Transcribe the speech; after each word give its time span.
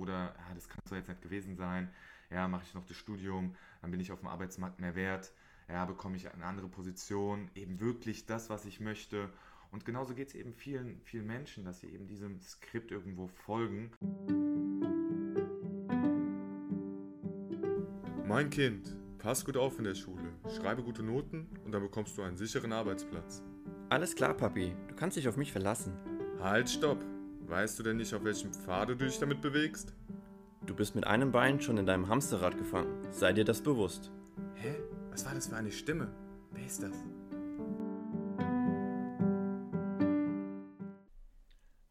oder 0.00 0.34
ja, 0.36 0.54
das 0.54 0.68
kann 0.68 0.80
so 0.88 0.94
jetzt 0.94 1.08
nicht 1.08 1.22
gewesen 1.22 1.56
sein, 1.56 1.90
ja, 2.30 2.48
mache 2.48 2.64
ich 2.66 2.74
noch 2.74 2.86
das 2.86 2.96
Studium, 2.96 3.54
dann 3.82 3.90
bin 3.90 4.00
ich 4.00 4.12
auf 4.12 4.20
dem 4.20 4.28
Arbeitsmarkt 4.28 4.80
mehr 4.80 4.94
wert, 4.94 5.32
ja, 5.68 5.84
bekomme 5.84 6.16
ich 6.16 6.32
eine 6.32 6.44
andere 6.44 6.68
Position, 6.68 7.50
eben 7.54 7.80
wirklich 7.80 8.26
das, 8.26 8.50
was 8.50 8.64
ich 8.64 8.80
möchte. 8.80 9.30
Und 9.72 9.84
genauso 9.84 10.14
geht 10.14 10.28
es 10.28 10.34
eben 10.34 10.52
vielen, 10.52 11.00
vielen 11.04 11.26
Menschen, 11.26 11.64
dass 11.64 11.80
sie 11.80 11.88
eben 11.88 12.08
diesem 12.08 12.40
Skript 12.40 12.90
irgendwo 12.90 13.28
folgen. 13.28 13.92
Mein 18.26 18.50
Kind, 18.50 18.96
pass 19.18 19.44
gut 19.44 19.56
auf 19.56 19.78
in 19.78 19.84
der 19.84 19.94
Schule, 19.94 20.32
schreibe 20.56 20.82
gute 20.82 21.02
Noten 21.02 21.48
und 21.64 21.72
dann 21.72 21.82
bekommst 21.82 22.16
du 22.16 22.22
einen 22.22 22.36
sicheren 22.36 22.72
Arbeitsplatz. 22.72 23.42
Alles 23.90 24.14
klar, 24.14 24.34
Papi, 24.34 24.74
du 24.88 24.94
kannst 24.94 25.16
dich 25.16 25.28
auf 25.28 25.36
mich 25.36 25.52
verlassen. 25.52 25.92
Halt, 26.40 26.70
stopp! 26.70 27.04
Weißt 27.50 27.80
du 27.80 27.82
denn 27.82 27.96
nicht, 27.96 28.14
auf 28.14 28.22
welchem 28.22 28.52
Pfade 28.52 28.94
du 28.94 29.06
dich 29.06 29.18
damit 29.18 29.40
bewegst? 29.40 29.92
Du 30.66 30.72
bist 30.72 30.94
mit 30.94 31.04
einem 31.04 31.32
Bein 31.32 31.60
schon 31.60 31.78
in 31.78 31.84
deinem 31.84 32.06
Hamsterrad 32.06 32.56
gefangen. 32.56 33.04
Sei 33.10 33.32
dir 33.32 33.44
das 33.44 33.60
bewusst. 33.60 34.12
Hä? 34.54 34.76
Was 35.10 35.26
war 35.26 35.34
das 35.34 35.48
für 35.48 35.56
eine 35.56 35.72
Stimme? 35.72 36.14
Wer 36.52 36.64
ist 36.64 36.80
das? 36.80 36.96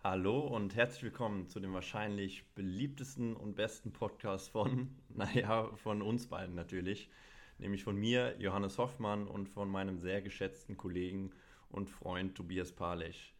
Hallo 0.02 0.48
und 0.48 0.78
herzlich 0.78 1.04
willkommen 1.04 1.50
zu 1.50 1.60
dem 1.60 1.74
wahrscheinlich 1.74 2.46
beliebtesten 2.56 3.36
und 3.36 3.56
besten 3.56 3.92
Podcast 3.92 4.52
von, 4.52 4.96
naja, 5.10 5.76
von 5.76 6.02
uns 6.02 6.28
beiden 6.28 6.56
natürlich. 6.56 7.10
Nämlich 7.58 7.84
von 7.84 7.98
mir, 7.98 8.38
Johannes 8.40 8.78
Hoffmann, 8.78 9.28
und 9.28 9.50
von 9.50 9.70
meinem 9.70 10.00
sehr 10.00 10.22
geschätzten 10.22 10.78
Kollegen 10.78 11.32
und 11.68 11.90
Freund 11.90 12.36
Tobias 12.36 12.72
Palech. 12.72 13.36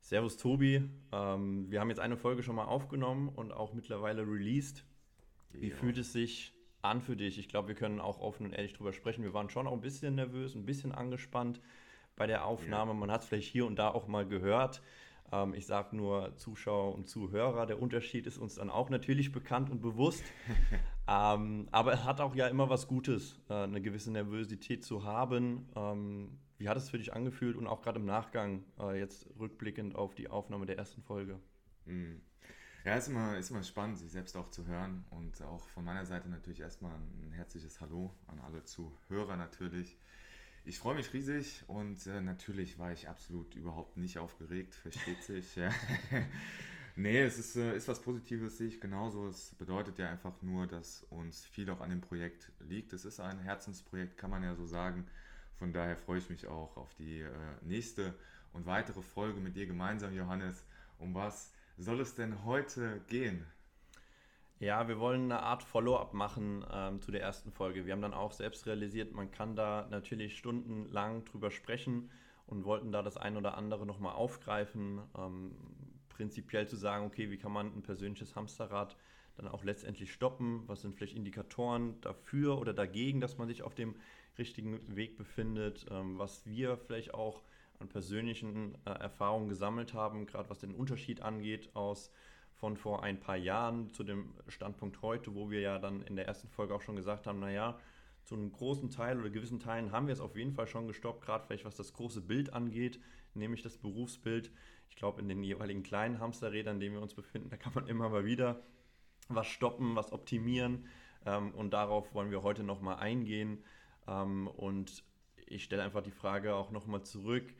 Servus 0.00 0.36
Tobi, 0.36 0.88
ähm, 1.12 1.70
wir 1.70 1.80
haben 1.80 1.90
jetzt 1.90 2.00
eine 2.00 2.16
Folge 2.16 2.42
schon 2.42 2.56
mal 2.56 2.64
aufgenommen 2.64 3.28
und 3.28 3.52
auch 3.52 3.74
mittlerweile 3.74 4.22
released. 4.22 4.84
Wie 5.52 5.68
ja. 5.68 5.76
fühlt 5.76 5.98
es 5.98 6.12
sich 6.12 6.54
an 6.82 7.00
für 7.00 7.16
dich? 7.16 7.38
Ich 7.38 7.48
glaube, 7.48 7.68
wir 7.68 7.74
können 7.74 8.00
auch 8.00 8.20
offen 8.20 8.46
und 8.46 8.52
ehrlich 8.52 8.72
drüber 8.72 8.92
sprechen. 8.92 9.22
Wir 9.22 9.34
waren 9.34 9.50
schon 9.50 9.66
auch 9.66 9.72
ein 9.72 9.80
bisschen 9.80 10.14
nervös, 10.14 10.54
ein 10.54 10.66
bisschen 10.66 10.92
angespannt 10.92 11.60
bei 12.16 12.26
der 12.26 12.44
Aufnahme. 12.44 12.92
Ja. 12.92 12.98
Man 12.98 13.10
hat 13.10 13.22
es 13.22 13.28
vielleicht 13.28 13.50
hier 13.50 13.66
und 13.66 13.76
da 13.76 13.88
auch 13.90 14.06
mal 14.06 14.26
gehört. 14.26 14.82
Ähm, 15.32 15.54
ich 15.54 15.66
sage 15.66 15.96
nur 15.96 16.36
Zuschauer 16.36 16.94
und 16.94 17.08
Zuhörer. 17.08 17.66
Der 17.66 17.80
Unterschied 17.80 18.26
ist 18.26 18.38
uns 18.38 18.56
dann 18.56 18.70
auch 18.70 18.90
natürlich 18.90 19.32
bekannt 19.32 19.70
und 19.70 19.80
bewusst. 19.80 20.24
ähm, 21.08 21.68
aber 21.70 21.92
es 21.92 22.04
hat 22.04 22.20
auch 22.20 22.34
ja 22.34 22.48
immer 22.48 22.70
was 22.70 22.88
Gutes, 22.88 23.40
äh, 23.48 23.54
eine 23.54 23.80
gewisse 23.80 24.10
Nervosität 24.10 24.84
zu 24.84 25.04
haben. 25.04 25.68
Ähm, 25.76 26.38
wie 26.58 26.68
hat 26.68 26.76
es 26.76 26.90
für 26.90 26.98
dich 26.98 27.12
angefühlt 27.12 27.56
und 27.56 27.66
auch 27.66 27.82
gerade 27.82 28.00
im 28.00 28.06
Nachgang, 28.06 28.64
äh, 28.78 28.98
jetzt 28.98 29.26
rückblickend 29.38 29.94
auf 29.94 30.14
die 30.14 30.28
Aufnahme 30.28 30.66
der 30.66 30.76
ersten 30.76 31.02
Folge? 31.02 31.40
Mhm. 31.86 32.20
Ja, 32.84 32.96
ist 32.96 33.08
immer, 33.08 33.36
ist 33.36 33.50
immer 33.50 33.62
spannend, 33.62 33.98
sich 33.98 34.10
selbst 34.10 34.36
auch 34.36 34.48
zu 34.50 34.66
hören 34.66 35.04
und 35.10 35.42
auch 35.42 35.68
von 35.68 35.84
meiner 35.84 36.06
Seite 36.06 36.28
natürlich 36.28 36.60
erstmal 36.60 36.94
ein 36.94 37.32
herzliches 37.32 37.80
Hallo 37.80 38.14
an 38.26 38.38
alle 38.40 38.64
Zuhörer 38.64 39.36
natürlich. 39.36 39.96
Ich 40.64 40.78
freue 40.78 40.96
mich 40.96 41.12
riesig 41.12 41.64
und 41.66 42.06
äh, 42.06 42.20
natürlich 42.20 42.78
war 42.78 42.92
ich 42.92 43.08
absolut 43.08 43.54
überhaupt 43.54 43.96
nicht 43.96 44.18
aufgeregt, 44.18 44.74
versteht 44.74 45.22
sich. 45.22 45.56
ja. 45.56 45.70
nee, 46.96 47.20
es 47.20 47.38
ist, 47.38 47.56
äh, 47.56 47.76
ist 47.76 47.88
was 47.88 48.02
Positives, 48.02 48.58
sehe 48.58 48.68
ich 48.68 48.80
genauso. 48.80 49.28
Es 49.28 49.54
bedeutet 49.54 49.98
ja 49.98 50.10
einfach 50.10 50.42
nur, 50.42 50.66
dass 50.66 51.04
uns 51.04 51.44
viel 51.44 51.70
auch 51.70 51.80
an 51.80 51.90
dem 51.90 52.00
Projekt 52.00 52.52
liegt. 52.60 52.92
Es 52.92 53.04
ist 53.04 53.20
ein 53.20 53.38
Herzensprojekt, 53.38 54.18
kann 54.18 54.30
man 54.30 54.42
ja 54.42 54.54
so 54.54 54.66
sagen. 54.66 55.06
Von 55.58 55.72
daher 55.72 55.96
freue 55.96 56.18
ich 56.18 56.30
mich 56.30 56.46
auch 56.46 56.76
auf 56.76 56.94
die 56.94 57.20
äh, 57.20 57.30
nächste 57.62 58.14
und 58.52 58.66
weitere 58.66 59.02
Folge 59.02 59.40
mit 59.40 59.56
dir 59.56 59.66
gemeinsam, 59.66 60.14
Johannes. 60.14 60.64
Um 60.98 61.14
was 61.14 61.52
soll 61.76 62.00
es 62.00 62.14
denn 62.14 62.44
heute 62.44 63.00
gehen? 63.08 63.44
Ja, 64.60 64.88
wir 64.88 64.98
wollen 64.98 65.30
eine 65.30 65.42
Art 65.42 65.62
Follow-up 65.62 66.14
machen 66.14 66.64
ähm, 66.72 67.00
zu 67.00 67.12
der 67.12 67.22
ersten 67.22 67.52
Folge. 67.52 67.86
Wir 67.86 67.92
haben 67.92 68.02
dann 68.02 68.14
auch 68.14 68.32
selbst 68.32 68.66
realisiert, 68.66 69.12
man 69.12 69.30
kann 69.30 69.54
da 69.54 69.86
natürlich 69.90 70.36
stundenlang 70.36 71.24
drüber 71.24 71.50
sprechen 71.50 72.10
und 72.46 72.64
wollten 72.64 72.90
da 72.90 73.02
das 73.02 73.16
ein 73.16 73.36
oder 73.36 73.56
andere 73.56 73.86
nochmal 73.86 74.14
aufgreifen. 74.14 75.00
Ähm, 75.16 75.52
prinzipiell 76.08 76.66
zu 76.66 76.76
sagen, 76.76 77.06
okay, 77.06 77.30
wie 77.30 77.38
kann 77.38 77.52
man 77.52 77.66
ein 77.66 77.82
persönliches 77.82 78.34
Hamsterrad 78.34 78.96
dann 79.36 79.46
auch 79.46 79.62
letztendlich 79.62 80.12
stoppen? 80.12 80.64
Was 80.66 80.82
sind 80.82 80.96
vielleicht 80.96 81.14
Indikatoren 81.14 82.00
dafür 82.00 82.58
oder 82.58 82.74
dagegen, 82.74 83.20
dass 83.20 83.38
man 83.38 83.46
sich 83.46 83.62
auf 83.62 83.76
dem 83.76 83.94
richtigen 84.38 84.96
Weg 84.96 85.16
befindet? 85.16 85.86
Ähm, 85.90 86.18
was 86.18 86.46
wir 86.46 86.76
vielleicht 86.76 87.14
auch 87.14 87.42
an 87.78 87.88
persönlichen 87.88 88.74
äh, 88.84 88.90
Erfahrungen 88.90 89.48
gesammelt 89.48 89.94
haben, 89.94 90.26
gerade 90.26 90.50
was 90.50 90.58
den 90.58 90.74
Unterschied 90.74 91.22
angeht 91.22 91.70
aus 91.74 92.10
von 92.54 92.76
vor 92.76 93.04
ein 93.04 93.20
paar 93.20 93.36
Jahren 93.36 93.90
zu 93.90 94.02
dem 94.02 94.34
Standpunkt 94.48 95.00
heute, 95.02 95.34
wo 95.34 95.50
wir 95.50 95.60
ja 95.60 95.78
dann 95.78 96.02
in 96.02 96.16
der 96.16 96.26
ersten 96.26 96.48
Folge 96.48 96.74
auch 96.74 96.82
schon 96.82 96.96
gesagt 96.96 97.26
haben, 97.26 97.38
naja, 97.38 97.78
zu 98.24 98.34
einem 98.34 98.52
großen 98.52 98.90
Teil 98.90 99.18
oder 99.18 99.30
gewissen 99.30 99.60
Teilen 99.60 99.92
haben 99.92 100.06
wir 100.06 100.12
es 100.12 100.20
auf 100.20 100.36
jeden 100.36 100.52
Fall 100.52 100.66
schon 100.66 100.86
gestoppt, 100.86 101.24
gerade 101.24 101.44
vielleicht 101.46 101.64
was 101.64 101.76
das 101.76 101.92
große 101.92 102.20
Bild 102.20 102.52
angeht, 102.52 103.00
nämlich 103.34 103.62
das 103.62 103.78
Berufsbild. 103.78 104.50
Ich 104.90 104.96
glaube, 104.96 105.20
in 105.20 105.28
den 105.28 105.42
jeweiligen 105.42 105.82
kleinen 105.82 106.18
Hamsterrädern, 106.18 106.76
in 106.76 106.80
denen 106.80 106.94
wir 106.96 107.02
uns 107.02 107.14
befinden, 107.14 107.48
da 107.50 107.56
kann 107.56 107.72
man 107.74 107.86
immer 107.86 108.08
mal 108.08 108.24
wieder 108.24 108.60
was 109.28 109.46
stoppen, 109.46 109.94
was 109.94 110.12
optimieren. 110.12 110.86
Ähm, 111.24 111.54
und 111.54 111.70
darauf 111.70 112.12
wollen 112.12 112.30
wir 112.30 112.42
heute 112.42 112.64
nochmal 112.64 112.96
eingehen. 112.96 113.64
Ähm, 114.08 114.48
und 114.48 115.04
ich 115.46 115.64
stelle 115.64 115.82
einfach 115.82 116.02
die 116.02 116.10
Frage 116.10 116.54
auch 116.54 116.70
nochmal 116.70 117.02
zurück, 117.02 117.54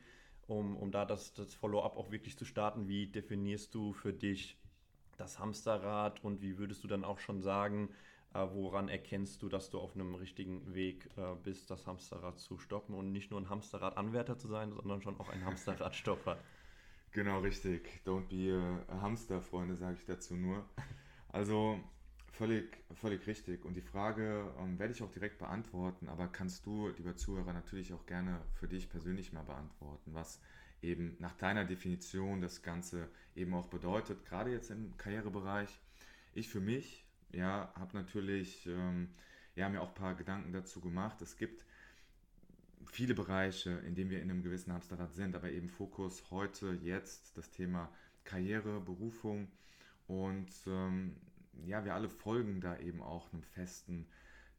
um, 0.47 0.75
um 0.75 0.91
da 0.91 1.05
das, 1.05 1.33
das 1.33 1.53
Follow-up 1.53 1.95
auch 1.95 2.11
wirklich 2.11 2.37
zu 2.37 2.45
starten. 2.45 2.87
Wie 2.87 3.07
definierst 3.07 3.73
du 3.73 3.93
für 3.93 4.13
dich 4.13 4.57
das 5.17 5.39
Hamsterrad 5.39 6.23
und 6.23 6.41
wie 6.41 6.57
würdest 6.57 6.83
du 6.83 6.87
dann 6.87 7.03
auch 7.03 7.19
schon 7.19 7.41
sagen, 7.41 7.89
äh, 8.33 8.45
woran 8.53 8.89
erkennst 8.89 9.41
du, 9.41 9.49
dass 9.49 9.69
du 9.69 9.79
auf 9.79 9.95
einem 9.95 10.15
richtigen 10.15 10.73
Weg 10.73 11.09
äh, 11.17 11.35
bist, 11.43 11.69
das 11.69 11.87
Hamsterrad 11.87 12.39
zu 12.39 12.57
stoppen 12.57 12.95
und 12.95 13.11
nicht 13.11 13.31
nur 13.31 13.39
ein 13.39 13.49
Hamsterrad-Anwärter 13.49 14.37
zu 14.37 14.47
sein, 14.47 14.71
sondern 14.71 15.01
schon 15.01 15.19
auch 15.19 15.29
ein 15.29 15.45
Hamsterradstopper? 15.45 16.37
Genau, 17.11 17.39
richtig. 17.39 18.01
Don't 18.05 18.27
be 18.27 18.83
a 18.87 19.01
Hamster, 19.01 19.41
Freunde, 19.41 19.75
sage 19.75 19.97
ich 19.99 20.05
dazu 20.05 20.35
nur. 20.35 20.63
Also 21.29 21.79
völlig, 22.31 22.77
völlig 22.93 23.25
richtig. 23.27 23.65
Und 23.65 23.75
die 23.75 23.81
Frage 23.81 24.53
ähm, 24.59 24.79
werde 24.79 24.93
ich 24.93 25.01
auch 25.01 25.11
direkt 25.11 25.37
beantworten, 25.39 26.09
aber 26.09 26.27
kannst 26.27 26.65
du, 26.65 26.89
lieber 26.97 27.15
Zuhörer, 27.15 27.53
natürlich 27.53 27.93
auch 27.93 28.05
gerne 28.05 28.41
für 28.53 28.67
dich 28.67 28.89
persönlich 28.89 29.33
mal 29.33 29.43
beantworten, 29.43 30.13
was 30.13 30.39
eben 30.81 31.15
nach 31.19 31.35
deiner 31.35 31.65
Definition 31.65 32.41
das 32.41 32.61
Ganze 32.61 33.09
eben 33.35 33.53
auch 33.53 33.67
bedeutet, 33.67 34.25
gerade 34.25 34.51
jetzt 34.51 34.71
im 34.71 34.95
Karrierebereich. 34.97 35.79
Ich 36.33 36.49
für 36.49 36.61
mich, 36.61 37.05
ja, 37.31 37.71
habe 37.75 37.97
natürlich 37.97 38.65
ähm, 38.67 39.09
ja, 39.55 39.69
mir 39.69 39.81
auch 39.81 39.89
ein 39.89 39.95
paar 39.95 40.15
Gedanken 40.15 40.53
dazu 40.53 40.79
gemacht. 40.79 41.21
Es 41.21 41.35
gibt 41.35 41.65
viele 42.91 43.13
Bereiche, 43.13 43.71
in 43.85 43.95
denen 43.95 44.09
wir 44.09 44.21
in 44.21 44.31
einem 44.31 44.43
gewissen 44.43 44.73
Hamsterrad 44.73 45.13
sind, 45.13 45.35
aber 45.35 45.51
eben 45.51 45.69
Fokus 45.69 46.31
heute, 46.31 46.79
jetzt 46.81 47.37
das 47.37 47.51
Thema 47.51 47.91
Karriere, 48.23 48.79
Berufung 48.79 49.51
und 50.07 50.49
ähm, 50.67 51.15
ja, 51.65 51.85
wir 51.85 51.93
alle 51.93 52.09
folgen 52.09 52.61
da 52.61 52.77
eben 52.77 53.01
auch 53.01 53.31
einem 53.31 53.43
festen 53.43 54.07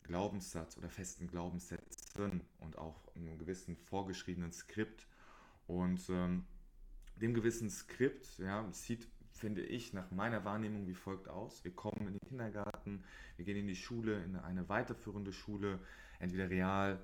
Glaubenssatz 0.03 0.77
oder 0.77 0.89
festen 0.89 1.29
Glaubenssätzen 1.29 2.43
und 2.59 2.79
auch 2.79 2.97
einem 3.15 3.39
gewissen 3.39 3.77
vorgeschriebenen 3.77 4.53
Skript. 4.53 5.07
Und 5.67 6.09
ähm, 6.11 6.45
dem 7.17 7.35
gewissen 7.35 7.71
Skript 7.71 8.39
ja, 8.39 8.67
sieht, 8.73 9.07
finde 9.33 9.63
ich, 9.63 9.93
nach 9.93 10.11
meiner 10.11 10.45
Wahrnehmung 10.45 10.87
wie 10.87 10.95
folgt 10.95 11.29
aus. 11.29 11.65
Wir 11.65 11.73
kommen 11.73 12.07
in 12.07 12.15
den 12.15 12.29
Kindergarten, 12.29 13.05
wir 13.37 13.45
gehen 13.45 13.57
in 13.57 13.69
die 13.69 13.77
Schule, 13.77 14.23
in 14.25 14.37
eine 14.37 14.69
weiterführende 14.69 15.33
Schule, 15.33 15.79
entweder 16.19 16.51
real, 16.51 17.01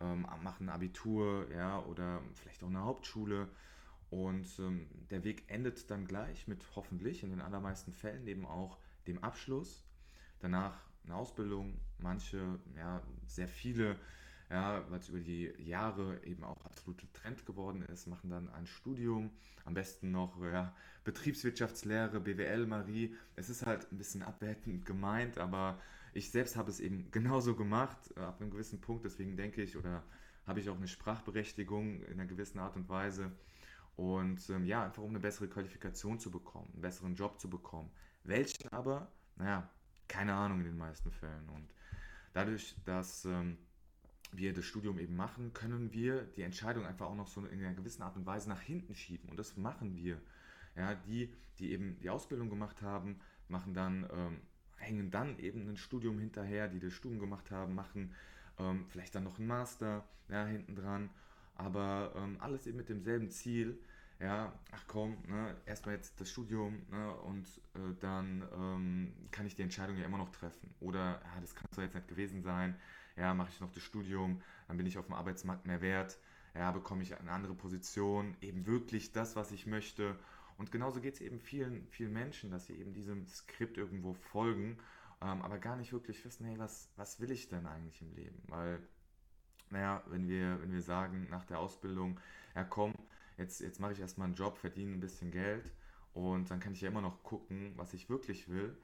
ähm, 0.00 0.26
machen 0.42 0.68
Abitur 0.68 1.46
ja, 1.52 1.80
oder 1.84 2.22
vielleicht 2.34 2.62
auch 2.62 2.68
eine 2.68 2.84
Hauptschule. 2.84 3.48
Und 4.10 4.46
ähm, 4.58 4.86
der 5.10 5.22
Weg 5.24 5.44
endet 5.48 5.90
dann 5.90 6.06
gleich 6.06 6.48
mit 6.48 6.64
hoffentlich 6.74 7.22
in 7.22 7.30
den 7.30 7.40
allermeisten 7.40 7.92
Fällen 7.92 8.26
eben 8.26 8.46
auch 8.46 8.78
dem 9.06 9.22
Abschluss. 9.22 9.84
Danach 10.40 10.74
eine 11.04 11.14
Ausbildung, 11.14 11.80
manche, 11.98 12.58
ja, 12.76 13.02
sehr 13.26 13.48
viele 13.48 13.96
ja, 14.50 14.82
es 14.96 15.08
über 15.08 15.20
die 15.20 15.52
Jahre 15.58 16.20
eben 16.24 16.42
auch 16.44 16.64
absolut 16.64 17.02
Trend 17.12 17.44
geworden 17.44 17.82
ist, 17.82 18.06
machen 18.06 18.30
dann 18.30 18.48
ein 18.50 18.66
Studium, 18.66 19.30
am 19.64 19.74
besten 19.74 20.10
noch 20.10 20.40
ja, 20.42 20.74
Betriebswirtschaftslehre, 21.04 22.20
BWL, 22.20 22.66
Marie. 22.66 23.14
Es 23.36 23.50
ist 23.50 23.66
halt 23.66 23.90
ein 23.92 23.98
bisschen 23.98 24.22
abwertend 24.22 24.86
gemeint, 24.86 25.38
aber 25.38 25.78
ich 26.14 26.30
selbst 26.30 26.56
habe 26.56 26.70
es 26.70 26.80
eben 26.80 27.08
genauso 27.12 27.54
gemacht, 27.54 27.98
äh, 28.16 28.20
ab 28.20 28.40
einem 28.40 28.50
gewissen 28.50 28.80
Punkt, 28.80 29.04
deswegen 29.04 29.36
denke 29.36 29.62
ich, 29.62 29.76
oder 29.76 30.02
habe 30.46 30.60
ich 30.60 30.70
auch 30.70 30.76
eine 30.76 30.88
Sprachberechtigung 30.88 32.02
in 32.04 32.14
einer 32.14 32.26
gewissen 32.26 32.58
Art 32.58 32.74
und 32.76 32.88
Weise. 32.88 33.30
Und 33.98 34.48
ähm, 34.50 34.64
ja, 34.64 34.84
einfach 34.84 35.02
um 35.02 35.10
eine 35.10 35.18
bessere 35.18 35.48
Qualifikation 35.48 36.20
zu 36.20 36.30
bekommen, 36.30 36.70
einen 36.72 36.82
besseren 36.82 37.16
Job 37.16 37.40
zu 37.40 37.50
bekommen. 37.50 37.90
Welchen 38.22 38.68
aber, 38.72 39.10
naja, 39.34 39.68
keine 40.06 40.34
Ahnung 40.34 40.60
in 40.60 40.66
den 40.66 40.78
meisten 40.78 41.10
Fällen. 41.10 41.48
Und 41.48 41.68
dadurch, 42.32 42.76
dass 42.84 43.24
ähm, 43.24 43.58
wir 44.30 44.54
das 44.54 44.66
Studium 44.66 45.00
eben 45.00 45.16
machen, 45.16 45.52
können 45.52 45.92
wir 45.92 46.22
die 46.36 46.42
Entscheidung 46.42 46.86
einfach 46.86 47.06
auch 47.06 47.16
noch 47.16 47.26
so 47.26 47.44
in 47.44 47.58
einer 47.58 47.74
gewissen 47.74 48.02
Art 48.02 48.16
und 48.16 48.24
Weise 48.24 48.48
nach 48.48 48.60
hinten 48.60 48.94
schieben. 48.94 49.28
Und 49.30 49.36
das 49.36 49.56
machen 49.56 49.96
wir. 49.96 50.22
Ja, 50.76 50.94
die, 50.94 51.34
die 51.58 51.72
eben 51.72 51.98
die 51.98 52.08
Ausbildung 52.08 52.50
gemacht 52.50 52.82
haben, 52.82 53.18
machen 53.48 53.74
dann, 53.74 54.08
ähm, 54.12 54.40
hängen 54.76 55.10
dann 55.10 55.40
eben 55.40 55.68
ein 55.68 55.76
Studium 55.76 56.20
hinterher, 56.20 56.68
die 56.68 56.78
das 56.78 56.92
Studium 56.92 57.18
gemacht 57.18 57.50
haben, 57.50 57.74
machen 57.74 58.14
ähm, 58.60 58.86
vielleicht 58.90 59.16
dann 59.16 59.24
noch 59.24 59.38
einen 59.38 59.48
Master 59.48 60.04
ja, 60.28 60.46
hinten 60.46 60.76
dran, 60.76 61.10
aber 61.58 62.12
ähm, 62.16 62.38
alles 62.40 62.66
eben 62.66 62.78
mit 62.78 62.88
demselben 62.88 63.30
Ziel, 63.30 63.78
ja, 64.20 64.52
ach 64.72 64.84
komm, 64.88 65.16
ne, 65.28 65.54
erstmal 65.66 65.94
jetzt 65.94 66.20
das 66.20 66.30
Studium 66.30 66.82
ne, 66.90 67.14
und 67.18 67.46
äh, 67.74 67.94
dann 68.00 68.42
ähm, 68.52 69.12
kann 69.30 69.46
ich 69.46 69.54
die 69.54 69.62
Entscheidung 69.62 69.96
ja 69.96 70.04
immer 70.04 70.18
noch 70.18 70.30
treffen. 70.30 70.74
Oder, 70.80 71.20
ja, 71.22 71.40
das 71.40 71.54
kann 71.54 71.66
so 71.72 71.82
jetzt 71.82 71.94
nicht 71.94 72.08
gewesen 72.08 72.42
sein, 72.42 72.76
ja, 73.16 73.34
mache 73.34 73.50
ich 73.52 73.60
noch 73.60 73.70
das 73.72 73.82
Studium, 73.82 74.40
dann 74.66 74.76
bin 74.76 74.86
ich 74.86 74.98
auf 74.98 75.06
dem 75.06 75.14
Arbeitsmarkt 75.14 75.66
mehr 75.66 75.80
wert, 75.82 76.18
ja, 76.54 76.72
bekomme 76.72 77.02
ich 77.02 77.18
eine 77.18 77.30
andere 77.30 77.54
Position, 77.54 78.36
eben 78.40 78.66
wirklich 78.66 79.12
das, 79.12 79.36
was 79.36 79.52
ich 79.52 79.66
möchte. 79.66 80.16
Und 80.56 80.72
genauso 80.72 81.00
geht 81.00 81.14
es 81.14 81.20
eben 81.20 81.38
vielen, 81.38 81.86
vielen 81.88 82.12
Menschen, 82.12 82.50
dass 82.50 82.66
sie 82.66 82.74
eben 82.74 82.92
diesem 82.92 83.26
Skript 83.28 83.76
irgendwo 83.78 84.14
folgen, 84.14 84.78
ähm, 85.20 85.42
aber 85.42 85.58
gar 85.58 85.76
nicht 85.76 85.92
wirklich 85.92 86.24
wissen, 86.24 86.46
hey, 86.46 86.58
was, 86.58 86.90
was 86.96 87.20
will 87.20 87.30
ich 87.30 87.48
denn 87.48 87.66
eigentlich 87.66 88.02
im 88.02 88.12
Leben? 88.14 88.42
Weil, 88.48 88.80
naja, 89.70 90.02
wenn 90.06 90.28
wir, 90.28 90.60
wenn 90.62 90.72
wir 90.72 90.82
sagen 90.82 91.26
nach 91.30 91.44
der 91.44 91.58
Ausbildung, 91.58 92.20
ja 92.54 92.64
komm, 92.64 92.94
jetzt, 93.36 93.60
jetzt 93.60 93.80
mache 93.80 93.92
ich 93.92 94.00
erstmal 94.00 94.26
einen 94.26 94.34
Job, 94.36 94.58
verdiene 94.58 94.92
ein 94.92 95.00
bisschen 95.00 95.30
Geld 95.30 95.72
und 96.14 96.50
dann 96.50 96.60
kann 96.60 96.72
ich 96.72 96.80
ja 96.80 96.88
immer 96.88 97.00
noch 97.00 97.22
gucken, 97.22 97.72
was 97.76 97.94
ich 97.94 98.08
wirklich 98.10 98.48
will. 98.48 98.76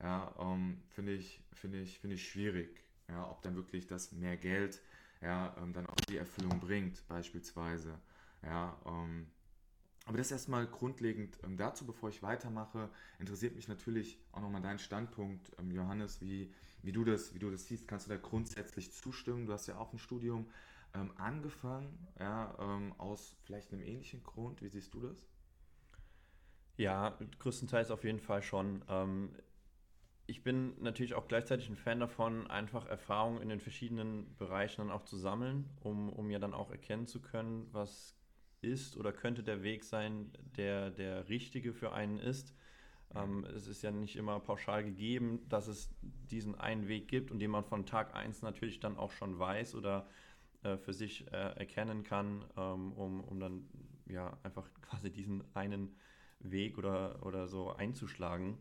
Ja, 0.00 0.34
ähm, 0.38 0.82
finde 0.90 1.12
ich, 1.12 1.42
finde 1.52 1.80
ich, 1.80 1.98
finde 2.00 2.16
ich 2.16 2.28
schwierig. 2.28 2.82
Ja, 3.08 3.30
ob 3.30 3.42
dann 3.42 3.54
wirklich 3.54 3.86
das 3.86 4.12
mehr 4.12 4.36
Geld 4.36 4.80
ja, 5.20 5.54
ähm, 5.60 5.72
dann 5.72 5.86
auch 5.86 6.00
die 6.08 6.16
Erfüllung 6.18 6.60
bringt, 6.60 7.06
beispielsweise. 7.08 7.98
Ja, 8.42 8.78
ähm, 8.86 9.26
aber 10.06 10.18
das 10.18 10.30
erstmal 10.30 10.66
grundlegend 10.66 11.38
ähm, 11.44 11.56
dazu, 11.56 11.86
bevor 11.86 12.10
ich 12.10 12.22
weitermache, 12.22 12.90
interessiert 13.18 13.54
mich 13.56 13.68
natürlich 13.68 14.18
auch 14.32 14.40
nochmal 14.40 14.60
dein 14.60 14.78
Standpunkt, 14.78 15.52
ähm, 15.58 15.70
Johannes, 15.70 16.20
wie, 16.20 16.52
wie, 16.82 16.92
du 16.92 17.04
das, 17.04 17.34
wie 17.34 17.38
du 17.38 17.50
das 17.50 17.66
siehst. 17.66 17.88
Kannst 17.88 18.06
du 18.06 18.10
da 18.10 18.18
grundsätzlich 18.18 18.92
zustimmen? 18.92 19.46
Du 19.46 19.52
hast 19.52 19.66
ja 19.66 19.78
auch 19.78 19.92
ein 19.92 19.98
Studium 19.98 20.50
ähm, 20.94 21.12
angefangen, 21.16 22.06
ja, 22.20 22.54
ähm, 22.60 22.92
aus 22.98 23.36
vielleicht 23.44 23.72
einem 23.72 23.82
ähnlichen 23.82 24.22
Grund. 24.22 24.60
Wie 24.60 24.68
siehst 24.68 24.92
du 24.92 25.00
das? 25.00 25.26
Ja, 26.76 27.18
größtenteils 27.38 27.90
auf 27.90 28.04
jeden 28.04 28.20
Fall 28.20 28.42
schon. 28.42 28.84
Ähm, 28.88 29.34
ich 30.26 30.42
bin 30.42 30.74
natürlich 30.82 31.14
auch 31.14 31.28
gleichzeitig 31.28 31.68
ein 31.68 31.76
Fan 31.76 32.00
davon, 32.00 32.46
einfach 32.50 32.86
Erfahrungen 32.86 33.40
in 33.40 33.48
den 33.48 33.60
verschiedenen 33.60 34.36
Bereichen 34.36 34.82
dann 34.82 34.90
auch 34.90 35.04
zu 35.04 35.16
sammeln, 35.16 35.70
um, 35.80 36.10
um 36.10 36.30
ja 36.30 36.38
dann 36.38 36.54
auch 36.54 36.70
erkennen 36.70 37.06
zu 37.06 37.20
können, 37.20 37.68
was 37.72 38.14
ist 38.64 38.96
oder 38.96 39.12
könnte 39.12 39.42
der 39.42 39.62
Weg 39.62 39.84
sein, 39.84 40.32
der 40.56 40.90
der 40.90 41.28
richtige 41.28 41.72
für 41.72 41.92
einen 41.92 42.18
ist. 42.18 42.54
Ähm, 43.14 43.44
es 43.44 43.68
ist 43.68 43.82
ja 43.82 43.92
nicht 43.92 44.16
immer 44.16 44.40
pauschal 44.40 44.82
gegeben, 44.82 45.40
dass 45.48 45.68
es 45.68 45.94
diesen 46.02 46.56
einen 46.56 46.88
Weg 46.88 47.06
gibt 47.08 47.30
und 47.30 47.38
den 47.38 47.50
man 47.50 47.64
von 47.64 47.86
Tag 47.86 48.14
1 48.14 48.42
natürlich 48.42 48.80
dann 48.80 48.96
auch 48.96 49.12
schon 49.12 49.38
weiß 49.38 49.76
oder 49.76 50.08
äh, 50.64 50.76
für 50.78 50.92
sich 50.92 51.26
äh, 51.28 51.36
erkennen 51.56 52.02
kann, 52.02 52.44
ähm, 52.56 52.92
um, 52.92 53.20
um 53.22 53.38
dann 53.38 53.68
ja 54.06 54.36
einfach 54.42 54.68
quasi 54.82 55.12
diesen 55.12 55.44
einen 55.54 55.94
Weg 56.40 56.76
oder, 56.76 57.24
oder 57.24 57.46
so 57.46 57.70
einzuschlagen. 57.72 58.58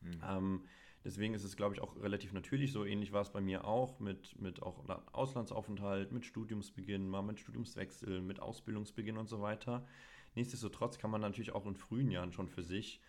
Mhm. 0.00 0.22
Ähm, 0.28 0.64
deswegen 1.04 1.34
ist 1.34 1.44
es, 1.44 1.56
glaube 1.56 1.74
ich, 1.74 1.80
auch 1.80 2.00
relativ 2.02 2.32
natürlich. 2.32 2.72
So 2.72 2.84
ähnlich 2.84 3.12
war 3.12 3.22
es 3.22 3.30
bei 3.30 3.40
mir 3.40 3.64
auch 3.64 4.00
mit, 4.00 4.40
mit 4.40 4.62
auch 4.62 4.84
Auslandsaufenthalt, 5.12 6.12
mit 6.12 6.24
Studiumsbeginn, 6.24 7.08
mal 7.08 7.22
mit 7.22 7.40
Studiumswechsel, 7.40 8.20
mit 8.20 8.40
Ausbildungsbeginn 8.40 9.16
und 9.16 9.28
so 9.28 9.40
weiter. 9.40 9.86
Nichtsdestotrotz 10.34 10.98
kann 10.98 11.10
man 11.10 11.20
natürlich 11.20 11.52
auch 11.52 11.66
in 11.66 11.76
frühen 11.76 12.10
Jahren 12.10 12.32
schon 12.32 12.48
für 12.48 12.62
sich 12.62 13.00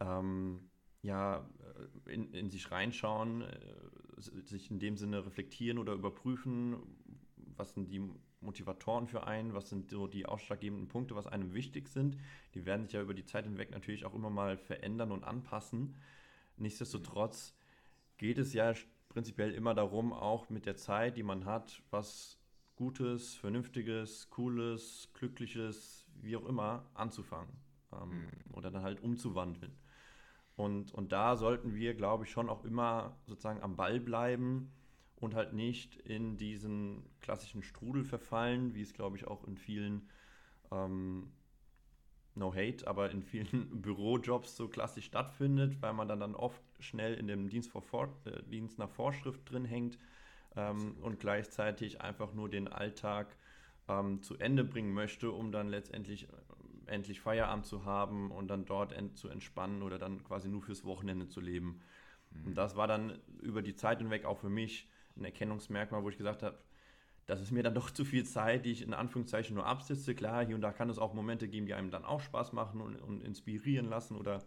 ähm, 0.00 0.70
ja, 1.02 1.46
äh, 2.06 2.12
in, 2.12 2.32
in 2.32 2.50
sich 2.50 2.70
reinschauen, 2.70 3.42
äh, 3.42 3.56
sich 4.18 4.70
in 4.70 4.78
dem 4.78 4.96
Sinne 4.96 5.24
reflektieren 5.24 5.78
oder 5.78 5.92
überprüfen, 5.92 6.76
was 7.36 7.74
sind 7.74 7.90
die 7.90 8.02
Motivatoren 8.40 9.06
für 9.06 9.26
einen, 9.26 9.54
was 9.54 9.68
sind 9.68 9.90
so 9.90 10.06
die 10.06 10.26
ausschlaggebenden 10.26 10.88
Punkte, 10.88 11.14
was 11.14 11.26
einem 11.26 11.54
wichtig 11.54 11.88
sind. 11.88 12.16
Die 12.54 12.66
werden 12.66 12.84
sich 12.84 12.92
ja 12.92 13.02
über 13.02 13.14
die 13.14 13.24
Zeit 13.24 13.44
hinweg 13.44 13.70
natürlich 13.70 14.04
auch 14.04 14.14
immer 14.14 14.30
mal 14.30 14.56
verändern 14.56 15.12
und 15.12 15.24
anpassen. 15.24 15.94
Nichtsdestotrotz 16.56 17.54
geht 18.16 18.38
es 18.38 18.52
ja 18.52 18.74
prinzipiell 19.08 19.52
immer 19.52 19.74
darum, 19.74 20.12
auch 20.12 20.50
mit 20.50 20.66
der 20.66 20.76
Zeit, 20.76 21.16
die 21.16 21.22
man 21.22 21.44
hat, 21.44 21.82
was 21.90 22.38
Gutes, 22.76 23.36
Vernünftiges, 23.36 24.28
Cooles, 24.30 25.08
Glückliches, 25.14 26.06
wie 26.20 26.36
auch 26.36 26.46
immer, 26.46 26.84
anzufangen 26.94 27.56
ähm, 27.92 28.08
mhm. 28.08 28.54
oder 28.54 28.70
dann 28.70 28.82
halt 28.82 29.02
umzuwandeln. 29.02 29.72
Und, 30.56 30.92
und 30.92 31.12
da 31.12 31.36
sollten 31.36 31.74
wir, 31.74 31.94
glaube 31.94 32.24
ich, 32.24 32.30
schon 32.30 32.48
auch 32.48 32.64
immer 32.64 33.16
sozusagen 33.26 33.62
am 33.62 33.76
Ball 33.76 34.00
bleiben 34.00 34.72
und 35.16 35.34
halt 35.34 35.52
nicht 35.52 35.96
in 35.96 36.36
diesen 36.36 37.04
klassischen 37.20 37.62
Strudel 37.62 38.04
verfallen, 38.04 38.74
wie 38.74 38.82
es, 38.82 38.92
glaube 38.92 39.16
ich, 39.16 39.26
auch 39.26 39.44
in 39.44 39.56
vielen, 39.56 40.08
ähm, 40.70 41.32
no 42.34 42.54
hate, 42.54 42.86
aber 42.86 43.10
in 43.10 43.22
vielen 43.22 43.68
Bürojobs 43.82 44.56
so 44.56 44.68
klassisch 44.68 45.06
stattfindet, 45.06 45.80
weil 45.80 45.92
man 45.92 46.08
dann, 46.08 46.20
dann 46.20 46.34
oft 46.34 46.62
schnell 46.80 47.14
in 47.14 47.26
dem 47.26 47.48
Dienst, 47.48 47.70
vor, 47.70 48.08
äh, 48.24 48.42
Dienst 48.44 48.78
nach 48.78 48.90
Vorschrift 48.90 49.50
drin 49.50 49.64
hängt 49.64 49.98
ähm, 50.56 50.96
und 51.00 51.20
gleichzeitig 51.20 52.00
einfach 52.00 52.32
nur 52.34 52.48
den 52.48 52.68
Alltag 52.68 53.36
ähm, 53.88 54.22
zu 54.22 54.36
Ende 54.38 54.64
bringen 54.64 54.92
möchte, 54.92 55.30
um 55.30 55.52
dann 55.52 55.68
letztendlich 55.68 56.24
äh, 56.24 56.36
endlich 56.86 57.20
Feierabend 57.20 57.66
zu 57.66 57.84
haben 57.84 58.30
und 58.30 58.48
dann 58.48 58.66
dort 58.66 58.92
ent 58.92 59.16
zu 59.16 59.28
entspannen 59.28 59.82
oder 59.82 59.98
dann 59.98 60.22
quasi 60.24 60.48
nur 60.48 60.62
fürs 60.62 60.84
Wochenende 60.84 61.28
zu 61.28 61.40
leben. 61.40 61.80
Mhm. 62.30 62.46
Und 62.48 62.54
das 62.58 62.76
war 62.76 62.86
dann 62.86 63.18
über 63.40 63.62
die 63.62 63.74
Zeit 63.74 63.98
hinweg 63.98 64.24
auch 64.24 64.38
für 64.38 64.50
mich 64.50 64.88
ein 65.16 65.24
Erkennungsmerkmal, 65.24 66.02
wo 66.02 66.08
ich 66.08 66.18
gesagt 66.18 66.42
habe, 66.42 66.58
das 67.26 67.40
ist 67.40 67.50
mir 67.50 67.62
dann 67.62 67.74
doch 67.74 67.90
zu 67.92 68.04
viel 68.04 68.24
Zeit, 68.24 68.64
die 68.64 68.72
ich 68.72 68.82
in 68.82 68.94
Anführungszeichen 68.94 69.54
nur 69.54 69.66
absitze. 69.66 70.14
Klar, 70.14 70.44
hier 70.44 70.54
und 70.54 70.62
da 70.62 70.72
kann 70.72 70.90
es 70.90 70.98
auch 70.98 71.14
Momente 71.14 71.48
geben, 71.48 71.66
die 71.66 71.74
einem 71.74 71.90
dann 71.90 72.04
auch 72.04 72.20
Spaß 72.20 72.52
machen 72.52 72.80
und, 72.80 72.96
und 72.96 73.22
inspirieren 73.22 73.86
lassen 73.86 74.16
oder 74.16 74.44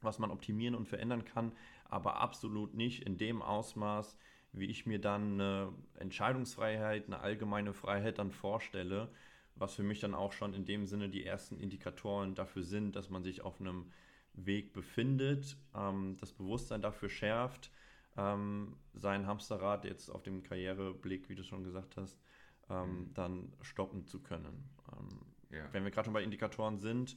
was 0.00 0.18
man 0.18 0.30
optimieren 0.30 0.74
und 0.74 0.88
verändern 0.88 1.24
kann, 1.24 1.52
aber 1.84 2.16
absolut 2.16 2.74
nicht 2.74 3.04
in 3.04 3.18
dem 3.18 3.40
Ausmaß, 3.40 4.16
wie 4.52 4.66
ich 4.66 4.84
mir 4.84 5.00
dann 5.00 5.34
eine 5.34 5.72
Entscheidungsfreiheit, 5.94 7.06
eine 7.06 7.20
allgemeine 7.20 7.72
Freiheit 7.72 8.18
dann 8.18 8.32
vorstelle, 8.32 9.08
was 9.54 9.74
für 9.74 9.82
mich 9.82 10.00
dann 10.00 10.14
auch 10.14 10.32
schon 10.32 10.54
in 10.54 10.64
dem 10.64 10.86
Sinne 10.86 11.08
die 11.08 11.24
ersten 11.24 11.56
Indikatoren 11.56 12.34
dafür 12.34 12.62
sind, 12.62 12.96
dass 12.96 13.10
man 13.10 13.22
sich 13.22 13.42
auf 13.42 13.60
einem 13.60 13.90
Weg 14.34 14.72
befindet, 14.72 15.56
ähm, 15.74 16.16
das 16.20 16.32
Bewusstsein 16.32 16.82
dafür 16.82 17.08
schärft, 17.08 17.70
ähm, 18.16 18.76
sein 18.94 19.26
Hamsterrad 19.26 19.84
jetzt 19.84 20.10
auf 20.10 20.22
dem 20.22 20.42
Karriereblick, 20.42 21.28
wie 21.28 21.34
du 21.34 21.44
schon 21.44 21.64
gesagt 21.64 21.96
hast, 21.96 22.20
ähm, 22.68 22.98
mhm. 22.98 23.14
dann 23.14 23.52
stoppen 23.62 24.04
zu 24.04 24.22
können. 24.22 24.70
Ähm, 24.92 25.08
ja. 25.50 25.72
Wenn 25.72 25.84
wir 25.84 25.90
gerade 25.90 26.06
schon 26.06 26.14
bei 26.14 26.22
Indikatoren 26.22 26.78
sind, 26.78 27.16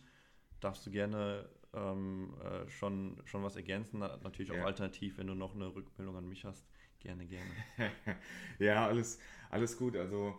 darfst 0.60 0.86
du 0.86 0.92
gerne 0.92 1.50
ähm, 1.74 2.34
äh, 2.42 2.70
schon, 2.70 3.22
schon 3.26 3.44
was 3.44 3.56
ergänzen. 3.56 4.00
Natürlich 4.00 4.52
auch 4.52 4.56
ja. 4.56 4.66
alternativ, 4.66 5.18
wenn 5.18 5.28
du 5.28 5.36
noch 5.36 5.56
eine 5.56 5.74
Rückmeldung 5.74 6.16
an 6.16 6.28
mich 6.28 6.46
hast, 6.46 6.68
gerne, 7.00 7.26
gerne. 7.26 7.52
ja, 8.60 8.88
alles, 8.88 9.20
alles 9.50 9.78
gut. 9.78 9.96
Also 9.96 10.38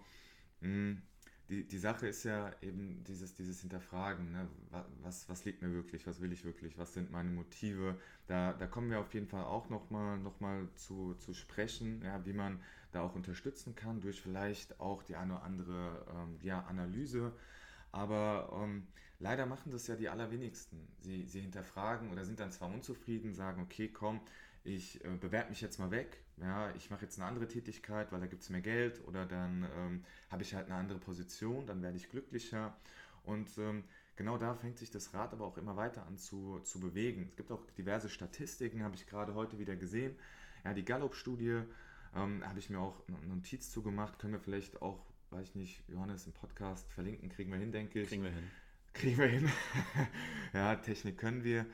mh, 0.61 0.69
hm, 0.69 1.03
die, 1.49 1.65
die 1.65 1.79
Sache 1.79 2.09
ist 2.09 2.25
ja 2.25 2.51
eben 2.61 3.05
dieses, 3.05 3.35
dieses 3.35 3.61
Hinterfragen, 3.61 4.33
ne? 4.33 4.49
was, 5.03 5.29
was 5.29 5.45
liegt 5.45 5.63
mir 5.63 5.73
wirklich, 5.73 6.07
was 6.07 6.21
will 6.21 6.33
ich 6.33 6.45
wirklich, 6.45 6.77
was 6.77 6.93
sind 6.93 7.11
meine 7.13 7.31
Motive. 7.31 7.99
Da, 8.27 8.53
da 8.53 8.67
kommen 8.67 8.91
wir 8.91 8.99
auf 8.99 9.15
jeden 9.15 9.29
Fall 9.29 9.45
auch 9.45 9.69
nochmal 9.71 10.19
noch 10.19 10.41
mal 10.41 10.69
zu, 10.75 11.15
zu 11.15 11.35
sprechen, 11.35 12.03
ja, 12.03 12.25
wie 12.27 12.33
man 12.33 12.61
da 12.93 13.03
auch 13.03 13.15
unterstützen 13.15 13.75
kann, 13.77 14.01
durch 14.01 14.21
vielleicht 14.21 14.81
auch 14.81 15.03
die 15.05 15.17
eine 15.17 15.35
oder 15.35 15.43
andere 15.45 16.05
ähm, 16.11 16.39
ja, 16.43 16.63
Analyse. 16.65 17.33
Aber 17.93 18.51
ähm, 18.63 18.87
leider 19.21 19.47
machen 19.47 19.71
das 19.71 19.87
ja 19.87 19.95
die 19.97 20.09
allerwenigsten. 20.09 20.89
Sie, 21.01 21.27
sie 21.27 21.41
hinterfragen 21.41 22.11
oder 22.11 22.25
sind 22.25 22.41
dann 22.41 22.51
zwar 22.51 22.69
unzufrieden, 22.73 23.35
sagen, 23.35 23.63
okay, 23.63 23.89
komm, 23.89 24.21
ich 24.67 25.05
äh, 25.05 25.09
bewerbe 25.09 25.51
mich 25.51 25.61
jetzt 25.61 25.79
mal 25.79 25.91
weg, 25.91 26.19
ja, 26.39 26.71
ich 26.75 26.91
mache 26.91 27.05
jetzt 27.05 27.19
eine 27.19 27.29
andere 27.29 27.49
Tätigkeit, 27.49 28.13
weil 28.13 28.21
da 28.21 28.27
gibt 28.27 28.43
es 28.43 28.51
mehr 28.51 28.61
Geld 28.61 29.01
oder 29.07 29.25
dann 29.25 29.67
ähm, 29.77 30.05
habe 30.31 30.43
ich 30.43 30.55
halt 30.55 30.67
eine 30.67 30.75
andere 30.75 30.99
Position, 30.99 31.67
dann 31.67 31.83
werde 31.83 31.97
ich 31.97 32.11
glücklicher 32.11 32.77
und 33.25 33.57
ähm, 33.59 33.85
genau 34.17 34.37
da 34.37 34.55
fängt 34.55 34.79
sich 34.79 34.91
das 34.91 35.15
Rad 35.15 35.33
aber 35.33 35.47
auch 35.47 35.57
immer 35.57 35.77
weiter 35.77 36.07
an 36.07 36.19
zu, 36.19 36.61
zu 36.61 36.81
bewegen. 36.81 37.27
Es 37.31 37.37
gibt 37.37 37.51
auch 37.51 37.65
diverse 37.79 38.09
Statistiken, 38.09 38.83
habe 38.83 38.95
ich 38.97 39.07
gerade 39.07 39.35
heute 39.35 39.59
wieder 39.59 39.77
gesehen. 39.77 40.15
Ja, 40.65 40.75
die 40.75 40.85
Gallup-Studie 40.85 41.63
ähm, 42.15 42.47
habe 42.47 42.59
ich 42.59 42.69
mir 42.69 42.81
auch 42.81 43.03
eine 43.09 43.35
Notiz 43.35 43.71
zugemacht, 43.71 44.19
können 44.19 44.35
wir 44.35 44.41
vielleicht 44.41 44.83
auch, 44.83 45.05
weiß 45.31 45.49
ich 45.49 45.55
nicht, 45.55 45.89
Johannes 45.89 46.27
im 46.27 46.33
Podcast 46.33 46.91
verlinken, 46.93 47.29
kriegen 47.29 47.51
wir 47.51 47.59
hin, 47.59 47.73
denke 47.73 48.03
ich. 48.03 48.09
Kriegen 48.09 48.25
wir 48.25 48.31
hin. 48.31 48.51
Kriegen 48.93 49.19
wir 49.19 49.27
hin. 49.27 49.51
ja, 50.53 50.75
Technik 50.77 51.19
können 51.19 51.45
wir. 51.45 51.67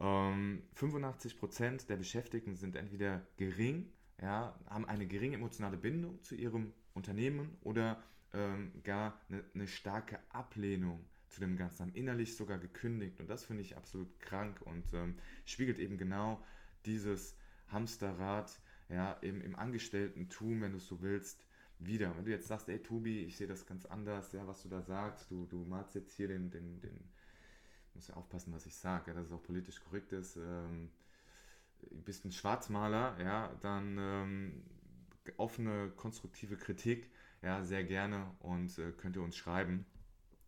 Ähm, 0.00 0.62
85% 0.76 1.86
der 1.86 1.96
Beschäftigten 1.96 2.56
sind 2.56 2.76
entweder 2.76 3.22
gering, 3.36 3.92
ja, 4.20 4.58
haben 4.66 4.86
eine 4.86 5.06
geringe 5.06 5.36
emotionale 5.36 5.76
Bindung 5.76 6.22
zu 6.22 6.34
ihrem 6.34 6.72
Unternehmen 6.94 7.56
oder 7.62 8.02
ähm, 8.32 8.72
gar 8.82 9.20
eine, 9.28 9.44
eine, 9.54 9.66
starke 9.66 10.18
Ablehnung 10.30 11.04
zu 11.28 11.40
dem 11.40 11.56
Ganzen, 11.56 11.82
haben 11.82 11.94
innerlich 11.94 12.36
sogar 12.36 12.58
gekündigt 12.58 13.20
und 13.20 13.28
das 13.28 13.44
finde 13.44 13.62
ich 13.62 13.76
absolut 13.76 14.20
krank 14.20 14.60
und 14.62 14.92
ähm, 14.94 15.16
spiegelt 15.44 15.78
eben 15.78 15.98
genau 15.98 16.42
dieses 16.86 17.36
Hamsterrad, 17.68 18.58
ja, 18.88 19.12
im, 19.22 19.40
im 19.40 19.56
Angestellten-Tum, 19.56 20.60
wenn 20.60 20.72
du 20.72 20.78
es 20.78 20.86
so 20.86 21.00
willst, 21.00 21.46
wieder. 21.78 22.16
Wenn 22.16 22.24
du 22.24 22.30
jetzt 22.30 22.48
sagst, 22.48 22.68
ey 22.68 22.78
Tobi, 22.78 23.24
ich 23.24 23.36
sehe 23.36 23.46
das 23.46 23.66
ganz 23.66 23.86
anders, 23.86 24.32
ja, 24.32 24.46
was 24.46 24.62
du 24.62 24.68
da 24.68 24.82
sagst, 24.82 25.30
du, 25.30 25.46
du 25.46 25.64
malst 25.64 25.94
jetzt 25.94 26.14
hier 26.16 26.28
den, 26.28 26.50
den, 26.50 26.80
den, 26.80 26.98
muss 27.94 28.08
ja 28.08 28.14
aufpassen, 28.14 28.52
was 28.52 28.66
ich 28.66 28.74
sage, 28.74 29.14
dass 29.14 29.26
es 29.26 29.32
auch 29.32 29.42
politisch 29.42 29.82
korrekt 29.82 30.12
ist, 30.12 30.36
ähm, 30.36 30.90
bist 32.04 32.24
ein 32.24 32.32
Schwarzmaler, 32.32 33.16
ja, 33.20 33.54
dann 33.60 33.98
ähm, 33.98 34.62
offene, 35.36 35.90
konstruktive 35.96 36.56
Kritik, 36.56 37.10
ja, 37.42 37.62
sehr 37.62 37.84
gerne 37.84 38.30
und 38.40 38.78
äh, 38.78 38.92
könnt 38.92 39.16
ihr 39.16 39.22
uns 39.22 39.36
schreiben. 39.36 39.86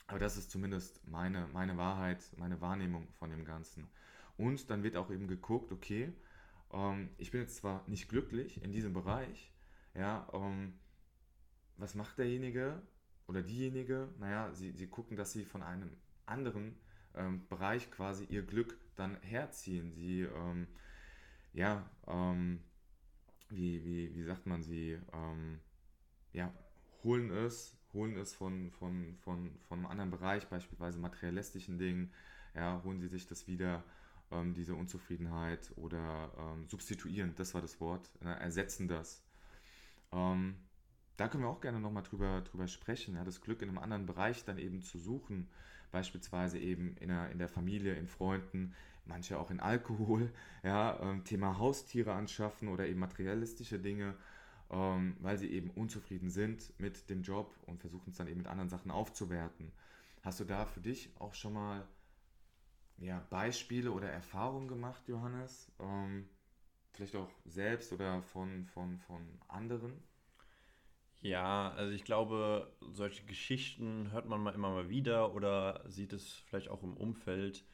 Aber 0.07 0.19
das 0.19 0.37
ist 0.37 0.51
zumindest 0.51 1.07
meine, 1.09 1.49
meine 1.53 1.77
Wahrheit, 1.77 2.23
meine 2.37 2.61
Wahrnehmung 2.61 3.09
von 3.15 3.31
dem 3.31 3.45
Ganzen. 3.45 3.89
Und 4.37 4.71
dann 4.71 4.83
wird 4.83 4.97
auch 4.97 5.11
eben 5.11 5.27
geguckt, 5.27 5.73
okay, 5.73 6.13
ähm, 6.73 7.11
ich 7.19 7.31
bin 7.31 7.41
jetzt 7.41 7.57
zwar 7.57 7.83
nicht 7.89 8.09
glücklich 8.09 8.63
in 8.63 8.73
diesem 8.73 8.93
Bereich, 8.93 9.53
ja, 9.95 10.29
ähm, 10.33 10.75
was 11.77 11.95
macht 11.95 12.19
derjenige 12.19 12.81
oder 13.27 13.43
diejenige? 13.43 14.09
Naja, 14.19 14.53
sie, 14.53 14.73
sie 14.73 14.87
gucken, 14.87 15.17
dass 15.17 15.33
sie 15.33 15.45
von 15.45 15.63
einem 15.63 15.91
anderen 16.25 16.77
ähm, 17.17 17.47
Bereich 17.49 17.91
quasi 17.91 18.25
ihr 18.25 18.43
Glück 18.43 18.79
dann 18.97 19.17
herziehen. 19.23 19.93
Sie, 19.93 20.23
ähm, 20.23 20.67
ja, 21.53 21.89
ähm, 22.07 22.61
wie, 23.49 23.85
wie, 23.85 24.15
wie 24.15 24.23
sagt 24.23 24.47
man, 24.47 24.63
sie, 24.63 24.99
ähm, 25.13 25.61
ja, 26.33 26.53
holen 27.05 27.31
es, 27.31 27.77
holen 27.93 28.17
es 28.17 28.35
von, 28.35 28.71
von, 28.71 29.17
von, 29.23 29.51
von 29.69 29.79
einem 29.79 29.87
anderen 29.87 30.11
Bereich, 30.11 30.47
beispielsweise 30.49 30.99
materialistischen 30.99 31.79
Dingen, 31.79 32.13
ja, 32.55 32.83
holen 32.85 33.01
sie 33.01 33.09
sich 33.09 33.27
das 33.27 33.47
wieder, 33.47 33.85
ähm, 34.31 34.55
diese 34.55 34.75
Unzufriedenheit 34.75 35.73
oder 35.77 36.33
ähm, 36.39 36.67
substituieren, 36.67 37.35
das 37.37 37.55
war 37.55 37.63
das 37.63 37.81
Wort, 37.81 38.11
äh, 38.21 38.29
ersetzen 38.29 38.89
das. 38.89 39.23
Da 41.17 41.29
können 41.29 41.43
wir 41.43 41.49
auch 41.49 41.61
gerne 41.61 41.81
nochmal 41.81 42.05
drüber, 42.05 42.41
drüber 42.43 42.69
sprechen, 42.69 43.17
ja, 43.17 43.25
das 43.25 43.41
Glück 43.41 43.61
in 43.61 43.69
einem 43.69 43.79
anderen 43.79 44.07
Bereich 44.07 44.45
dann 44.45 44.57
eben 44.57 44.83
zu 44.83 44.99
suchen, 44.99 45.49
beispielsweise 45.91 46.59
eben 46.59 46.97
in 46.97 47.09
der, 47.09 47.31
in 47.31 47.39
der 47.39 47.49
Familie, 47.49 47.95
in 47.95 48.07
Freunden, 48.07 48.75
manche 49.05 49.39
auch 49.39 49.51
in 49.51 49.61
Alkohol, 49.61 50.33
ja, 50.63 50.99
ähm, 51.01 51.25
Thema 51.25 51.59
Haustiere 51.59 52.13
anschaffen 52.13 52.69
oder 52.69 52.87
eben 52.87 53.01
materialistische 53.01 53.79
Dinge, 53.79 54.15
ähm, 54.71 55.17
weil 55.21 55.39
sie 55.39 55.51
eben 55.51 55.71
unzufrieden 55.71 56.31
sind 56.31 56.73
mit 56.79 57.09
dem 57.11 57.23
Job 57.23 57.57
und 57.67 57.81
versuchen 57.81 58.11
es 58.11 58.17
dann 58.17 58.29
eben 58.29 58.39
mit 58.39 58.49
anderen 58.49 58.69
Sachen 58.69 58.91
aufzuwerten. 58.91 59.73
Hast 60.23 60.41
du 60.41 60.45
da 60.45 60.67
für 60.67 60.81
dich 60.81 61.11
auch 61.19 61.35
schon 61.35 61.53
mal 61.53 61.87
ja, 62.99 63.25
Beispiele 63.31 63.93
oder 63.93 64.11
Erfahrungen 64.11 64.69
gemacht, 64.69 65.07
Johannes? 65.07 65.71
Ähm, 65.79 66.29
vielleicht 66.93 67.15
auch 67.15 67.31
selbst 67.45 67.93
oder 67.93 68.23
von, 68.23 68.65
von, 68.67 68.99
von 68.99 69.23
anderen? 69.49 69.93
Ja, 71.27 71.73
also 71.73 71.93
ich 71.93 72.05
glaube, 72.05 72.73
solche 72.93 73.25
Geschichten 73.25 74.13
hört 74.13 74.29
man 74.29 74.41
mal 74.41 74.55
immer 74.55 74.71
mal 74.71 74.89
wieder 74.89 75.35
oder 75.35 75.83
sieht 75.89 76.13
es 76.13 76.35
vielleicht 76.47 76.69
auch 76.69 76.85
im 76.85 76.97
Umfeld 76.97 77.65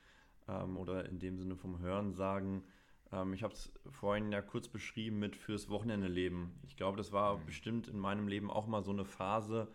ähm, 0.48 0.78
oder 0.78 1.04
in 1.04 1.18
dem 1.18 1.36
Sinne 1.36 1.54
vom 1.56 1.78
Hören 1.78 2.14
sagen. 2.14 2.64
Ähm, 3.12 3.34
ich 3.34 3.42
habe 3.42 3.52
es 3.52 3.70
vorhin 3.90 4.32
ja 4.32 4.40
kurz 4.40 4.68
beschrieben 4.68 5.18
mit 5.18 5.36
fürs 5.36 5.68
Wochenende 5.68 6.08
leben. 6.08 6.58
Ich 6.62 6.78
glaube, 6.78 6.96
das 6.96 7.12
war 7.12 7.36
mhm. 7.36 7.44
bestimmt 7.44 7.88
in 7.88 7.98
meinem 7.98 8.26
Leben 8.26 8.50
auch 8.50 8.66
mal 8.66 8.82
so 8.82 8.90
eine 8.90 9.04
Phase, 9.04 9.68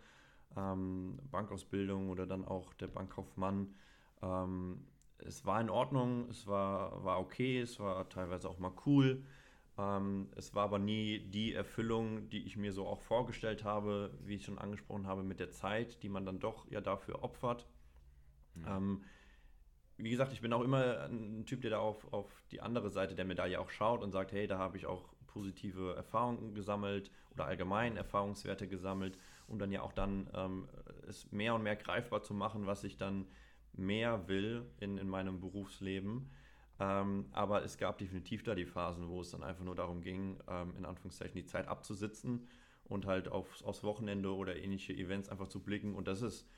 ähm, 0.56 1.20
Bankausbildung 1.30 2.10
oder 2.10 2.26
dann 2.26 2.44
auch 2.44 2.74
der 2.74 2.88
Bankkaufmann. 2.88 3.76
Ähm, 4.22 4.88
es 5.18 5.46
war 5.46 5.60
in 5.60 5.70
Ordnung, 5.70 6.28
es 6.30 6.48
war, 6.48 7.04
war 7.04 7.20
okay, 7.20 7.60
es 7.60 7.78
war 7.78 8.08
teilweise 8.08 8.48
auch 8.50 8.58
mal 8.58 8.72
cool. 8.86 9.22
Ähm, 9.78 10.28
es 10.34 10.54
war 10.54 10.64
aber 10.64 10.78
nie 10.78 11.20
die 11.20 11.54
Erfüllung, 11.54 12.28
die 12.30 12.44
ich 12.44 12.56
mir 12.56 12.72
so 12.72 12.86
auch 12.86 13.00
vorgestellt 13.00 13.64
habe, 13.64 14.10
wie 14.24 14.34
ich 14.34 14.44
schon 14.44 14.58
angesprochen 14.58 15.06
habe, 15.06 15.22
mit 15.22 15.38
der 15.38 15.50
Zeit, 15.50 16.02
die 16.02 16.08
man 16.08 16.26
dann 16.26 16.40
doch 16.40 16.68
ja 16.70 16.80
dafür 16.80 17.22
opfert. 17.22 17.66
Mhm. 18.54 18.64
Ähm, 18.66 19.04
wie 19.98 20.10
gesagt, 20.10 20.32
ich 20.32 20.40
bin 20.40 20.52
auch 20.52 20.62
immer 20.62 21.04
ein 21.04 21.44
Typ, 21.46 21.60
der 21.60 21.70
da 21.70 21.78
auf, 21.78 22.12
auf 22.12 22.44
die 22.50 22.60
andere 22.60 22.90
Seite 22.90 23.14
der 23.14 23.24
Medaille 23.24 23.60
auch 23.60 23.70
schaut 23.70 24.02
und 24.02 24.10
sagt, 24.12 24.32
hey, 24.32 24.46
da 24.46 24.58
habe 24.58 24.76
ich 24.76 24.86
auch 24.86 25.12
positive 25.26 25.94
Erfahrungen 25.94 26.54
gesammelt 26.54 27.10
oder 27.30 27.46
allgemein 27.46 27.96
Erfahrungswerte 27.96 28.68
gesammelt, 28.68 29.18
um 29.46 29.58
dann 29.58 29.70
ja 29.70 29.82
auch 29.82 29.92
dann 29.92 30.28
ähm, 30.34 30.68
es 31.06 31.30
mehr 31.30 31.54
und 31.54 31.62
mehr 31.62 31.76
greifbar 31.76 32.22
zu 32.22 32.34
machen, 32.34 32.66
was 32.66 32.84
ich 32.84 32.96
dann 32.96 33.26
mehr 33.72 34.28
will 34.28 34.66
in, 34.80 34.98
in 34.98 35.08
meinem 35.08 35.40
Berufsleben. 35.40 36.30
Ähm, 36.80 37.26
aber 37.32 37.64
es 37.64 37.76
gab 37.76 37.98
definitiv 37.98 38.44
da 38.44 38.54
die 38.54 38.66
Phasen, 38.66 39.08
wo 39.08 39.20
es 39.20 39.30
dann 39.30 39.42
einfach 39.42 39.64
nur 39.64 39.74
darum 39.74 40.00
ging, 40.00 40.38
ähm, 40.48 40.74
in 40.76 40.84
Anführungszeichen 40.84 41.34
die 41.34 41.46
Zeit 41.46 41.66
abzusitzen 41.66 42.46
und 42.84 43.06
halt 43.06 43.28
aufs, 43.28 43.62
aufs 43.62 43.82
Wochenende 43.82 44.34
oder 44.34 44.56
ähnliche 44.56 44.92
Events 44.92 45.28
einfach 45.28 45.48
zu 45.48 45.60
blicken. 45.60 45.94
Und 45.94 46.06
das 46.08 46.22
ist 46.22 46.48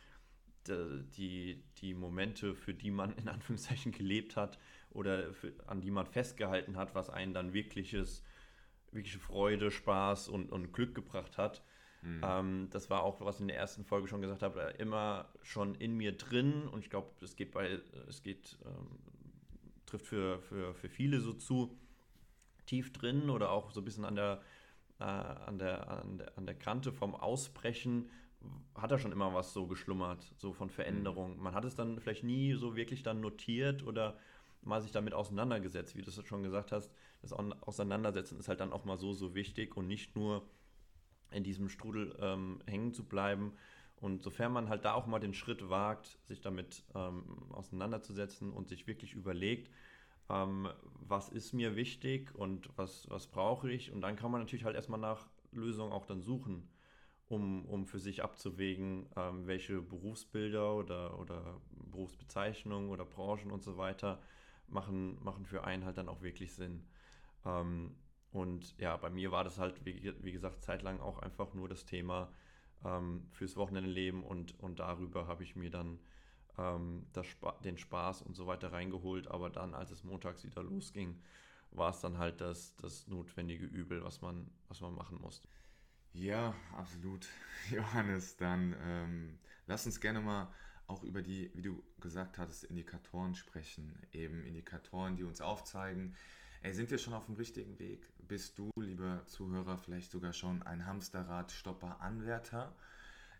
die, 0.68 1.64
die 1.78 1.94
Momente, 1.94 2.54
für 2.54 2.74
die 2.74 2.90
man 2.90 3.16
in 3.16 3.28
Anführungszeichen 3.28 3.92
gelebt 3.92 4.36
hat 4.36 4.58
oder 4.90 5.32
für, 5.32 5.52
an 5.66 5.80
die 5.80 5.90
man 5.90 6.06
festgehalten 6.06 6.76
hat, 6.76 6.94
was 6.94 7.10
einen 7.10 7.32
dann 7.32 7.52
wirkliches, 7.52 8.22
wirkliche 8.92 9.18
Freude, 9.18 9.70
Spaß 9.70 10.28
und, 10.28 10.52
und 10.52 10.72
Glück 10.72 10.94
gebracht 10.94 11.38
hat. 11.38 11.62
Mhm. 12.02 12.20
Ähm, 12.22 12.68
das 12.70 12.90
war 12.90 13.02
auch, 13.02 13.20
was 13.20 13.36
ich 13.36 13.42
in 13.42 13.48
der 13.48 13.56
ersten 13.56 13.84
Folge 13.84 14.08
schon 14.08 14.20
gesagt 14.20 14.42
habe, 14.42 14.74
immer 14.78 15.32
schon 15.42 15.74
in 15.74 15.96
mir 15.96 16.12
drin 16.12 16.66
und 16.68 16.80
ich 16.80 16.90
glaube, 16.90 17.10
es 17.22 17.36
geht 17.36 17.52
bei, 17.52 17.80
es 18.08 18.22
geht, 18.22 18.58
ähm, 18.64 18.98
trifft 19.90 20.06
für, 20.06 20.40
für, 20.40 20.74
für 20.74 20.88
viele 20.88 21.20
so 21.20 21.32
zu, 21.32 21.76
tief 22.66 22.92
drin 22.92 23.30
oder 23.30 23.50
auch 23.50 23.72
so 23.72 23.80
ein 23.80 23.84
bisschen 23.84 24.04
an 24.04 24.14
der, 24.14 24.40
äh, 25.00 25.04
an, 25.04 25.58
der, 25.58 25.90
an, 25.90 26.18
der, 26.18 26.38
an 26.38 26.46
der 26.46 26.54
Kante 26.54 26.92
vom 26.92 27.14
Ausbrechen 27.14 28.08
hat 28.74 28.90
da 28.90 28.98
schon 28.98 29.12
immer 29.12 29.34
was 29.34 29.52
so 29.52 29.66
geschlummert, 29.66 30.24
so 30.38 30.52
von 30.52 30.70
Veränderung. 30.70 31.36
Mhm. 31.36 31.42
Man 31.42 31.54
hat 31.54 31.64
es 31.64 31.74
dann 31.74 32.00
vielleicht 32.00 32.24
nie 32.24 32.54
so 32.54 32.76
wirklich 32.76 33.02
dann 33.02 33.20
notiert 33.20 33.84
oder 33.84 34.16
mal 34.62 34.80
sich 34.80 34.92
damit 34.92 35.14
auseinandergesetzt, 35.14 35.96
wie 35.96 36.02
du 36.02 36.10
es 36.10 36.26
schon 36.26 36.42
gesagt 36.42 36.72
hast. 36.72 36.92
Das 37.22 37.32
Auseinandersetzen 37.32 38.38
ist 38.38 38.48
halt 38.48 38.60
dann 38.60 38.72
auch 38.72 38.84
mal 38.84 38.96
so, 38.96 39.12
so 39.12 39.34
wichtig 39.34 39.76
und 39.76 39.86
nicht 39.86 40.16
nur 40.16 40.48
in 41.30 41.44
diesem 41.44 41.68
Strudel 41.68 42.16
ähm, 42.20 42.60
hängen 42.66 42.92
zu 42.92 43.04
bleiben. 43.04 43.52
Und 44.00 44.22
sofern 44.22 44.52
man 44.52 44.68
halt 44.68 44.84
da 44.84 44.94
auch 44.94 45.06
mal 45.06 45.18
den 45.20 45.34
Schritt 45.34 45.68
wagt, 45.68 46.18
sich 46.26 46.40
damit 46.40 46.84
ähm, 46.94 47.24
auseinanderzusetzen 47.52 48.52
und 48.52 48.68
sich 48.68 48.86
wirklich 48.86 49.12
überlegt, 49.14 49.70
ähm, 50.30 50.68
was 50.94 51.28
ist 51.28 51.52
mir 51.52 51.76
wichtig 51.76 52.34
und 52.34 52.70
was, 52.76 53.08
was 53.10 53.26
brauche 53.26 53.70
ich. 53.70 53.92
Und 53.92 54.00
dann 54.00 54.16
kann 54.16 54.30
man 54.30 54.40
natürlich 54.40 54.64
halt 54.64 54.76
erstmal 54.76 55.00
nach 55.00 55.28
Lösungen 55.52 55.92
auch 55.92 56.06
dann 56.06 56.22
suchen 56.22 56.68
um, 57.30 57.64
um 57.66 57.86
für 57.86 58.00
sich 58.00 58.22
abzuwägen, 58.24 59.06
ähm, 59.16 59.46
welche 59.46 59.80
Berufsbilder 59.80 60.74
oder, 60.74 61.18
oder 61.18 61.60
Berufsbezeichnungen 61.70 62.90
oder 62.90 63.04
Branchen 63.04 63.52
und 63.52 63.62
so 63.62 63.76
weiter 63.76 64.20
machen, 64.66 65.16
machen 65.22 65.46
für 65.46 65.64
einen 65.64 65.84
halt 65.84 65.96
dann 65.96 66.08
auch 66.08 66.22
wirklich 66.22 66.52
Sinn. 66.54 66.84
Ähm, 67.44 67.94
und 68.32 68.76
ja, 68.78 68.96
bei 68.96 69.10
mir 69.10 69.30
war 69.30 69.44
das 69.44 69.58
halt, 69.58 69.84
wie, 69.84 70.12
wie 70.22 70.32
gesagt, 70.32 70.62
zeitlang 70.64 71.00
auch 71.00 71.20
einfach 71.20 71.54
nur 71.54 71.68
das 71.68 71.84
Thema 71.84 72.32
ähm, 72.84 73.26
fürs 73.32 73.56
Wochenende 73.56 73.90
leben 73.90 74.22
und, 74.22 74.58
und 74.60 74.78
darüber 74.80 75.26
habe 75.26 75.42
ich 75.42 75.56
mir 75.56 75.70
dann 75.70 75.98
ähm, 76.58 77.06
das, 77.12 77.26
den 77.64 77.78
Spaß 77.78 78.22
und 78.22 78.34
so 78.34 78.46
weiter 78.46 78.72
reingeholt. 78.72 79.28
Aber 79.28 79.50
dann, 79.50 79.74
als 79.74 79.90
es 79.90 80.04
montags 80.04 80.44
wieder 80.44 80.62
losging, 80.62 81.20
war 81.70 81.90
es 81.90 82.00
dann 82.00 82.18
halt 82.18 82.40
das, 82.40 82.74
das 82.76 83.06
notwendige 83.06 83.64
Übel, 83.64 84.02
was 84.04 84.20
man, 84.20 84.50
was 84.68 84.80
man 84.80 84.94
machen 84.94 85.20
musste. 85.20 85.48
Ja, 86.12 86.54
absolut. 86.76 87.28
Johannes, 87.70 88.36
dann 88.36 88.76
ähm, 88.82 89.38
lass 89.66 89.86
uns 89.86 90.00
gerne 90.00 90.20
mal 90.20 90.52
auch 90.86 91.04
über 91.04 91.22
die, 91.22 91.52
wie 91.54 91.62
du 91.62 91.84
gesagt 92.00 92.36
hattest, 92.38 92.64
Indikatoren 92.64 93.36
sprechen. 93.36 93.96
Eben 94.12 94.42
Indikatoren, 94.44 95.16
die 95.16 95.22
uns 95.22 95.40
aufzeigen, 95.40 96.16
ey, 96.62 96.72
sind 96.74 96.90
wir 96.90 96.98
schon 96.98 97.14
auf 97.14 97.26
dem 97.26 97.36
richtigen 97.36 97.78
Weg? 97.78 98.06
Bist 98.18 98.58
du, 98.58 98.70
lieber 98.76 99.24
Zuhörer, 99.26 99.78
vielleicht 99.78 100.10
sogar 100.10 100.32
schon 100.32 100.62
ein 100.62 100.84
Hamsterrad-Stopper-Anwärter? 100.84 102.74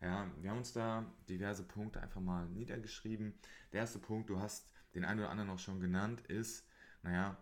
Ja, 0.01 0.31
wir 0.41 0.51
haben 0.51 0.59
uns 0.59 0.73
da 0.73 1.05
diverse 1.29 1.65
Punkte 1.65 2.01
einfach 2.01 2.21
mal 2.21 2.49
niedergeschrieben. 2.49 3.35
Der 3.73 3.81
erste 3.81 3.99
Punkt, 3.99 4.31
du 4.31 4.41
hast 4.41 4.73
den 4.95 5.05
einen 5.05 5.21
oder 5.21 5.31
anderen 5.31 5.51
auch 5.51 5.59
schon 5.59 5.81
genannt, 5.81 6.23
ist, 6.23 6.67
naja, 7.03 7.37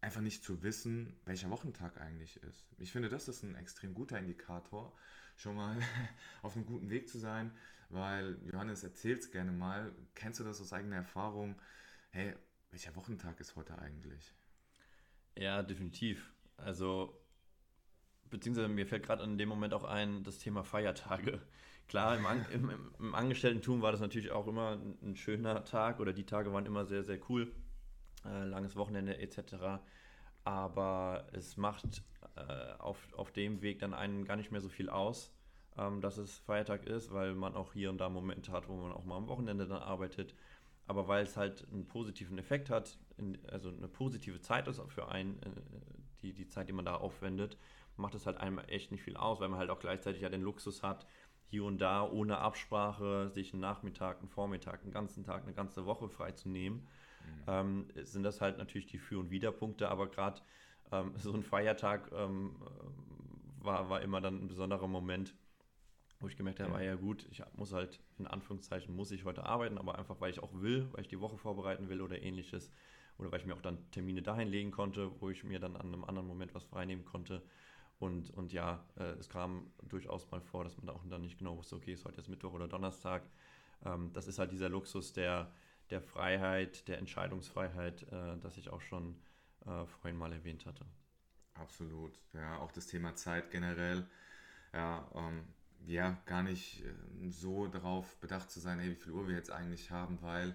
einfach 0.00 0.20
nicht 0.20 0.44
zu 0.44 0.62
wissen, 0.62 1.16
welcher 1.24 1.50
Wochentag 1.50 2.00
eigentlich 2.00 2.42
ist. 2.42 2.66
Ich 2.78 2.92
finde, 2.92 3.08
das 3.08 3.28
ist 3.28 3.42
ein 3.42 3.54
extrem 3.56 3.94
guter 3.94 4.18
Indikator, 4.18 4.94
schon 5.36 5.56
mal 5.56 5.78
auf 6.42 6.54
einem 6.54 6.66
guten 6.66 6.90
Weg 6.90 7.08
zu 7.08 7.18
sein, 7.18 7.52
weil 7.88 8.38
Johannes 8.44 8.84
erzählt 8.84 9.20
es 9.20 9.30
gerne 9.30 9.52
mal. 9.52 9.94
Kennst 10.14 10.40
du 10.40 10.44
das 10.44 10.60
aus 10.60 10.72
eigener 10.72 10.96
Erfahrung? 10.96 11.60
Hey, 12.10 12.36
welcher 12.70 12.94
Wochentag 12.94 13.40
ist 13.40 13.56
heute 13.56 13.78
eigentlich? 13.78 14.37
Ja, 15.36 15.62
definitiv. 15.62 16.32
Also, 16.56 17.18
beziehungsweise 18.30 18.68
mir 18.68 18.86
fällt 18.86 19.04
gerade 19.04 19.24
in 19.24 19.38
dem 19.38 19.48
Moment 19.48 19.74
auch 19.74 19.84
ein, 19.84 20.24
das 20.24 20.38
Thema 20.38 20.64
Feiertage 20.64 21.40
klar, 21.88 22.16
im, 22.16 22.26
An 22.26 22.46
im, 22.52 22.70
im, 22.98 23.14
Angestellten-Tum 23.14 23.82
war 23.82 23.92
das 23.92 24.00
natürlich 24.00 24.30
auch 24.30 24.46
immer 24.46 24.78
ein, 25.02 25.16
schöner 25.16 25.64
Tag 25.64 26.00
oder 26.00 26.12
die 26.12 26.26
Tage 26.26 26.52
waren 26.52 26.66
immer 26.66 26.84
sehr, 26.84 27.02
sehr 27.02 27.18
cool. 27.28 27.50
Äh, 28.24 28.44
langes 28.44 28.76
Wochenende 28.76 29.18
etc. 29.18 29.80
Aber 30.44 31.26
es 31.32 31.56
macht 31.56 32.02
äh, 32.36 32.72
auf, 32.78 32.98
auf 33.14 33.32
dem 33.32 33.62
Weg 33.62 33.78
dann 33.80 33.94
einen 33.94 34.24
gar 34.24 34.36
nicht 34.36 34.50
mehr 34.50 34.60
so 34.60 34.68
viel 34.68 34.90
aus, 34.90 35.32
ähm, 35.76 36.00
dass 36.00 36.18
es 36.18 36.38
Feiertag 36.38 36.86
ist, 36.86 37.12
weil 37.12 37.34
man 37.34 37.54
auch 37.54 37.72
hier 37.72 37.90
und 37.90 37.98
da 37.98 38.08
Momente 38.08 38.52
hat, 38.52 38.68
wo 38.68 38.76
man 38.76 38.92
auch 38.92 39.04
mal 39.04 39.16
am 39.16 39.28
Wochenende 39.28 39.66
dann 39.66 39.82
arbeitet. 39.82 40.34
Aber 40.86 41.08
weil 41.08 41.24
es 41.24 41.36
halt 41.36 41.66
einen 41.70 41.86
positiven 41.86 42.38
Effekt 42.38 42.70
hat, 42.70 42.98
in, 43.18 43.38
also 43.50 43.68
eine 43.68 43.88
positive 43.88 44.40
Zeit 44.40 44.68
ist 44.68 44.78
auch 44.78 44.90
für 44.90 45.08
einen, 45.08 45.42
äh, 45.42 45.50
die, 46.22 46.32
die 46.32 46.48
Zeit, 46.48 46.68
die 46.68 46.72
man 46.72 46.84
da 46.84 46.96
aufwendet, 46.96 47.56
macht 47.96 48.14
es 48.14 48.26
halt 48.26 48.38
einem 48.38 48.58
echt 48.58 48.92
nicht 48.92 49.02
viel 49.02 49.16
aus, 49.16 49.40
weil 49.40 49.48
man 49.48 49.58
halt 49.58 49.70
auch 49.70 49.80
gleichzeitig 49.80 50.22
ja 50.22 50.28
den 50.28 50.42
Luxus 50.42 50.82
hat, 50.82 51.06
hier 51.50 51.64
und 51.64 51.78
da 51.78 52.02
ohne 52.02 52.38
Absprache 52.38 53.30
sich 53.30 53.52
einen 53.52 53.60
Nachmittag, 53.60 54.18
einen 54.18 54.28
Vormittag, 54.28 54.82
einen 54.82 54.92
ganzen 54.92 55.24
Tag, 55.24 55.44
eine 55.44 55.54
ganze 55.54 55.86
Woche 55.86 56.08
freizunehmen. 56.08 56.80
Mhm. 56.80 57.44
Ähm, 57.46 57.88
sind 57.94 58.22
das 58.22 58.40
halt 58.40 58.58
natürlich 58.58 58.86
die 58.86 58.98
Für- 58.98 59.18
und 59.18 59.30
Widerpunkte, 59.30 59.88
aber 59.88 60.08
gerade 60.08 60.42
ähm, 60.92 61.12
so 61.16 61.32
ein 61.32 61.42
Feiertag 61.42 62.10
ähm, 62.12 62.56
war, 63.60 63.88
war 63.88 64.02
immer 64.02 64.20
dann 64.20 64.42
ein 64.42 64.48
besonderer 64.48 64.88
Moment, 64.88 65.34
wo 66.20 66.28
ich 66.28 66.36
gemerkt 66.36 66.60
habe, 66.60 66.72
ja. 66.74 66.90
ja 66.90 66.94
gut, 66.96 67.26
ich 67.30 67.42
muss 67.56 67.72
halt, 67.72 68.00
in 68.18 68.26
Anführungszeichen, 68.26 68.94
muss 68.94 69.10
ich 69.10 69.24
heute 69.24 69.44
arbeiten, 69.44 69.78
aber 69.78 69.98
einfach, 69.98 70.20
weil 70.20 70.30
ich 70.30 70.42
auch 70.42 70.52
will, 70.52 70.88
weil 70.92 71.02
ich 71.02 71.08
die 71.08 71.20
Woche 71.20 71.38
vorbereiten 71.38 71.88
will 71.88 72.00
oder 72.00 72.20
ähnliches. 72.20 72.72
Oder 73.18 73.32
weil 73.32 73.40
ich 73.40 73.46
mir 73.46 73.54
auch 73.54 73.62
dann 73.62 73.90
Termine 73.90 74.22
dahin 74.22 74.48
legen 74.48 74.70
konnte, 74.70 75.10
wo 75.20 75.30
ich 75.30 75.44
mir 75.44 75.58
dann 75.58 75.76
an 75.76 75.88
einem 75.88 76.04
anderen 76.04 76.28
Moment 76.28 76.54
was 76.54 76.64
freinehmen 76.64 77.04
konnte. 77.04 77.42
Und, 77.98 78.30
und 78.30 78.52
ja, 78.52 78.84
äh, 78.96 79.14
es 79.18 79.28
kam 79.28 79.70
durchaus 79.82 80.30
mal 80.30 80.40
vor, 80.40 80.64
dass 80.64 80.76
man 80.76 80.86
da 80.86 80.92
auch 80.92 81.04
dann 81.08 81.22
nicht 81.22 81.38
genau 81.38 81.56
wusste, 81.56 81.76
okay, 81.76 81.92
ist 81.92 82.04
heute 82.04 82.18
jetzt 82.18 82.28
Mittwoch 82.28 82.52
oder 82.52 82.68
Donnerstag. 82.68 83.22
Ähm, 83.84 84.12
das 84.12 84.28
ist 84.28 84.38
halt 84.38 84.52
dieser 84.52 84.68
Luxus 84.68 85.12
der, 85.12 85.50
der 85.90 86.00
Freiheit, 86.00 86.86
der 86.86 86.98
Entscheidungsfreiheit, 86.98 88.04
äh, 88.04 88.38
das 88.40 88.56
ich 88.56 88.70
auch 88.70 88.80
schon 88.80 89.16
äh, 89.66 89.84
vorhin 89.86 90.16
mal 90.16 90.32
erwähnt 90.32 90.64
hatte. 90.64 90.84
Absolut, 91.54 92.20
ja, 92.34 92.58
auch 92.58 92.70
das 92.70 92.86
Thema 92.86 93.16
Zeit 93.16 93.50
generell. 93.50 94.06
Ja, 94.72 95.10
ähm, 95.14 95.42
ja, 95.86 96.18
gar 96.26 96.42
nicht 96.42 96.84
äh, 96.84 97.30
so 97.30 97.66
darauf 97.66 98.16
bedacht 98.20 98.50
zu 98.50 98.60
sein, 98.60 98.78
hey, 98.78 98.90
wie 98.90 98.96
viel 98.96 99.12
Uhr 99.12 99.26
wir 99.26 99.34
jetzt 99.34 99.50
eigentlich 99.50 99.90
haben, 99.90 100.18
weil, 100.22 100.54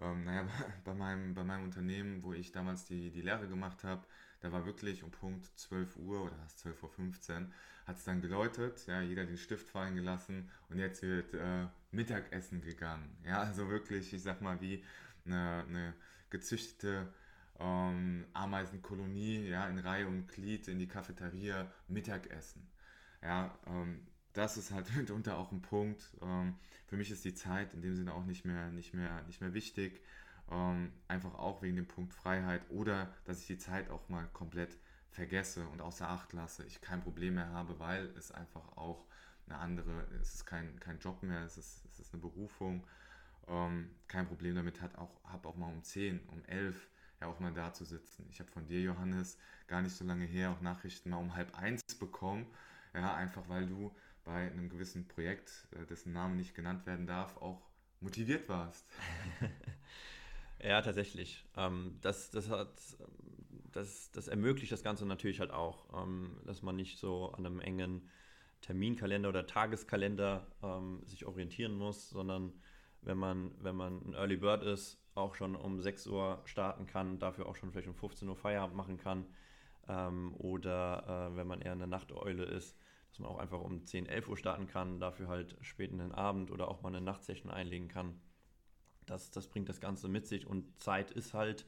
ähm, 0.00 0.24
naja, 0.24 0.46
bei 0.84 0.94
meinem, 0.94 1.34
bei 1.34 1.44
meinem 1.44 1.64
Unternehmen, 1.64 2.22
wo 2.22 2.32
ich 2.32 2.52
damals 2.52 2.84
die, 2.84 3.10
die 3.10 3.22
Lehre 3.22 3.48
gemacht 3.48 3.84
habe, 3.84 4.06
da 4.40 4.50
war 4.52 4.64
wirklich 4.64 5.02
um 5.02 5.10
Punkt 5.10 5.46
12 5.58 5.96
Uhr 5.96 6.22
oder 6.24 6.36
12.15 6.48 7.42
Uhr, 7.42 7.46
hat 7.86 7.98
es 7.98 8.04
dann 8.04 8.20
geläutet, 8.20 8.86
ja, 8.86 9.00
jeder 9.00 9.24
den 9.24 9.36
Stift 9.36 9.68
fallen 9.68 9.94
gelassen 9.94 10.48
und 10.68 10.78
jetzt 10.78 11.02
wird 11.02 11.34
äh, 11.34 11.66
Mittagessen 11.90 12.62
gegangen. 12.62 13.16
Ja, 13.24 13.42
also 13.42 13.68
wirklich, 13.68 14.12
ich 14.12 14.22
sag 14.22 14.40
mal, 14.40 14.60
wie 14.60 14.84
eine, 15.26 15.64
eine 15.68 15.94
gezüchtete 16.30 17.12
ähm, 17.58 18.24
Ameisenkolonie, 18.32 19.48
ja, 19.48 19.68
in 19.68 19.78
Reihe 19.78 20.06
und 20.06 20.28
Glied 20.28 20.68
in 20.68 20.78
die 20.78 20.88
Cafeteria 20.88 21.70
Mittagessen. 21.88 22.66
Ja, 23.22 23.58
ähm, 23.66 24.06
das 24.32 24.56
ist 24.56 24.70
halt 24.72 24.94
mitunter 24.96 25.38
auch 25.38 25.52
ein 25.52 25.62
Punkt. 25.62 26.02
Ähm, 26.22 26.54
für 26.86 26.96
mich 26.96 27.10
ist 27.10 27.24
die 27.24 27.34
Zeit 27.34 27.74
in 27.74 27.82
dem 27.82 27.96
Sinne 27.96 28.14
auch 28.14 28.24
nicht 28.24 28.44
mehr, 28.44 28.70
nicht 28.70 28.94
mehr, 28.94 29.22
nicht 29.22 29.40
mehr 29.40 29.54
wichtig. 29.54 30.00
Ähm, 30.50 30.92
einfach 31.08 31.34
auch 31.34 31.62
wegen 31.62 31.76
dem 31.76 31.86
Punkt 31.86 32.12
Freiheit 32.12 32.62
oder 32.70 33.14
dass 33.24 33.40
ich 33.40 33.46
die 33.46 33.58
Zeit 33.58 33.88
auch 33.90 34.08
mal 34.08 34.26
komplett 34.32 34.76
vergesse 35.10 35.66
und 35.68 35.80
außer 35.80 36.08
Acht 36.08 36.32
lasse. 36.32 36.64
Ich 36.64 36.80
kein 36.80 37.02
Problem 37.02 37.34
mehr 37.34 37.50
habe, 37.50 37.78
weil 37.78 38.06
es 38.16 38.32
einfach 38.32 38.76
auch 38.76 39.04
eine 39.46 39.58
andere, 39.58 40.06
es 40.20 40.34
ist 40.34 40.46
kein, 40.46 40.78
kein 40.80 40.98
Job 40.98 41.22
mehr, 41.22 41.42
es 41.44 41.56
ist, 41.58 41.84
es 41.92 42.00
ist 42.00 42.12
eine 42.12 42.22
Berufung. 42.22 42.86
Ähm, 43.48 43.90
kein 44.08 44.26
Problem 44.26 44.54
damit 44.54 44.80
hat 44.80 44.96
auch, 44.96 45.22
habe 45.24 45.48
auch 45.48 45.56
mal 45.56 45.68
um 45.72 45.82
10, 45.82 46.20
um 46.28 46.44
11 46.46 46.88
ja 47.20 47.26
auch 47.26 47.40
mal 47.40 47.52
da 47.52 47.72
zu 47.72 47.84
sitzen. 47.84 48.26
Ich 48.30 48.40
habe 48.40 48.50
von 48.50 48.66
dir, 48.66 48.80
Johannes, 48.80 49.38
gar 49.66 49.82
nicht 49.82 49.94
so 49.94 50.04
lange 50.04 50.24
her 50.24 50.50
auch 50.50 50.60
Nachrichten 50.60 51.10
mal 51.10 51.18
um 51.18 51.34
halb 51.34 51.56
eins 51.58 51.82
bekommen. 51.98 52.46
Ja, 52.94 53.14
einfach 53.14 53.48
weil 53.48 53.66
du 53.66 53.92
bei 54.24 54.50
einem 54.50 54.68
gewissen 54.68 55.06
Projekt, 55.08 55.66
äh, 55.72 55.86
dessen 55.86 56.12
Namen 56.12 56.36
nicht 56.36 56.54
genannt 56.54 56.86
werden 56.86 57.06
darf, 57.06 57.36
auch 57.38 57.60
motiviert 58.00 58.48
warst. 58.48 58.86
ja, 60.62 60.80
tatsächlich. 60.82 61.44
Ähm, 61.56 61.98
das, 62.00 62.30
das, 62.30 62.48
hat, 62.50 62.68
das, 63.72 64.10
das 64.12 64.28
ermöglicht 64.28 64.72
das 64.72 64.82
Ganze 64.82 65.06
natürlich 65.06 65.40
halt 65.40 65.50
auch, 65.50 66.02
ähm, 66.02 66.38
dass 66.44 66.62
man 66.62 66.76
nicht 66.76 66.98
so 66.98 67.32
an 67.32 67.46
einem 67.46 67.60
engen 67.60 68.08
Terminkalender 68.60 69.28
oder 69.28 69.46
Tageskalender 69.46 70.46
ähm, 70.62 71.02
sich 71.06 71.26
orientieren 71.26 71.74
muss, 71.74 72.10
sondern 72.10 72.52
wenn 73.02 73.16
man, 73.16 73.52
wenn 73.62 73.76
man 73.76 74.02
ein 74.06 74.14
Early 74.14 74.36
Bird 74.36 74.62
ist, 74.62 74.98
auch 75.14 75.34
schon 75.34 75.56
um 75.56 75.80
6 75.80 76.06
Uhr 76.08 76.42
starten 76.44 76.86
kann, 76.86 77.18
dafür 77.18 77.46
auch 77.46 77.56
schon 77.56 77.72
vielleicht 77.72 77.88
um 77.88 77.94
15 77.94 78.28
Uhr 78.28 78.36
Feierabend 78.36 78.76
machen 78.76 78.98
kann. 78.98 79.26
Oder 80.38 81.32
äh, 81.32 81.36
wenn 81.36 81.48
man 81.48 81.62
eher 81.62 81.72
eine 81.72 81.88
Nachteule 81.88 82.44
ist, 82.44 82.76
dass 83.10 83.18
man 83.18 83.30
auch 83.30 83.38
einfach 83.38 83.60
um 83.60 83.84
10, 83.84 84.06
11 84.06 84.28
Uhr 84.28 84.36
starten 84.36 84.66
kann, 84.66 85.00
dafür 85.00 85.28
halt 85.28 85.56
spät 85.60 85.90
in 85.90 85.98
den 85.98 86.12
Abend 86.12 86.50
oder 86.50 86.68
auch 86.68 86.82
mal 86.82 86.88
eine 86.88 87.00
Nachtsession 87.00 87.50
einlegen 87.50 87.88
kann. 87.88 88.20
Das, 89.06 89.30
das 89.30 89.48
bringt 89.48 89.68
das 89.68 89.80
Ganze 89.80 90.08
mit 90.08 90.26
sich 90.26 90.46
und 90.46 90.80
Zeit 90.80 91.10
ist 91.10 91.34
halt 91.34 91.66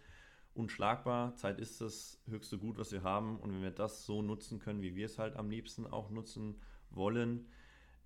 unschlagbar. 0.55 1.35
Zeit 1.35 1.59
ist 1.59 1.81
das 1.81 2.21
höchste 2.27 2.59
Gut, 2.59 2.79
was 2.79 2.93
wir 2.93 3.03
haben 3.03 3.39
und 3.41 3.53
wenn 3.53 3.63
wir 3.63 3.71
das 3.71 4.07
so 4.07 4.23
nutzen 4.23 4.61
können, 4.61 4.83
wie 4.83 4.95
wir 4.95 5.07
es 5.07 5.19
halt 5.19 5.37
am 5.37 5.51
liebsten 5.51 5.87
auch 5.87 6.11
nutzen 6.11 6.61
wollen, 6.91 7.49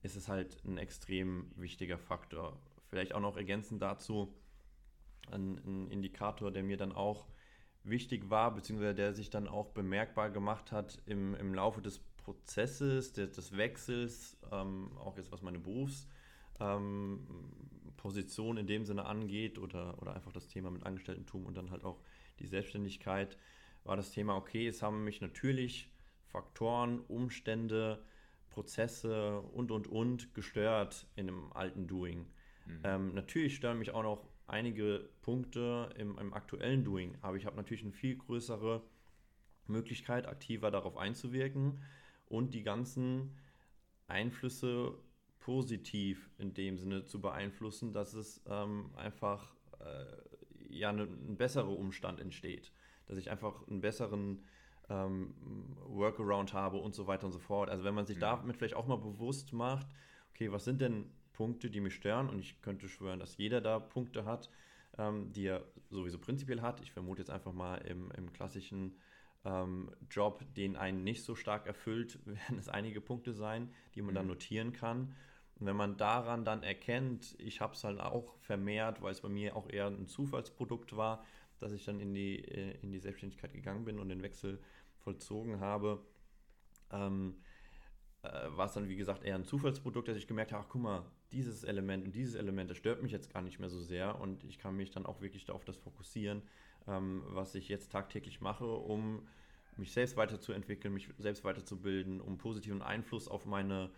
ist 0.02 0.16
es 0.16 0.28
halt 0.28 0.64
ein 0.64 0.78
extrem 0.78 1.50
wichtiger 1.56 1.98
Faktor. 1.98 2.58
Vielleicht 2.88 3.14
auch 3.14 3.20
noch 3.20 3.36
ergänzend 3.36 3.82
dazu 3.82 4.34
ein, 5.30 5.58
ein 5.58 5.90
Indikator, 5.90 6.50
der 6.50 6.62
mir 6.62 6.76
dann 6.76 6.92
auch 6.92 7.26
wichtig 7.82 8.30
war, 8.30 8.54
beziehungsweise 8.54 8.94
der 8.94 9.12
sich 9.12 9.30
dann 9.30 9.48
auch 9.48 9.70
bemerkbar 9.70 10.30
gemacht 10.30 10.72
hat 10.72 11.02
im, 11.06 11.34
im 11.34 11.54
Laufe 11.54 11.82
des 11.82 12.00
Prozesses, 12.26 13.12
des, 13.12 13.30
des 13.30 13.56
Wechsels, 13.56 14.36
ähm, 14.50 14.90
auch 14.98 15.16
jetzt 15.16 15.30
was 15.30 15.42
meine 15.42 15.60
Berufsposition 15.60 18.56
ähm, 18.56 18.60
in 18.60 18.66
dem 18.66 18.84
Sinne 18.84 19.04
angeht 19.04 19.60
oder, 19.60 20.02
oder 20.02 20.16
einfach 20.16 20.32
das 20.32 20.48
Thema 20.48 20.72
mit 20.72 20.84
Angestellten-Tum 20.84 21.46
und 21.46 21.56
dann 21.56 21.70
halt 21.70 21.84
auch 21.84 22.00
die 22.40 22.48
Selbstständigkeit, 22.48 23.38
war 23.84 23.96
das 23.96 24.10
Thema, 24.10 24.36
okay, 24.36 24.66
es 24.66 24.82
haben 24.82 25.04
mich 25.04 25.20
natürlich 25.20 25.88
Faktoren, 26.26 26.98
Umstände, 26.98 28.02
Prozesse 28.50 29.40
und, 29.40 29.70
und, 29.70 29.86
und 29.86 30.34
gestört 30.34 31.06
in 31.14 31.28
einem 31.28 31.52
alten 31.52 31.86
Doing. 31.86 32.26
Mhm. 32.66 32.80
Ähm, 32.82 33.14
natürlich 33.14 33.54
stören 33.54 33.78
mich 33.78 33.92
auch 33.92 34.02
noch 34.02 34.26
einige 34.48 35.08
Punkte 35.22 35.94
im, 35.96 36.18
im 36.18 36.34
aktuellen 36.34 36.82
Doing, 36.82 37.16
aber 37.22 37.36
ich 37.36 37.46
habe 37.46 37.54
natürlich 37.54 37.84
eine 37.84 37.92
viel 37.92 38.16
größere 38.16 38.82
Möglichkeit, 39.68 40.26
aktiver 40.26 40.72
darauf 40.72 40.96
einzuwirken 40.96 41.78
und 42.28 42.54
die 42.54 42.62
ganzen 42.62 43.36
Einflüsse 44.08 44.94
positiv 45.40 46.30
in 46.38 46.54
dem 46.54 46.78
Sinne 46.78 47.04
zu 47.04 47.20
beeinflussen, 47.20 47.92
dass 47.92 48.14
es 48.14 48.42
ähm, 48.48 48.90
einfach 48.96 49.54
äh, 49.80 50.74
ja 50.74 50.92
ne, 50.92 51.04
ein 51.04 51.36
besserer 51.36 51.68
Umstand 51.68 52.20
entsteht, 52.20 52.72
dass 53.06 53.18
ich 53.18 53.30
einfach 53.30 53.66
einen 53.68 53.80
besseren 53.80 54.44
ähm, 54.88 55.34
Workaround 55.86 56.52
habe 56.52 56.78
und 56.78 56.94
so 56.94 57.06
weiter 57.06 57.26
und 57.26 57.32
so 57.32 57.38
fort. 57.38 57.70
Also 57.70 57.84
wenn 57.84 57.94
man 57.94 58.06
sich 58.06 58.16
mhm. 58.16 58.20
damit 58.20 58.56
vielleicht 58.56 58.74
auch 58.74 58.86
mal 58.86 58.98
bewusst 58.98 59.52
macht, 59.52 59.86
okay, 60.30 60.50
was 60.52 60.64
sind 60.64 60.80
denn 60.80 61.10
Punkte, 61.32 61.70
die 61.70 61.80
mich 61.80 61.94
stören 61.94 62.28
und 62.28 62.38
ich 62.38 62.60
könnte 62.62 62.88
schwören, 62.88 63.20
dass 63.20 63.36
jeder 63.36 63.60
da 63.60 63.78
Punkte 63.78 64.24
hat, 64.24 64.50
ähm, 64.98 65.32
die 65.32 65.46
er 65.46 65.64
sowieso 65.90 66.18
prinzipiell 66.18 66.62
hat. 66.62 66.80
Ich 66.80 66.92
vermute 66.92 67.20
jetzt 67.22 67.30
einfach 67.30 67.52
mal 67.52 67.76
im, 67.78 68.10
im 68.12 68.32
klassischen 68.32 68.96
ähm, 69.46 69.90
Job, 70.10 70.44
den 70.56 70.76
einen 70.76 71.04
nicht 71.04 71.22
so 71.22 71.34
stark 71.34 71.66
erfüllt, 71.66 72.18
werden 72.26 72.58
es 72.58 72.68
einige 72.68 73.00
Punkte 73.00 73.32
sein, 73.32 73.72
die 73.94 74.02
man 74.02 74.10
mhm. 74.10 74.16
dann 74.16 74.26
notieren 74.26 74.72
kann. 74.72 75.14
Und 75.58 75.66
wenn 75.66 75.76
man 75.76 75.96
daran 75.96 76.44
dann 76.44 76.62
erkennt, 76.62 77.34
ich 77.38 77.60
habe 77.60 77.74
es 77.74 77.84
halt 77.84 78.00
auch 78.00 78.36
vermehrt, 78.40 79.00
weil 79.00 79.12
es 79.12 79.22
bei 79.22 79.28
mir 79.28 79.56
auch 79.56 79.70
eher 79.70 79.86
ein 79.86 80.06
Zufallsprodukt 80.06 80.96
war, 80.96 81.24
dass 81.60 81.72
ich 81.72 81.84
dann 81.84 82.00
in 82.00 82.12
die, 82.12 82.44
äh, 82.44 82.76
in 82.82 82.92
die 82.92 82.98
Selbstständigkeit 82.98 83.54
gegangen 83.54 83.84
bin 83.84 83.98
und 83.98 84.08
den 84.10 84.22
Wechsel 84.22 84.60
vollzogen 84.98 85.60
habe, 85.60 86.04
ähm, 86.90 87.36
äh, 88.22 88.28
war 88.50 88.66
es 88.66 88.72
dann 88.72 88.88
wie 88.88 88.96
gesagt 88.96 89.24
eher 89.24 89.36
ein 89.36 89.44
Zufallsprodukt, 89.44 90.08
dass 90.08 90.16
ich 90.16 90.26
gemerkt 90.26 90.52
habe, 90.52 90.64
ach 90.66 90.68
guck 90.68 90.82
mal, 90.82 91.06
dieses 91.32 91.64
Element 91.64 92.04
und 92.04 92.14
dieses 92.14 92.34
Element, 92.34 92.70
das 92.70 92.76
stört 92.76 93.02
mich 93.02 93.12
jetzt 93.12 93.32
gar 93.32 93.42
nicht 93.42 93.58
mehr 93.58 93.70
so 93.70 93.80
sehr 93.80 94.20
und 94.20 94.44
ich 94.44 94.58
kann 94.58 94.76
mich 94.76 94.90
dann 94.90 95.06
auch 95.06 95.20
wirklich 95.20 95.50
auf 95.50 95.64
das 95.64 95.76
fokussieren, 95.76 96.42
ähm, 96.88 97.22
was 97.28 97.54
ich 97.54 97.68
jetzt 97.68 97.92
tagtäglich 97.92 98.40
mache, 98.40 98.66
um 98.66 99.26
mich 99.76 99.92
selbst 99.92 100.16
weiterzuentwickeln, 100.16 100.94
mich 100.94 101.08
selbst 101.18 101.44
weiterzubilden, 101.44 102.20
um 102.20 102.38
positiven 102.38 102.82
Einfluss 102.82 103.28
auf 103.28 103.44
meine 103.46 103.90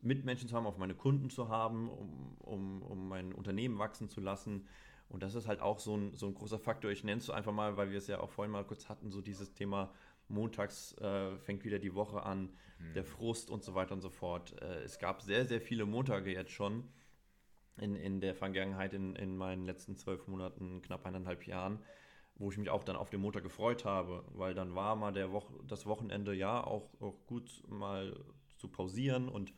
Mitmenschen 0.00 0.48
zu 0.48 0.56
haben, 0.56 0.66
auf 0.66 0.78
meine 0.78 0.94
Kunden 0.94 1.30
zu 1.30 1.48
haben, 1.48 1.88
um, 1.88 2.36
um, 2.38 2.82
um 2.82 3.08
mein 3.08 3.32
Unternehmen 3.32 3.78
wachsen 3.78 4.08
zu 4.08 4.20
lassen. 4.20 4.66
Und 5.08 5.22
das 5.22 5.34
ist 5.34 5.46
halt 5.46 5.60
auch 5.60 5.78
so 5.78 5.96
ein, 5.96 6.14
so 6.14 6.26
ein 6.26 6.34
großer 6.34 6.58
Faktor. 6.58 6.90
Ich 6.90 7.04
nenne 7.04 7.18
es 7.18 7.26
so 7.26 7.32
einfach 7.32 7.52
mal, 7.52 7.76
weil 7.76 7.90
wir 7.90 7.98
es 7.98 8.06
ja 8.06 8.20
auch 8.20 8.30
vorhin 8.30 8.52
mal 8.52 8.64
kurz 8.64 8.88
hatten, 8.88 9.10
so 9.10 9.20
dieses 9.20 9.52
Thema 9.52 9.92
montags 10.28 10.92
äh, 10.98 11.36
fängt 11.38 11.64
wieder 11.64 11.78
die 11.78 11.94
Woche 11.94 12.22
an, 12.24 12.50
mhm. 12.78 12.94
der 12.94 13.04
Frust 13.04 13.50
und 13.50 13.62
so 13.62 13.74
weiter 13.74 13.94
und 13.94 14.00
so 14.00 14.10
fort. 14.10 14.60
Äh, 14.60 14.82
es 14.82 14.98
gab 14.98 15.22
sehr, 15.22 15.44
sehr 15.46 15.60
viele 15.60 15.86
Montage 15.86 16.32
jetzt 16.32 16.50
schon 16.50 16.84
in, 17.76 17.94
in 17.94 18.20
der 18.20 18.34
Vergangenheit, 18.34 18.94
in, 18.94 19.14
in 19.16 19.36
meinen 19.36 19.64
letzten 19.64 19.96
zwölf 19.96 20.26
Monaten, 20.26 20.82
knapp 20.82 21.06
eineinhalb 21.06 21.46
Jahren, 21.46 21.78
wo 22.38 22.50
ich 22.50 22.58
mich 22.58 22.70
auch 22.70 22.84
dann 22.84 22.96
auf 22.96 23.10
den 23.10 23.20
Montag 23.20 23.42
gefreut 23.42 23.84
habe, 23.84 24.24
weil 24.34 24.54
dann 24.54 24.74
war 24.74 24.94
mal 24.96 25.12
der 25.12 25.32
Woche, 25.32 25.52
das 25.66 25.86
Wochenende 25.86 26.34
ja 26.34 26.62
auch, 26.62 26.90
auch 27.00 27.26
gut 27.26 27.62
mal 27.68 28.18
zu 28.56 28.68
pausieren 28.68 29.28
und 29.28 29.54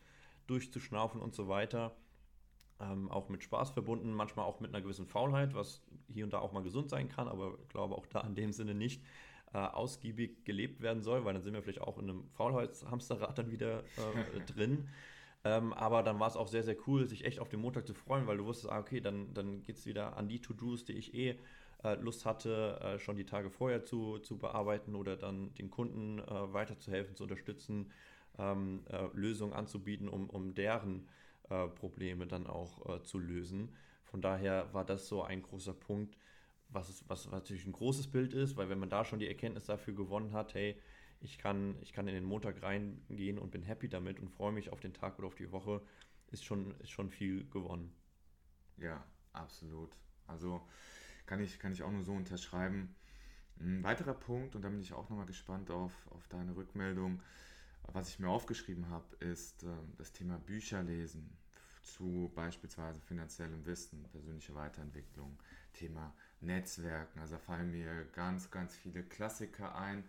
durchzuschnaufen 0.47 1.21
und 1.21 1.35
so 1.35 1.49
weiter. 1.49 1.97
Ähm, 2.81 3.11
auch 3.11 3.29
mit 3.29 3.43
Spaß 3.43 3.71
verbunden, 3.71 4.13
manchmal 4.13 4.47
auch 4.47 4.61
mit 4.61 4.73
einer 4.73 4.83
gewissen 4.83 5.07
Faulheit, 5.07 5.55
was 5.55 5.83
hier 6.09 6.25
und 6.25 6.33
da 6.33 6.39
auch 6.39 6.53
mal 6.53 6.63
gesund 6.63 6.89
sein 6.91 7.09
kann, 7.09 7.27
aber 7.27 7.59
ich 7.61 7.69
glaube 7.69 7.97
auch 7.97 8.07
da 8.07 8.21
in 8.21 8.37
dem 8.37 8.53
Sinne 8.53 8.75
nicht 8.75 9.03
äh, 9.53 9.59
ausgiebig 9.59 10.45
gelebt 10.45 10.81
werden 10.81 11.03
soll, 11.03 11.25
weil 11.25 11.35
dann 11.35 11.43
sind 11.43 11.55
wir 11.55 11.63
vielleicht 11.63 11.81
auch 11.81 11.99
in 11.99 12.09
einem 12.09 12.29
Faulheitshamsterrad 12.31 13.39
dann 13.39 13.51
wieder 13.51 13.81
äh, 13.81 14.41
drin. 14.47 14.89
Ähm, 15.45 15.73
aber 15.73 16.03
dann 16.03 16.21
war 16.21 16.29
es 16.29 16.37
auch 16.37 16.49
sehr, 16.49 16.63
sehr 16.63 16.77
cool, 16.87 17.09
sich 17.09 17.25
echt 17.25 17.41
auf 17.41 17.49
den 17.49 17.61
Montag 17.61 17.87
zu 17.87 17.95
freuen, 17.95 18.27
weil 18.27 18.37
du 18.37 18.45
wusstest, 18.45 18.73
ah, 18.73 18.79
okay, 18.79 19.01
dann, 19.01 19.35
dann 19.35 19.63
geht 19.63 19.77
es 19.77 19.87
wieder 19.87 20.17
an 20.17 20.29
die 20.29 20.41
To-Dos, 20.41 20.85
die 20.85 20.93
ich 20.93 21.15
eh 21.15 21.39
äh, 21.85 21.95
Lust 21.97 22.27
hatte, 22.27 22.81
äh, 22.81 22.99
schon 22.99 23.17
die 23.17 23.27
Tage 23.27 23.51
vorher 23.51 23.85
zu, 23.85 24.19
zu 24.19 24.39
bearbeiten 24.39 24.95
oder 24.95 25.17
dann 25.17 25.55
den 25.55 25.71
Kunden 25.71 26.19
äh, 26.19 26.53
weiterzuhelfen, 26.53 27.17
zu 27.17 27.25
unterstützen, 27.25 27.93
ähm, 28.39 28.85
äh, 28.91 29.09
Lösungen 29.15 29.53
anzubieten, 29.53 30.09
um, 30.09 30.31
um 30.31 30.55
deren 30.55 31.09
äh, 31.49 31.67
Probleme 31.69 32.27
dann 32.27 32.47
auch 32.47 33.03
zu 33.03 33.19
lösen. 33.19 33.75
Von 34.05 34.21
daher 34.23 34.73
war 34.73 34.85
das 34.85 35.09
so 35.09 35.23
ein 35.23 35.43
großer 35.43 35.75
Punkt, 35.75 36.17
was, 36.71 36.89
ist, 36.89 37.09
was 37.09 37.31
natürlich 37.31 37.67
ein 37.67 37.73
großes 37.73 38.09
Bild 38.09 38.35
ist, 38.35 38.57
weil 38.57 38.69
wenn 38.69 38.79
man 38.79 38.91
da 38.91 39.05
schon 39.05 39.19
die 39.19 39.29
Erkenntnis 39.29 39.67
dafür 39.67 39.95
gewonnen 39.95 40.33
hat, 40.33 40.55
hey, 40.55 40.81
ich 41.21 41.39
kann, 41.39 41.77
ich 41.81 41.93
kann 41.93 42.07
in 42.09 42.15
den 42.15 42.25
Montag 42.25 42.63
reingehen 42.63 43.39
und 43.39 43.51
bin 43.51 43.63
happy 43.63 43.89
damit 43.89 44.21
und 44.21 44.31
freue 44.31 44.53
mich 44.53 44.71
auf 44.71 44.81
den 44.81 44.95
Tag 44.95 45.19
oder 45.19 45.27
auf 45.27 45.35
die 45.35 45.51
Woche, 45.51 45.83
ist 46.31 46.45
schon, 46.45 46.75
ist 46.81 46.91
schon 46.91 47.11
viel 47.11 47.49
gewonnen. 47.51 47.93
Ja, 48.77 49.05
absolut. 49.33 49.91
Also 50.27 50.61
kann 51.29 51.41
ich, 51.41 51.59
kann 51.61 51.73
ich 51.73 51.83
auch 51.83 51.93
nur 51.93 52.03
so 52.03 52.13
unterschreiben. 52.13 52.95
Ein 53.61 53.83
weiterer 53.85 54.15
Punkt, 54.15 54.57
und 54.57 54.63
da 54.63 54.69
bin 54.69 54.81
ich 54.81 54.93
auch 54.93 55.09
nochmal 55.11 55.27
gespannt 55.27 55.71
auf, 55.71 55.93
auf 56.11 56.27
deine 56.29 56.57
Rückmeldung, 56.57 57.21
was 57.93 58.09
ich 58.09 58.19
mir 58.19 58.29
aufgeschrieben 58.29 58.89
habe, 58.91 59.17
ist 59.17 59.63
äh, 59.63 59.69
das 59.97 60.13
Thema 60.13 60.39
Bücher 60.39 60.83
lesen 60.83 61.37
zu 61.83 62.31
beispielsweise 62.35 63.01
finanziellem 63.01 63.65
Wissen, 63.65 64.05
persönliche 64.11 64.55
Weiterentwicklung, 64.55 65.39
Thema 65.73 66.15
Netzwerken. 66.41 67.19
Also 67.21 67.37
da 67.37 67.41
fallen 67.41 67.71
mir 67.71 68.05
ganz, 68.15 68.51
ganz 68.51 68.75
viele 68.77 69.03
Klassiker 69.03 69.75
ein, 69.75 70.05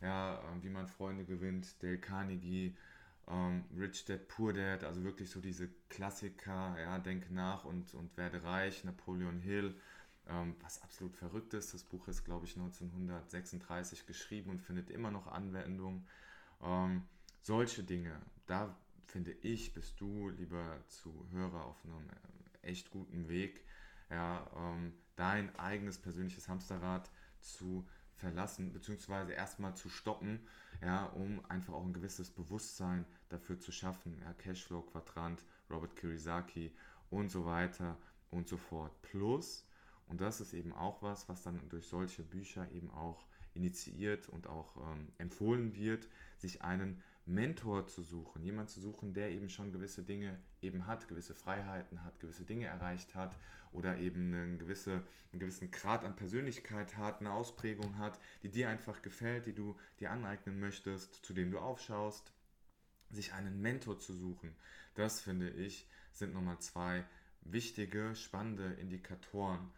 ja, 0.00 0.38
äh, 0.38 0.62
wie 0.62 0.70
man 0.70 0.86
Freunde 0.86 1.24
gewinnt, 1.24 1.82
Dale 1.82 1.98
Carnegie, 1.98 2.76
ähm, 3.28 3.64
Rich 3.76 4.04
Dad, 4.06 4.28
Poor 4.28 4.52
Dad, 4.52 4.84
also 4.84 5.02
wirklich 5.04 5.30
so 5.30 5.40
diese 5.40 5.68
Klassiker, 5.88 6.76
ja, 6.80 6.98
Denke 6.98 7.32
nach 7.34 7.64
und, 7.64 7.94
und 7.94 8.16
werde 8.16 8.42
reich, 8.44 8.84
Napoleon 8.84 9.40
Hill, 9.40 9.74
ähm, 10.28 10.56
was 10.60 10.82
absolut 10.82 11.16
verrückt 11.16 11.54
ist. 11.54 11.74
Das 11.74 11.82
Buch 11.82 12.08
ist, 12.08 12.24
glaube 12.24 12.46
ich, 12.46 12.56
1936 12.56 14.06
geschrieben 14.06 14.50
und 14.50 14.62
findet 14.62 14.90
immer 14.90 15.10
noch 15.10 15.26
Anwendung. 15.26 16.06
Ähm, 16.62 17.02
solche 17.42 17.84
Dinge, 17.84 18.20
da 18.46 18.74
finde 19.06 19.32
ich, 19.32 19.74
bist 19.74 20.00
du, 20.00 20.30
lieber 20.30 20.78
Zuhörer, 20.88 21.64
auf 21.66 21.84
einem 21.84 22.08
äh, 22.62 22.68
echt 22.68 22.90
guten 22.90 23.28
Weg, 23.28 23.64
ja, 24.10 24.46
ähm, 24.56 24.94
dein 25.16 25.54
eigenes 25.58 25.98
persönliches 25.98 26.48
Hamsterrad 26.48 27.10
zu 27.40 27.86
verlassen, 28.16 28.72
beziehungsweise 28.72 29.32
erstmal 29.32 29.74
zu 29.76 29.88
stoppen, 29.88 30.40
ja, 30.80 31.04
um 31.06 31.44
einfach 31.48 31.74
auch 31.74 31.84
ein 31.84 31.92
gewisses 31.92 32.30
Bewusstsein 32.30 33.04
dafür 33.28 33.58
zu 33.58 33.72
schaffen. 33.72 34.18
Ja, 34.20 34.32
Cashflow-Quadrant, 34.34 35.44
Robert 35.70 35.96
Kiyosaki 35.96 36.72
und 37.10 37.30
so 37.30 37.44
weiter 37.44 37.96
und 38.30 38.48
so 38.48 38.56
fort. 38.56 38.92
Plus, 39.02 39.66
und 40.08 40.20
das 40.20 40.40
ist 40.40 40.52
eben 40.52 40.72
auch 40.72 41.02
was, 41.02 41.28
was 41.28 41.42
dann 41.42 41.60
durch 41.68 41.86
solche 41.86 42.22
Bücher 42.22 42.70
eben 42.72 42.90
auch 42.90 43.26
initiiert 43.54 44.28
und 44.28 44.46
auch 44.46 44.76
ähm, 44.76 45.08
empfohlen 45.18 45.74
wird, 45.74 46.08
sich 46.38 46.62
einen 46.62 47.02
Mentor 47.26 47.86
zu 47.86 48.02
suchen, 48.02 48.42
jemand 48.42 48.68
zu 48.68 48.80
suchen, 48.80 49.14
der 49.14 49.30
eben 49.30 49.48
schon 49.48 49.72
gewisse 49.72 50.02
Dinge 50.02 50.38
eben 50.60 50.86
hat, 50.86 51.08
gewisse 51.08 51.34
Freiheiten 51.34 52.04
hat, 52.04 52.20
gewisse 52.20 52.44
Dinge 52.44 52.66
erreicht 52.66 53.14
hat 53.14 53.38
oder 53.72 53.98
eben 53.98 54.34
einen, 54.34 54.58
gewisse, 54.58 55.02
einen 55.32 55.40
gewissen 55.40 55.70
Grad 55.70 56.04
an 56.04 56.16
Persönlichkeit 56.16 56.96
hat, 56.96 57.20
eine 57.20 57.32
Ausprägung 57.32 57.96
hat, 57.98 58.20
die 58.42 58.50
dir 58.50 58.68
einfach 58.68 59.00
gefällt, 59.00 59.46
die 59.46 59.54
du 59.54 59.76
dir 60.00 60.10
aneignen 60.10 60.60
möchtest, 60.60 61.24
zu 61.24 61.32
dem 61.32 61.50
du 61.50 61.58
aufschaust, 61.58 62.32
sich 63.10 63.32
einen 63.32 63.62
Mentor 63.62 63.98
zu 63.98 64.12
suchen. 64.12 64.54
Das 64.94 65.20
finde 65.20 65.48
ich 65.50 65.88
sind 66.12 66.32
nochmal 66.32 66.58
zwei 66.60 67.04
wichtige, 67.42 68.14
spannende 68.14 68.72
Indikatoren, 68.74 69.70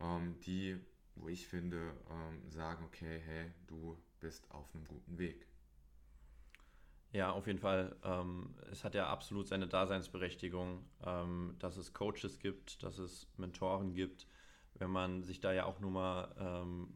ähm, 0.00 0.38
die, 0.40 0.78
wo 1.16 1.28
ich 1.28 1.46
finde, 1.46 1.92
ähm, 2.10 2.50
sagen, 2.50 2.84
okay, 2.84 3.20
hey, 3.24 3.50
du 3.66 3.96
bist 4.20 4.50
auf 4.50 4.74
einem 4.74 4.86
guten 4.86 5.18
Weg. 5.18 5.46
Ja, 7.12 7.30
auf 7.32 7.46
jeden 7.46 7.58
Fall. 7.58 7.96
Ähm, 8.04 8.54
es 8.70 8.84
hat 8.84 8.94
ja 8.94 9.08
absolut 9.08 9.48
seine 9.48 9.66
Daseinsberechtigung, 9.66 10.84
ähm, 11.06 11.56
dass 11.58 11.76
es 11.76 11.94
Coaches 11.94 12.38
gibt, 12.38 12.82
dass 12.82 12.98
es 12.98 13.26
Mentoren 13.38 13.94
gibt. 13.94 14.26
Wenn 14.74 14.90
man 14.90 15.22
sich 15.22 15.40
da 15.40 15.52
ja 15.52 15.64
auch 15.64 15.80
nur 15.80 15.90
mal, 15.90 16.34
ähm, 16.38 16.88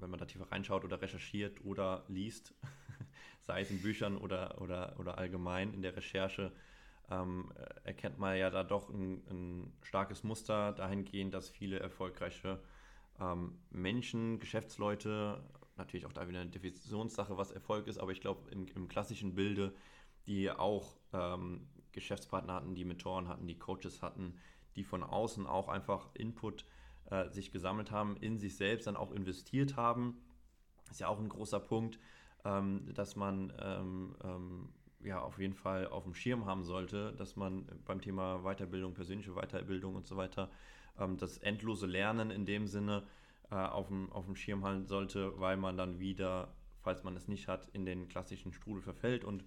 wenn 0.00 0.10
man 0.10 0.18
da 0.18 0.26
tiefer 0.26 0.50
reinschaut 0.50 0.84
oder 0.84 1.00
recherchiert 1.00 1.64
oder 1.64 2.04
liest, 2.08 2.54
sei 3.46 3.60
es 3.60 3.70
in 3.70 3.80
Büchern 3.80 4.18
oder, 4.18 4.60
oder, 4.60 4.98
oder 4.98 5.16
allgemein 5.16 5.72
in 5.72 5.82
der 5.82 5.96
Recherche, 5.96 6.52
ähm, 7.10 7.52
erkennt 7.84 8.18
man 8.18 8.36
ja 8.36 8.50
da 8.50 8.64
doch 8.64 8.90
ein, 8.90 9.22
ein, 9.30 9.72
starkes 9.82 10.24
Muster 10.24 10.72
dahingehend, 10.72 11.32
dass 11.34 11.48
viele 11.48 11.78
erfolgreiche 11.78 12.60
ähm, 13.20 13.58
Menschen, 13.70 14.38
Geschäftsleute, 14.40 15.42
natürlich 15.76 16.06
auch 16.06 16.12
da 16.12 16.28
wieder 16.28 16.40
eine 16.40 16.50
Definitionssache, 16.50 17.36
was 17.36 17.52
Erfolg 17.52 17.86
ist, 17.86 17.98
aber 17.98 18.12
ich 18.12 18.20
glaube, 18.20 18.50
im, 18.50 18.88
klassischen 18.88 19.34
Bilde, 19.34 19.74
die 20.26 20.50
auch 20.50 20.96
ähm, 21.12 21.68
Geschäftspartner 21.92 22.54
hatten, 22.54 22.74
die 22.74 22.84
Mentoren 22.84 23.28
hatten, 23.28 23.46
die 23.46 23.58
Coaches 23.58 24.02
hatten, 24.02 24.34
die 24.74 24.84
von 24.84 25.02
außen 25.02 25.46
auch 25.46 25.68
einfach 25.68 26.08
Input 26.14 26.64
äh, 27.10 27.30
sich 27.30 27.52
gesammelt 27.52 27.90
haben, 27.90 28.16
in 28.16 28.38
sich 28.38 28.56
selbst 28.56 28.86
dann 28.86 28.96
auch 28.96 29.12
investiert 29.12 29.76
haben. 29.76 30.18
Ist 30.90 31.00
ja 31.00 31.08
auch 31.08 31.18
ein 31.18 31.28
großer 31.28 31.60
Punkt, 31.60 31.98
ähm, 32.44 32.92
dass 32.94 33.16
man 33.16 33.52
ähm, 33.60 34.16
ähm 34.24 34.68
ja 35.06 35.20
auf 35.20 35.38
jeden 35.38 35.54
Fall 35.54 35.86
auf 35.86 36.04
dem 36.04 36.14
Schirm 36.14 36.44
haben 36.44 36.64
sollte, 36.64 37.12
dass 37.12 37.36
man 37.36 37.66
beim 37.84 38.00
Thema 38.00 38.42
Weiterbildung, 38.42 38.94
persönliche 38.94 39.34
Weiterbildung 39.34 39.94
und 39.94 40.06
so 40.06 40.16
weiter, 40.16 40.50
ähm, 40.98 41.16
das 41.16 41.38
endlose 41.38 41.86
Lernen 41.86 42.30
in 42.30 42.44
dem 42.44 42.66
Sinne, 42.66 43.04
äh, 43.50 43.54
auf, 43.54 43.88
dem, 43.88 44.12
auf 44.12 44.26
dem 44.26 44.36
Schirm 44.36 44.64
halten 44.64 44.86
sollte, 44.86 45.38
weil 45.40 45.56
man 45.56 45.76
dann 45.76 45.98
wieder, 46.00 46.52
falls 46.82 47.04
man 47.04 47.16
es 47.16 47.28
nicht 47.28 47.48
hat, 47.48 47.68
in 47.72 47.86
den 47.86 48.08
klassischen 48.08 48.52
Strudel 48.52 48.82
verfällt 48.82 49.24
und 49.24 49.44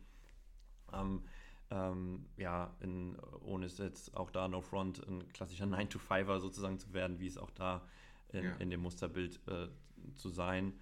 ähm, 0.93 1.24
ähm, 1.72 2.26
ja, 2.38 2.74
in, 2.80 3.15
ohne 3.41 3.67
es 3.67 3.78
jetzt 3.78 4.15
auch 4.17 4.32
da 4.32 4.48
no 4.48 4.62
front, 4.62 5.06
ein 5.08 5.28
klassischer 5.34 5.65
9-to-5er 5.65 6.39
sozusagen 6.39 6.80
zu 6.80 6.93
werden, 6.93 7.19
wie 7.19 7.28
es 7.28 7.38
auch 7.38 7.52
da 7.52 7.86
in, 8.30 8.43
ja. 8.43 8.56
in 8.56 8.69
dem 8.69 8.82
Musterbild 8.82 9.39
äh, 9.48 9.67
zu 10.15 10.30
sein. 10.30 10.74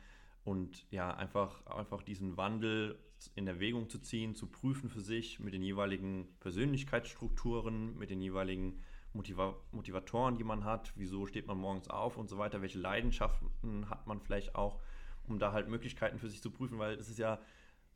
Und 0.47 0.89
ja, 0.91 1.13
einfach, 1.13 1.65
einfach 1.65 2.01
diesen 2.03 2.37
Wandel 2.37 2.97
in 3.35 3.47
Erwägung 3.47 3.89
zu 3.89 3.99
ziehen, 3.99 4.33
zu 4.33 4.47
prüfen 4.47 4.89
für 4.89 5.01
sich 5.01 5.41
mit 5.41 5.53
den 5.53 5.61
jeweiligen 5.61 6.25
Persönlichkeitsstrukturen, 6.39 7.97
mit 7.97 8.09
den 8.11 8.21
jeweiligen 8.21 8.79
Motiva 9.11 9.57
Motivatoren, 9.73 10.37
die 10.37 10.45
man 10.45 10.63
hat, 10.63 10.93
wieso 10.95 11.25
steht 11.25 11.47
man 11.47 11.57
morgens 11.57 11.89
auf 11.89 12.15
und 12.15 12.29
so 12.29 12.37
weiter, 12.37 12.61
welche 12.61 12.79
Leidenschaften 12.79 13.89
hat 13.89 14.07
man 14.07 14.21
vielleicht 14.21 14.55
auch, 14.55 14.79
um 15.27 15.37
da 15.37 15.51
halt 15.51 15.67
Möglichkeiten 15.67 16.17
für 16.17 16.29
sich 16.29 16.41
zu 16.41 16.49
prüfen, 16.49 16.79
weil 16.79 16.93
es 16.93 17.09
ist 17.09 17.19
ja 17.19 17.41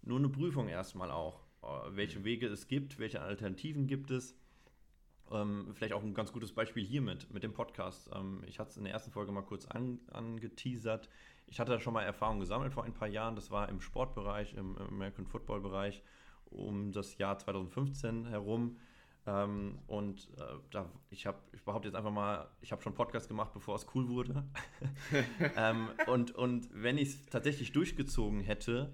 nur 0.02 0.20
eine 0.20 0.28
Prüfung 0.28 0.68
erstmal 0.68 1.10
auch, 1.10 1.46
äh, 1.64 1.68
welche 1.92 2.26
Wege 2.26 2.48
es 2.48 2.68
gibt, 2.68 3.00
welche 3.00 3.22
Alternativen 3.22 3.88
gibt 3.88 4.12
es. 4.12 4.36
Ähm, 5.32 5.74
vielleicht 5.74 5.94
auch 5.94 6.04
ein 6.04 6.14
ganz 6.14 6.34
gutes 6.34 6.52
Beispiel 6.52 6.86
hiermit, 6.86 7.34
mit 7.34 7.44
dem 7.44 7.54
Podcast. 7.54 8.10
Ähm, 8.14 8.44
ich 8.46 8.60
hatte 8.60 8.72
es 8.72 8.78
in 8.78 8.84
der 8.84 8.92
ersten 8.92 9.12
Folge 9.12 9.32
mal 9.32 9.42
kurz 9.42 9.66
an, 9.68 10.02
angeteasert. 10.12 11.08
Ich 11.52 11.60
hatte 11.60 11.74
da 11.74 11.80
schon 11.82 11.94
mal 11.94 12.04
Erfahrung 12.04 12.40
gesammelt 12.40 12.72
vor 12.72 12.86
ein 12.86 12.94
paar 12.94 13.10
Jahren. 13.10 13.36
Das 13.36 13.52
war 13.52 13.68
im 13.68 13.82
Sportbereich, 13.82 14.54
im 14.54 14.78
American 14.78 15.28
Football 15.28 15.60
Bereich 15.60 16.02
um 16.46 16.94
das 16.94 17.18
Jahr 17.18 17.38
2015 17.38 18.26
herum. 18.28 18.78
Ähm, 19.28 19.80
und 19.86 20.30
äh, 20.38 20.44
da, 20.72 20.90
ich 21.10 21.28
habe, 21.28 21.38
ich 21.52 21.62
behaupte 21.64 21.90
jetzt 21.90 21.96
einfach 21.96 22.12
mal, 22.12 22.48
ich 22.62 22.72
habe 22.72 22.82
schon 22.82 22.94
Podcast 22.94 23.28
gemacht, 23.28 23.52
bevor 23.54 23.76
es 23.76 23.86
cool 23.94 24.08
wurde. 24.08 24.46
ähm, 25.58 25.90
und, 26.08 26.32
und 26.32 26.70
wenn 26.72 26.98
ich 26.98 27.10
es 27.10 27.26
tatsächlich 27.26 27.74
durchgezogen 27.74 28.40
hätte, 28.40 28.94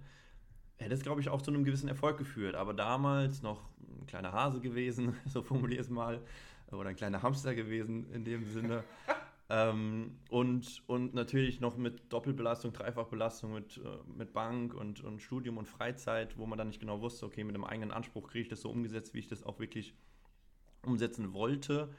hätte 0.78 0.96
es, 0.96 1.04
glaube 1.04 1.22
ich, 1.22 1.30
auch 1.30 1.44
zu 1.44 1.52
einem 1.52 1.64
gewissen 1.64 1.88
Erfolg 1.88 2.18
geführt. 2.18 2.56
Aber 2.56 2.74
damals 2.74 3.44
noch 3.44 3.70
ein 4.02 4.08
kleiner 4.08 4.34
Hase 4.34 4.62
gewesen, 4.62 5.16
so 5.28 5.44
formuliere 5.44 5.82
es 5.82 5.90
mal, 5.90 6.24
oder 6.72 6.90
ein 6.90 6.96
kleiner 6.96 7.22
Hamster 7.22 7.54
gewesen 7.54 8.12
in 8.12 8.26
dem 8.26 8.46
Sinne. 8.46 8.84
Ähm, 9.50 10.20
und, 10.30 10.84
und 10.88 11.14
natürlich 11.14 11.62
noch 11.62 11.78
mit 11.78 12.12
Doppelbelastung, 12.12 12.74
Dreifachbelastung 12.74 13.54
mit, 13.54 13.78
äh, 13.78 13.82
mit 14.18 14.34
Bank 14.34 14.74
und, 14.74 15.02
und 15.02 15.22
Studium 15.22 15.58
und 15.58 15.68
Freizeit, 15.68 16.38
wo 16.38 16.46
man 16.46 16.58
dann 16.58 16.68
nicht 16.68 16.82
genau 16.82 17.02
wusste, 17.02 17.26
okay, 17.26 17.46
mit 17.46 17.56
dem 17.56 17.64
eigenen 17.64 17.92
Anspruch 17.92 18.28
kriege 18.28 18.44
ich 18.44 18.50
das 18.50 18.62
so 18.62 18.70
umgesetzt, 18.70 19.14
wie 19.14 19.20
ich 19.20 19.28
das 19.28 19.44
auch 19.44 19.60
wirklich 19.60 19.96
umsetzen 20.84 21.34
wollte. 21.34 21.94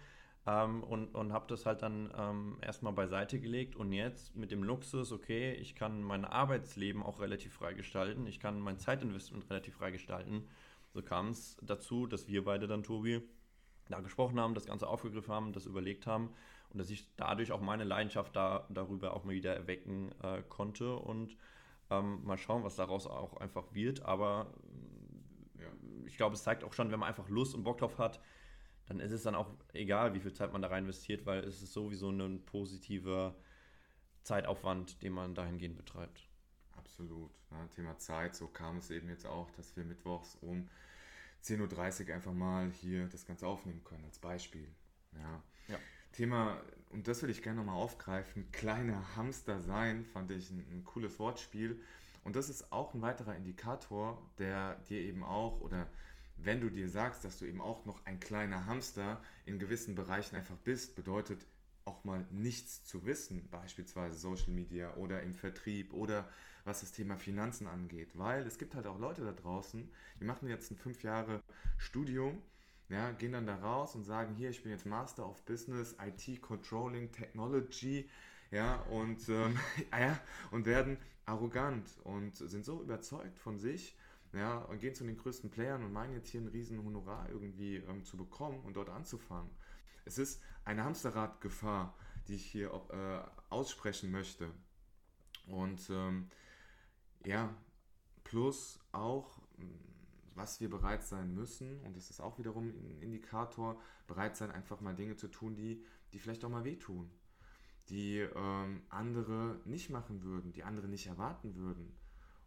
Ähm, 0.46 0.84
und 0.84 1.14
und 1.14 1.32
habe 1.32 1.46
das 1.48 1.64
halt 1.64 1.80
dann 1.80 2.12
ähm, 2.16 2.58
erstmal 2.60 2.92
beiseite 2.92 3.40
gelegt. 3.40 3.76
Und 3.76 3.92
jetzt 3.92 4.36
mit 4.36 4.50
dem 4.50 4.62
Luxus, 4.62 5.10
okay, 5.10 5.54
ich 5.54 5.74
kann 5.74 6.02
mein 6.02 6.26
Arbeitsleben 6.26 7.02
auch 7.02 7.18
relativ 7.18 7.54
frei 7.54 7.72
gestalten, 7.72 8.26
ich 8.26 8.40
kann 8.40 8.60
mein 8.60 8.78
Zeitinvestment 8.78 9.48
relativ 9.48 9.76
frei 9.76 9.90
gestalten. 9.90 10.46
So 10.92 11.02
kam 11.02 11.28
es 11.30 11.56
dazu, 11.62 12.06
dass 12.06 12.28
wir 12.28 12.44
beide 12.44 12.66
dann, 12.66 12.82
Tobi, 12.82 13.22
da 13.88 14.00
gesprochen 14.00 14.38
haben, 14.38 14.54
das 14.54 14.66
Ganze 14.66 14.86
aufgegriffen 14.86 15.32
haben, 15.32 15.52
das 15.54 15.64
überlegt 15.64 16.06
haben 16.06 16.34
und 16.72 16.78
dass 16.78 16.90
ich 16.90 17.08
dadurch 17.16 17.52
auch 17.52 17.60
meine 17.60 17.84
Leidenschaft 17.84 18.36
da, 18.36 18.66
darüber 18.68 19.14
auch 19.14 19.24
mal 19.24 19.34
wieder 19.34 19.54
erwecken 19.54 20.12
äh, 20.22 20.42
konnte 20.48 20.96
und 20.96 21.36
ähm, 21.90 22.24
mal 22.24 22.38
schauen, 22.38 22.64
was 22.64 22.76
daraus 22.76 23.06
auch 23.06 23.36
einfach 23.38 23.72
wird. 23.72 24.02
Aber 24.02 24.52
ja. 25.58 25.68
ich 26.06 26.16
glaube, 26.16 26.34
es 26.34 26.42
zeigt 26.42 26.64
auch 26.64 26.72
schon, 26.72 26.90
wenn 26.90 27.00
man 27.00 27.08
einfach 27.08 27.28
Lust 27.28 27.54
und 27.54 27.64
Bock 27.64 27.78
drauf 27.78 27.98
hat, 27.98 28.20
dann 28.86 29.00
ist 29.00 29.12
es 29.12 29.22
dann 29.22 29.34
auch 29.34 29.50
egal, 29.72 30.14
wie 30.14 30.20
viel 30.20 30.32
Zeit 30.32 30.52
man 30.52 30.62
da 30.62 30.68
rein 30.68 30.84
investiert, 30.84 31.26
weil 31.26 31.44
es 31.44 31.62
ist 31.62 31.72
sowieso 31.72 32.10
ein 32.10 32.44
positiver 32.44 33.34
Zeitaufwand, 34.22 35.02
den 35.02 35.12
man 35.12 35.34
dahingehend 35.34 35.76
betreibt. 35.76 36.28
Absolut. 36.76 37.30
Ja, 37.50 37.66
Thema 37.68 37.98
Zeit, 37.98 38.34
so 38.34 38.46
kam 38.46 38.78
es 38.78 38.90
eben 38.90 39.08
jetzt 39.08 39.26
auch, 39.26 39.50
dass 39.52 39.76
wir 39.76 39.84
mittwochs 39.84 40.36
um 40.36 40.68
10.30 41.42 42.08
Uhr 42.08 42.14
einfach 42.14 42.32
mal 42.32 42.70
hier 42.70 43.06
das 43.06 43.26
Ganze 43.26 43.46
aufnehmen 43.46 43.84
können, 43.84 44.04
als 44.04 44.18
Beispiel. 44.18 44.68
Ja. 45.14 45.42
ja. 45.68 45.78
Thema, 46.18 46.60
und 46.90 47.06
das 47.06 47.22
will 47.22 47.30
ich 47.30 47.42
gerne 47.42 47.58
nochmal 47.58 47.76
aufgreifen, 47.76 48.50
kleiner 48.50 49.14
Hamster 49.14 49.60
sein, 49.60 50.04
fand 50.04 50.32
ich 50.32 50.50
ein, 50.50 50.66
ein 50.72 50.84
cooles 50.84 51.16
Wortspiel. 51.20 51.80
Und 52.24 52.34
das 52.34 52.48
ist 52.48 52.72
auch 52.72 52.92
ein 52.92 53.02
weiterer 53.02 53.36
Indikator, 53.36 54.20
der 54.36 54.74
dir 54.88 55.00
eben 55.00 55.22
auch, 55.22 55.60
oder 55.60 55.86
wenn 56.36 56.60
du 56.60 56.70
dir 56.70 56.88
sagst, 56.88 57.24
dass 57.24 57.38
du 57.38 57.44
eben 57.44 57.60
auch 57.60 57.84
noch 57.84 58.04
ein 58.04 58.18
kleiner 58.18 58.66
Hamster 58.66 59.22
in 59.46 59.60
gewissen 59.60 59.94
Bereichen 59.94 60.34
einfach 60.34 60.56
bist, 60.56 60.96
bedeutet 60.96 61.46
auch 61.84 62.02
mal 62.02 62.26
nichts 62.32 62.82
zu 62.82 63.06
wissen, 63.06 63.48
beispielsweise 63.52 64.18
Social 64.18 64.50
Media 64.50 64.94
oder 64.96 65.22
im 65.22 65.34
Vertrieb 65.34 65.92
oder 65.92 66.28
was 66.64 66.80
das 66.80 66.90
Thema 66.90 67.16
Finanzen 67.16 67.68
angeht. 67.68 68.18
Weil 68.18 68.44
es 68.44 68.58
gibt 68.58 68.74
halt 68.74 68.88
auch 68.88 68.98
Leute 68.98 69.22
da 69.22 69.30
draußen, 69.30 69.88
die 70.18 70.24
machen 70.24 70.48
jetzt 70.48 70.72
ein 70.72 70.76
fünf 70.76 71.04
Jahre 71.04 71.40
Studium, 71.76 72.42
ja, 72.88 73.10
gehen 73.12 73.32
dann 73.32 73.46
da 73.46 73.56
raus 73.56 73.94
und 73.94 74.04
sagen, 74.04 74.34
hier, 74.34 74.50
ich 74.50 74.62
bin 74.62 74.72
jetzt 74.72 74.86
Master 74.86 75.28
of 75.28 75.42
Business, 75.44 75.96
IT 76.00 76.40
Controlling 76.40 77.12
Technology, 77.12 78.08
ja, 78.50 78.76
und, 78.90 79.28
ähm, 79.28 79.58
ja, 79.92 80.18
und 80.50 80.66
werden 80.66 80.98
arrogant 81.26 81.88
und 82.04 82.36
sind 82.36 82.64
so 82.64 82.82
überzeugt 82.82 83.38
von 83.38 83.58
sich, 83.58 83.96
ja, 84.32 84.58
und 84.58 84.80
gehen 84.80 84.94
zu 84.94 85.04
den 85.04 85.16
größten 85.16 85.50
Playern 85.50 85.84
und 85.84 85.92
meinen 85.92 86.14
jetzt 86.14 86.30
hier 86.30 86.40
ein 86.40 86.48
riesen 86.48 86.82
Honorar 86.84 87.28
irgendwie 87.28 87.76
ähm, 87.76 88.04
zu 88.04 88.16
bekommen 88.16 88.60
und 88.60 88.74
dort 88.74 88.88
anzufangen. 88.88 89.50
Es 90.04 90.16
ist 90.18 90.42
eine 90.64 90.84
Hamsterradgefahr, 90.84 91.94
die 92.28 92.34
ich 92.34 92.46
hier 92.46 92.70
äh, 92.90 93.52
aussprechen 93.52 94.10
möchte. 94.10 94.50
Und 95.46 95.88
ähm, 95.90 96.30
ja, 97.24 97.54
plus 98.24 98.80
auch, 98.92 99.40
was 100.38 100.60
wir 100.60 100.70
bereit 100.70 101.04
sein 101.04 101.34
müssen, 101.34 101.80
und 101.82 101.96
das 101.96 102.10
ist 102.10 102.20
auch 102.20 102.38
wiederum 102.38 102.68
ein 102.68 103.02
Indikator, 103.02 103.80
bereit 104.06 104.36
sein, 104.36 104.50
einfach 104.50 104.80
mal 104.80 104.94
Dinge 104.94 105.16
zu 105.16 105.28
tun, 105.28 105.54
die, 105.54 105.84
die 106.12 106.18
vielleicht 106.18 106.44
auch 106.44 106.50
mal 106.50 106.64
wehtun, 106.64 107.10
die 107.90 108.18
ähm, 108.18 108.82
andere 108.88 109.60
nicht 109.64 109.90
machen 109.90 110.22
würden, 110.22 110.52
die 110.52 110.64
andere 110.64 110.88
nicht 110.88 111.06
erwarten 111.06 111.54
würden 111.54 111.98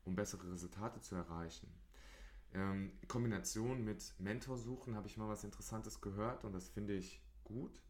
um 0.05 0.15
bessere 0.15 0.51
Resultate 0.51 1.01
zu 1.01 1.15
erreichen. 1.15 1.67
Ähm, 2.53 2.91
in 3.01 3.07
Kombination 3.07 3.83
mit 3.83 4.13
Mentorsuchen 4.19 4.95
habe 4.95 5.07
ich 5.07 5.17
mal 5.17 5.29
was 5.29 5.43
Interessantes 5.43 6.01
gehört 6.01 6.43
und 6.43 6.53
das 6.53 6.69
finde 6.69 6.93
ich 6.93 7.21
gut. 7.43 7.81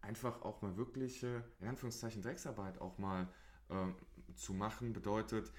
Einfach 0.00 0.42
auch 0.42 0.60
mal 0.62 0.76
wirkliche, 0.76 1.44
in 1.60 1.68
Anführungszeichen, 1.68 2.22
Drecksarbeit 2.22 2.80
auch 2.80 2.98
mal 2.98 3.28
ähm, 3.70 3.94
zu 4.34 4.52
machen, 4.52 4.92
bedeutet 4.92 5.50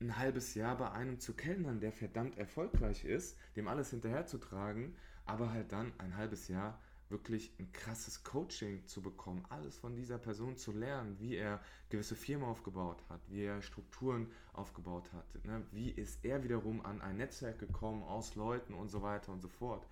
ein 0.00 0.16
halbes 0.16 0.54
Jahr 0.54 0.78
bei 0.78 0.90
einem 0.92 1.20
zu 1.20 1.34
kellnern, 1.34 1.80
der 1.80 1.92
verdammt 1.92 2.38
erfolgreich 2.38 3.04
ist, 3.04 3.36
dem 3.56 3.68
alles 3.68 3.90
hinterherzutragen, 3.90 4.96
aber 5.26 5.52
halt 5.52 5.72
dann 5.72 5.92
ein 5.98 6.16
halbes 6.16 6.48
Jahr 6.48 6.80
wirklich 7.10 7.52
ein 7.58 7.70
krasses 7.72 8.22
Coaching 8.22 8.86
zu 8.86 9.02
bekommen, 9.02 9.44
alles 9.48 9.76
von 9.76 9.96
dieser 9.96 10.16
Person 10.16 10.56
zu 10.56 10.72
lernen, 10.72 11.18
wie 11.18 11.36
er 11.36 11.60
gewisse 11.90 12.14
Firmen 12.14 12.48
aufgebaut 12.48 13.02
hat, 13.08 13.20
wie 13.28 13.42
er 13.42 13.60
Strukturen 13.62 14.30
aufgebaut 14.52 15.12
hat, 15.12 15.44
ne? 15.44 15.62
wie 15.72 15.90
ist 15.90 16.24
er 16.24 16.42
wiederum 16.44 16.84
an 16.86 17.02
ein 17.02 17.16
Netzwerk 17.16 17.58
gekommen 17.58 18.02
aus 18.04 18.36
Leuten 18.36 18.74
und 18.74 18.88
so 18.88 19.02
weiter 19.02 19.32
und 19.32 19.42
so 19.42 19.48
fort. 19.48 19.84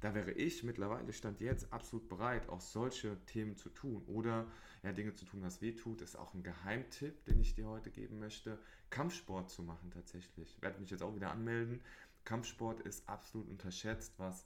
Da 0.00 0.14
wäre 0.14 0.32
ich 0.32 0.62
mittlerweile, 0.62 1.12
stand 1.12 1.40
jetzt, 1.40 1.72
absolut 1.72 2.08
bereit, 2.08 2.48
auch 2.48 2.60
solche 2.60 3.16
Themen 3.26 3.56
zu 3.56 3.70
tun 3.70 4.02
oder 4.06 4.46
ja, 4.82 4.92
Dinge 4.92 5.14
zu 5.14 5.24
tun, 5.24 5.42
was 5.42 5.62
weh 5.62 5.72
tut, 5.72 6.02
ist 6.02 6.16
auch 6.16 6.34
ein 6.34 6.42
Geheimtipp, 6.42 7.24
den 7.24 7.40
ich 7.40 7.54
dir 7.54 7.66
heute 7.66 7.90
geben 7.90 8.18
möchte, 8.18 8.58
Kampfsport 8.90 9.50
zu 9.50 9.62
machen 9.62 9.90
tatsächlich. 9.90 10.54
Ich 10.56 10.62
werde 10.62 10.80
mich 10.80 10.90
jetzt 10.90 11.02
auch 11.02 11.14
wieder 11.14 11.30
anmelden. 11.30 11.80
Kampfsport 12.24 12.80
ist 12.80 13.08
absolut 13.08 13.48
unterschätzt, 13.48 14.12
was 14.18 14.44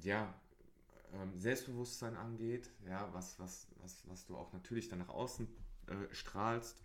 ja, 0.00 0.34
ähm, 1.12 1.38
Selbstbewusstsein 1.38 2.16
angeht, 2.16 2.70
ja, 2.86 3.08
was, 3.12 3.38
was, 3.38 3.68
was, 3.80 4.02
was 4.08 4.26
du 4.26 4.36
auch 4.36 4.52
natürlich 4.52 4.88
dann 4.88 4.98
nach 4.98 5.08
außen 5.08 5.46
äh, 5.86 6.14
strahlst 6.14 6.82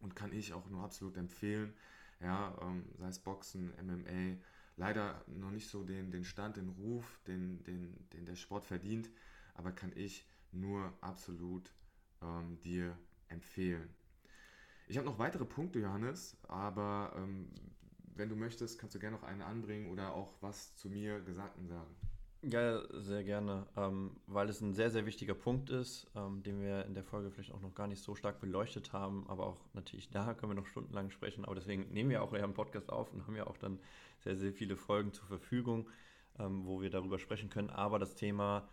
und 0.00 0.16
kann 0.16 0.32
ich 0.32 0.52
auch 0.52 0.68
nur 0.68 0.84
absolut 0.84 1.16
empfehlen, 1.16 1.74
ja, 2.20 2.56
ähm, 2.62 2.84
sei 2.98 3.08
es 3.08 3.18
Boxen, 3.18 3.72
MMA, 3.84 4.38
leider 4.76 5.24
noch 5.26 5.50
nicht 5.50 5.68
so 5.68 5.84
den, 5.84 6.10
den 6.10 6.24
Stand, 6.24 6.56
den 6.56 6.68
Ruf, 6.68 7.20
den, 7.26 7.62
den, 7.64 8.08
den 8.12 8.26
der 8.26 8.36
Sport 8.36 8.64
verdient, 8.64 9.10
aber 9.54 9.72
kann 9.72 9.92
ich 9.94 10.26
nur 10.52 10.92
absolut 11.00 11.72
ähm, 12.22 12.58
dir 12.60 12.96
empfehlen. 13.28 13.88
Ich 14.88 14.96
habe 14.96 15.06
noch 15.06 15.18
weitere 15.18 15.44
Punkte, 15.44 15.78
Johannes, 15.78 16.36
aber 16.48 17.14
ähm, 17.16 17.48
wenn 18.14 18.28
du 18.28 18.36
möchtest, 18.36 18.78
kannst 18.78 18.94
du 18.94 18.98
gerne 18.98 19.16
noch 19.16 19.22
eine 19.24 19.46
anbringen 19.46 19.90
oder 19.90 20.12
auch 20.14 20.34
was 20.40 20.76
zu 20.76 20.88
mir 20.90 21.20
Gesagten 21.20 21.66
sagen. 21.66 21.94
Ja, 22.44 22.82
sehr 22.90 23.22
gerne, 23.22 23.68
ähm, 23.76 24.16
weil 24.26 24.48
es 24.48 24.60
ein 24.60 24.74
sehr, 24.74 24.90
sehr 24.90 25.06
wichtiger 25.06 25.34
Punkt 25.34 25.70
ist, 25.70 26.10
ähm, 26.16 26.42
den 26.42 26.60
wir 26.60 26.84
in 26.86 26.94
der 26.94 27.04
Folge 27.04 27.30
vielleicht 27.30 27.52
auch 27.52 27.60
noch 27.60 27.74
gar 27.74 27.86
nicht 27.86 28.02
so 28.02 28.16
stark 28.16 28.40
beleuchtet 28.40 28.92
haben, 28.92 29.24
aber 29.28 29.46
auch 29.46 29.60
natürlich 29.74 30.10
da 30.10 30.34
können 30.34 30.50
wir 30.50 30.60
noch 30.60 30.66
stundenlang 30.66 31.10
sprechen, 31.10 31.44
aber 31.44 31.54
deswegen 31.54 31.92
nehmen 31.92 32.10
wir 32.10 32.20
auch 32.20 32.32
euren 32.32 32.52
Podcast 32.52 32.90
auf 32.90 33.12
und 33.12 33.28
haben 33.28 33.36
ja 33.36 33.46
auch 33.46 33.58
dann 33.58 33.78
sehr, 34.18 34.36
sehr 34.36 34.52
viele 34.52 34.76
Folgen 34.76 35.12
zur 35.12 35.26
Verfügung, 35.26 35.88
ähm, 36.40 36.66
wo 36.66 36.80
wir 36.80 36.90
darüber 36.90 37.20
sprechen 37.20 37.48
können, 37.48 37.70
aber 37.70 38.00
das 38.00 38.16
Thema, 38.16 38.68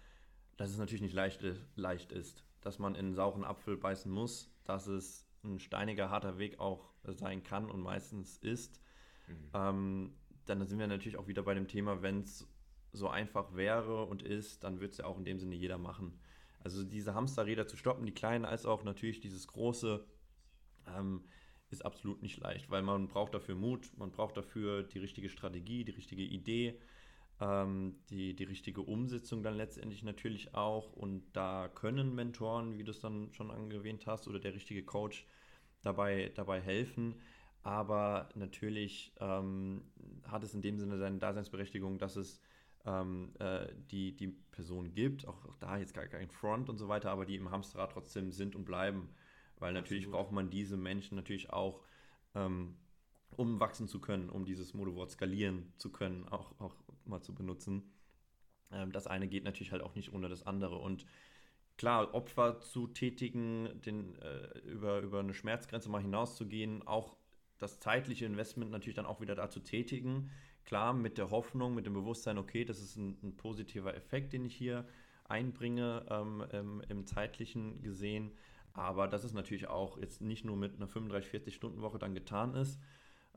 dass 0.57 0.71
es 0.71 0.79
natürlich 0.79 1.03
nicht 1.03 1.13
leicht, 1.13 1.43
leicht 1.75 2.11
ist, 2.11 2.43
dass 2.61 2.79
man 2.79 2.95
in 2.95 3.05
einen 3.05 3.13
sauren 3.13 3.43
Apfel 3.43 3.77
beißen 3.77 4.11
muss, 4.11 4.51
dass 4.63 4.87
es 4.87 5.27
ein 5.43 5.59
steiniger, 5.59 6.09
harter 6.09 6.39
Weg 6.39 6.59
auch 6.59 6.89
sein 7.03 7.43
kann 7.43 7.69
und 7.69 7.81
meistens 7.81 8.37
ist, 8.37 8.81
mhm. 9.27 9.49
Ähm, 9.53 10.13
dann 10.47 10.65
sind 10.65 10.79
wir 10.79 10.87
natürlich 10.87 11.17
auch 11.17 11.27
wieder 11.27 11.43
bei 11.43 11.53
dem 11.53 11.67
Thema, 11.67 12.01
wenn 12.01 12.21
es 12.21 12.47
so 12.91 13.07
einfach 13.07 13.55
wäre 13.55 14.03
und 14.05 14.23
ist, 14.23 14.63
dann 14.63 14.79
würde 14.79 14.91
es 14.91 14.97
ja 14.97 15.05
auch 15.05 15.17
in 15.17 15.25
dem 15.25 15.39
Sinne 15.39 15.55
jeder 15.55 15.77
machen. 15.77 16.19
Also 16.61 16.83
diese 16.83 17.13
Hamsterräder 17.13 17.67
zu 17.67 17.77
stoppen, 17.77 18.05
die 18.05 18.13
kleinen 18.13 18.45
als 18.45 18.65
auch 18.65 18.83
natürlich 18.83 19.19
dieses 19.19 19.47
große, 19.47 20.05
ähm, 20.87 21.23
ist 21.69 21.85
absolut 21.85 22.21
nicht 22.21 22.39
leicht, 22.39 22.69
weil 22.69 22.81
man 22.81 23.07
braucht 23.07 23.33
dafür 23.33 23.55
Mut, 23.55 23.91
man 23.97 24.11
braucht 24.11 24.37
dafür 24.37 24.83
die 24.83 24.99
richtige 24.99 25.29
Strategie, 25.29 25.85
die 25.85 25.91
richtige 25.91 26.23
Idee, 26.23 26.79
ähm, 27.39 27.95
die, 28.09 28.35
die 28.35 28.43
richtige 28.43 28.81
Umsetzung 28.81 29.43
dann 29.43 29.55
letztendlich 29.55 30.03
natürlich 30.03 30.55
auch. 30.55 30.91
Und 30.93 31.23
da 31.33 31.69
können 31.69 32.15
Mentoren, 32.15 32.77
wie 32.77 32.83
du 32.83 32.91
es 32.91 32.99
dann 32.99 33.31
schon 33.33 33.51
angewähnt 33.51 34.07
hast, 34.07 34.27
oder 34.27 34.39
der 34.39 34.53
richtige 34.53 34.83
Coach 34.83 35.27
dabei, 35.81 36.31
dabei 36.35 36.59
helfen. 36.59 37.15
Aber 37.61 38.29
natürlich 38.35 39.13
ähm, 39.19 39.83
hat 40.23 40.43
es 40.43 40.53
in 40.53 40.61
dem 40.61 40.79
Sinne 40.79 40.97
seine 40.97 41.19
Daseinsberechtigung, 41.19 41.99
dass 41.99 42.15
es 42.15 42.41
ähm, 42.89 43.31
äh, 43.39 43.67
die 43.91 44.15
die 44.15 44.27
Person 44.27 44.91
gibt, 44.93 45.27
auch, 45.27 45.45
auch, 45.45 45.55
da 45.57 45.77
jetzt 45.77 45.93
gar 45.93 46.07
kein 46.07 46.29
Front 46.29 46.69
und 46.69 46.77
so 46.77 46.87
weiter, 46.87 47.11
aber 47.11 47.25
die 47.25 47.35
im 47.35 47.51
Hamsterrad 47.51 47.91
trotzdem 47.91 48.31
sind 48.31 48.55
und 48.55 48.65
bleiben. 48.65 49.09
Weil 49.57 49.73
natürlich 49.73 50.05
Absolut. 50.05 50.25
braucht 50.25 50.33
man 50.33 50.49
diese 50.49 50.77
Menschen 50.77 51.15
natürlich 51.15 51.51
auch, 51.51 51.81
ähm, 52.33 52.75
um 53.35 53.59
wachsen 53.59 53.87
zu 53.87 53.99
können, 53.99 54.29
um 54.29 54.45
dieses 54.45 54.73
Modewort 54.73 55.11
skalieren 55.11 55.71
zu 55.77 55.91
können, 55.91 56.27
auch, 56.29 56.59
auch 56.59 56.75
mal 57.05 57.21
zu 57.21 57.35
benutzen. 57.35 57.91
Ähm, 58.71 58.91
das 58.91 59.05
eine 59.05 59.27
geht 59.27 59.43
natürlich 59.43 59.71
halt 59.71 59.83
auch 59.83 59.95
nicht 59.95 60.13
ohne 60.13 60.29
das 60.29 60.45
andere. 60.45 60.77
Und 60.77 61.05
klar, 61.77 62.13
Opfer 62.13 62.59
zu 62.59 62.87
tätigen, 62.87 63.81
den, 63.85 64.15
äh, 64.15 64.59
über, 64.59 64.99
über 65.01 65.19
eine 65.19 65.33
Schmerzgrenze 65.33 65.89
mal 65.89 66.01
hinauszugehen, 66.01 66.87
auch 66.87 67.17
das 67.57 67.79
zeitliche 67.79 68.25
Investment 68.25 68.71
natürlich 68.71 68.95
dann 68.95 69.05
auch 69.05 69.21
wieder 69.21 69.35
da 69.35 69.49
zu 69.49 69.59
tätigen, 69.59 70.31
Klar, 70.69 70.93
mit 70.93 71.17
der 71.17 71.31
Hoffnung, 71.31 71.73
mit 71.73 71.87
dem 71.87 71.93
Bewusstsein, 71.93 72.37
okay, 72.37 72.63
das 72.63 72.79
ist 72.79 72.95
ein, 72.95 73.17
ein 73.23 73.35
positiver 73.35 73.95
Effekt, 73.95 74.33
den 74.33 74.45
ich 74.45 74.55
hier 74.55 74.87
einbringe 75.23 76.05
ähm, 76.11 76.45
im, 76.51 76.81
im, 76.87 77.07
zeitlichen 77.07 77.81
gesehen. 77.81 78.29
Aber 78.73 79.07
das 79.07 79.23
ist 79.23 79.33
natürlich 79.33 79.65
auch 79.65 79.97
jetzt 79.97 80.21
nicht 80.21 80.45
nur 80.45 80.55
mit 80.55 80.75
einer 80.75 80.87
35-40-Stunden-Woche 80.87 81.97
dann 81.97 82.13
getan 82.13 82.53
ist. 82.53 82.79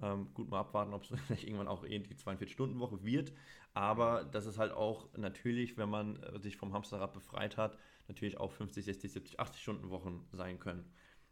Ähm, 0.03 0.29
gut, 0.35 0.51
mal 0.51 0.61
abwarten, 0.61 0.92
ob 0.92 1.05
es 1.05 1.09
vielleicht 1.27 1.45
irgendwann 1.45 1.68
auch 1.68 1.87
eh 1.87 2.01
die 2.01 2.14
42-Stunden-Woche 2.14 3.03
wird. 3.03 3.33
Aber 3.73 4.25
das 4.25 4.45
ist 4.45 4.59
halt 4.59 4.73
auch 4.73 5.09
natürlich, 5.16 5.79
wenn 5.79 5.88
man 5.88 6.23
äh, 6.23 6.38
sich 6.38 6.59
vom 6.59 6.75
Hamsterrad 6.75 7.14
befreit 7.14 7.57
hat, 7.57 7.79
natürlich 8.09 8.37
auch 8.37 8.53
50, 8.53 8.85
60, 8.85 9.11
70, 9.11 9.40
80 9.40 9.62
Stunden 9.62 9.88
Wochen 9.88 10.27
sein 10.33 10.59
können. 10.59 10.85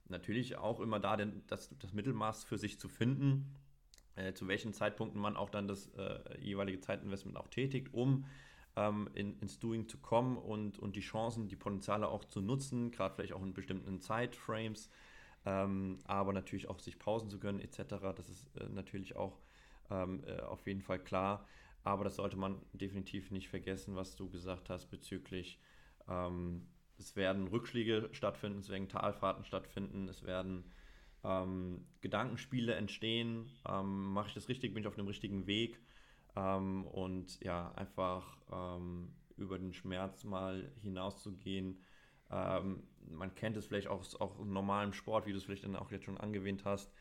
Natürlich 0.08 0.56
auch 0.56 0.80
immer 0.80 0.98
da 0.98 1.18
denn 1.18 1.42
das, 1.46 1.76
das 1.78 1.92
Mittelmaß 1.92 2.44
für 2.44 2.56
sich 2.56 2.80
zu 2.80 2.88
finden, 2.88 3.54
äh, 4.20 4.34
zu 4.34 4.48
welchen 4.48 4.72
Zeitpunkten 4.72 5.20
man 5.20 5.36
auch 5.36 5.50
dann 5.50 5.68
das 5.68 5.88
äh, 5.96 6.18
jeweilige 6.40 6.80
Zeitinvestment 6.80 7.36
auch 7.36 7.48
tätigt, 7.48 7.92
um 7.92 8.26
ähm, 8.76 9.08
in, 9.14 9.38
ins 9.40 9.58
Doing 9.58 9.88
zu 9.88 9.98
kommen 9.98 10.36
und, 10.36 10.78
und 10.78 10.96
die 10.96 11.00
Chancen, 11.00 11.48
die 11.48 11.56
Potenziale 11.56 12.08
auch 12.08 12.24
zu 12.24 12.40
nutzen, 12.40 12.90
gerade 12.90 13.14
vielleicht 13.14 13.32
auch 13.32 13.42
in 13.42 13.52
bestimmten 13.52 14.00
Zeitframes, 14.00 14.90
ähm, 15.46 15.98
aber 16.04 16.32
natürlich 16.32 16.68
auch 16.68 16.78
sich 16.78 16.98
pausen 16.98 17.30
zu 17.30 17.38
gönnen 17.38 17.60
etc. 17.60 17.96
Das 18.14 18.28
ist 18.28 18.46
äh, 18.56 18.68
natürlich 18.68 19.16
auch 19.16 19.38
ähm, 19.90 20.22
äh, 20.26 20.40
auf 20.40 20.66
jeden 20.66 20.82
Fall 20.82 20.98
klar. 20.98 21.46
Aber 21.82 22.04
das 22.04 22.16
sollte 22.16 22.36
man 22.36 22.60
definitiv 22.74 23.30
nicht 23.30 23.48
vergessen, 23.48 23.96
was 23.96 24.14
du 24.14 24.28
gesagt 24.28 24.68
hast 24.68 24.86
bezüglich, 24.90 25.58
ähm, 26.08 26.66
es 26.98 27.16
werden 27.16 27.48
Rückschläge 27.48 28.10
stattfinden, 28.12 28.58
es 28.58 28.68
werden 28.68 28.88
Talfahrten 28.90 29.44
stattfinden, 29.44 30.06
es 30.08 30.22
werden 30.22 30.64
ähm, 31.24 31.86
Gedankenspiele 32.00 32.74
entstehen. 32.74 33.50
Ähm, 33.68 34.12
mache 34.12 34.28
ich 34.28 34.34
das 34.34 34.48
richtig? 34.48 34.74
Bin 34.74 34.82
ich 34.82 34.86
auf 34.86 34.94
dem 34.94 35.06
richtigen 35.06 35.46
Weg? 35.46 35.80
Ähm, 36.36 36.86
und 36.86 37.40
ja, 37.40 37.72
einfach 37.72 38.38
ähm, 38.52 39.12
über 39.36 39.58
den 39.58 39.72
Schmerz 39.72 40.24
mal 40.24 40.70
hinauszugehen. 40.82 41.80
Ähm, 42.30 42.82
man 43.10 43.34
kennt 43.34 43.56
es 43.56 43.66
vielleicht 43.66 43.88
auch 43.88 44.00
aus 44.20 44.38
normalem 44.44 44.92
Sport, 44.92 45.26
wie 45.26 45.32
du 45.32 45.38
es 45.38 45.44
vielleicht 45.44 45.64
dann 45.64 45.76
auch 45.76 45.90
jetzt 45.90 46.04
schon 46.04 46.18
angewähnt 46.18 46.64
hast 46.64 46.92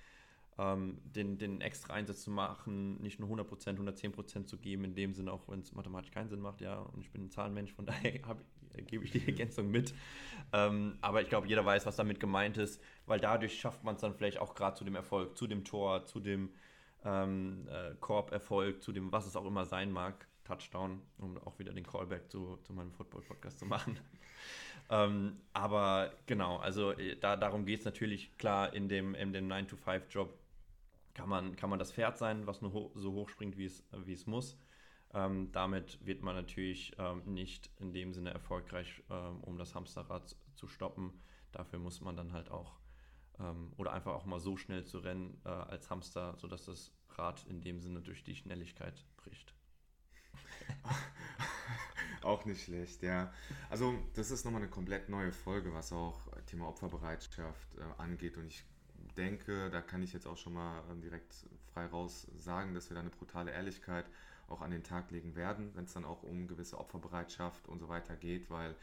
den, 0.62 1.38
den 1.38 1.62
extra 1.62 1.94
Einsatz 1.94 2.24
zu 2.24 2.32
machen, 2.32 3.02
nicht 3.02 3.18
nur 3.18 3.30
100%, 3.30 3.78
110% 3.78 4.46
zu 4.46 4.58
geben, 4.58 4.84
in 4.84 4.94
dem 4.94 5.14
Sinne, 5.14 5.32
auch 5.32 5.48
wenn 5.48 5.62
es 5.62 5.72
mathematisch 5.72 6.12
keinen 6.12 6.28
Sinn 6.28 6.42
macht, 6.42 6.60
ja, 6.60 6.80
und 6.80 7.00
ich 7.00 7.12
bin 7.12 7.24
ein 7.24 7.30
Zahlenmensch, 7.30 7.72
von 7.72 7.86
daher 7.86 8.20
hab, 8.28 8.44
gebe 8.88 9.04
ich 9.04 9.12
die 9.12 9.26
Ergänzung 9.26 9.70
mit. 9.72 9.94
Ähm, 10.52 10.98
aber 11.02 11.22
ich 11.22 11.30
glaube, 11.30 11.48
jeder 11.48 11.66
weiß, 11.66 11.86
was 11.86 11.96
damit 11.96 12.20
gemeint 12.20 12.58
ist, 12.58 12.82
weil 13.06 13.20
dadurch 13.20 13.60
schafft 13.60 13.84
man 13.84 13.96
es 13.96 14.02
dann 14.02 14.16
vielleicht 14.16 14.40
auch 14.40 14.56
gerade 14.56 14.78
zu 14.78 14.84
dem 14.84 14.96
Erfolg, 14.96 15.38
zu 15.38 15.48
dem 15.48 15.64
Tor, 15.64 16.06
zu 16.06 16.20
dem 16.20 16.50
ähm, 17.06 17.68
äh, 17.70 17.96
Korb-Erfolg, 18.00 18.82
zu 18.82 18.92
dem, 18.92 19.12
was 19.12 19.28
es 19.28 19.36
auch 19.36 19.46
immer 19.46 19.66
sein 19.66 19.92
mag, 19.92 20.28
Touchdown, 20.44 21.02
um 21.20 21.38
auch 21.40 21.60
wieder 21.60 21.74
den 21.74 21.86
Callback 21.86 22.30
zu, 22.30 22.58
zu 22.64 22.74
meinem 22.74 22.92
Football-Podcast 22.92 23.60
zu 23.60 23.66
machen. 23.66 24.00
ähm, 24.90 25.38
aber 25.54 26.12
genau, 26.26 26.58
also 26.58 26.92
äh, 26.92 27.16
da, 27.16 27.36
darum 27.36 27.66
geht 27.66 27.80
es 27.80 27.86
natürlich 27.86 28.36
klar 28.38 28.74
in 28.74 28.90
dem, 28.90 29.14
in 29.16 29.34
dem 29.34 29.48
9-to-5-Job 29.48 30.34
kann 31.14 31.30
man, 31.30 31.56
kann 31.56 31.70
man 31.70 31.80
das 31.80 31.92
Pferd 31.92 32.18
sein, 32.18 32.48
was 32.48 32.62
nur 32.62 32.74
ho 32.74 32.92
so 32.96 33.12
hoch 33.14 33.30
springt, 33.30 33.58
wie 33.58 33.66
es, 33.66 33.84
wie 34.06 34.14
es 34.14 34.26
muss. 34.26 34.58
Ähm, 35.14 35.52
damit 35.52 36.06
wird 36.06 36.22
man 36.22 36.36
natürlich 36.36 36.96
ähm, 37.00 37.24
nicht 37.26 37.72
in 37.80 37.94
dem 37.94 38.14
Sinne 38.14 38.32
erfolgreich, 38.32 39.04
ähm, 39.10 39.42
um 39.42 39.58
das 39.58 39.74
Hamsterrad 39.74 40.36
zu 40.56 40.68
stoppen. 40.68 41.14
Dafür 41.52 41.80
muss 41.80 42.02
man 42.02 42.16
dann 42.16 42.32
halt 42.32 42.52
auch 42.52 42.80
ähm, 43.40 43.74
oder 43.78 43.94
einfach 43.94 44.14
auch 44.14 44.26
mal 44.26 44.40
so 44.40 44.56
schnell 44.56 44.86
zu 44.86 45.00
rennen 45.00 45.42
äh, 45.46 45.50
als 45.50 45.90
Hamster, 45.90 46.36
sodass 46.38 46.66
das 46.66 46.92
Rad 47.18 47.46
in 47.48 47.62
dem 47.62 47.82
Sinne 47.82 48.02
durch 48.02 48.24
die 48.24 48.36
Schnelligkeit 48.36 49.04
bricht. 49.18 49.56
auch 52.22 52.46
nicht 52.46 52.64
schlecht, 52.64 53.02
ja. 53.02 53.34
Also 53.70 53.96
das 54.14 54.30
ist 54.30 54.46
nochmal 54.46 54.62
eine 54.62 54.70
komplett 54.70 55.10
neue 55.10 55.32
Folge, 55.32 55.74
was 55.74 55.92
auch 55.92 56.20
Thema 56.46 56.68
Opferbereitschaft 56.68 57.76
äh, 57.78 58.02
angeht 58.02 58.38
und 58.38 58.46
ich 58.46 58.64
denke, 59.18 59.70
da 59.70 59.82
kann 59.82 60.04
ich 60.04 60.14
jetzt 60.14 60.28
auch 60.28 60.38
schon 60.38 60.54
mal 60.54 60.84
ähm, 60.90 61.02
direkt 61.02 61.46
frei 61.74 61.86
raus 61.88 62.28
sagen, 62.38 62.74
dass 62.74 62.90
wir 62.90 62.96
da 62.96 63.02
eine 63.02 63.10
brutale 63.10 63.52
Ehrlichkeit 63.52 64.06
auch 64.50 64.62
an 64.62 64.72
den 64.72 64.84
Tag 64.84 65.12
legen 65.12 65.36
werden, 65.36 65.72
wenn 65.76 65.86
es 65.86 65.94
dann 65.94 66.06
auch 66.06 66.24
um 66.24 66.48
gewisse 66.48 66.78
Opferbereitschaft 66.78 67.68
und 67.68 67.80
so 67.80 67.90
weiter 67.90 68.16
geht, 68.16 68.50
weil 68.50 68.76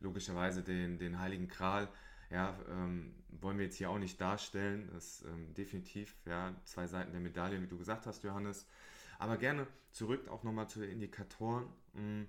logischerweise 0.00 0.62
den, 0.62 0.98
den 0.98 1.18
heiligen 1.18 1.48
Kral 1.48 1.88
ja, 2.30 2.58
ähm, 2.68 3.14
wollen 3.28 3.58
wir 3.58 3.66
jetzt 3.66 3.76
hier 3.76 3.90
auch 3.90 3.98
nicht 3.98 4.20
darstellen. 4.20 4.88
Das 4.92 5.20
ist 5.20 5.24
ähm, 5.26 5.54
definitiv 5.54 6.14
ja, 6.26 6.54
zwei 6.64 6.86
Seiten 6.86 7.12
der 7.12 7.20
Medaille, 7.20 7.60
wie 7.62 7.66
du 7.66 7.78
gesagt 7.78 8.06
hast, 8.06 8.24
Johannes. 8.24 8.66
Aber 9.18 9.36
gerne 9.36 9.66
zurück 9.92 10.28
auch 10.28 10.42
nochmal 10.42 10.68
zu 10.68 10.80
den 10.80 10.90
Indikatoren. 10.90 11.66
Mm, 11.94 12.24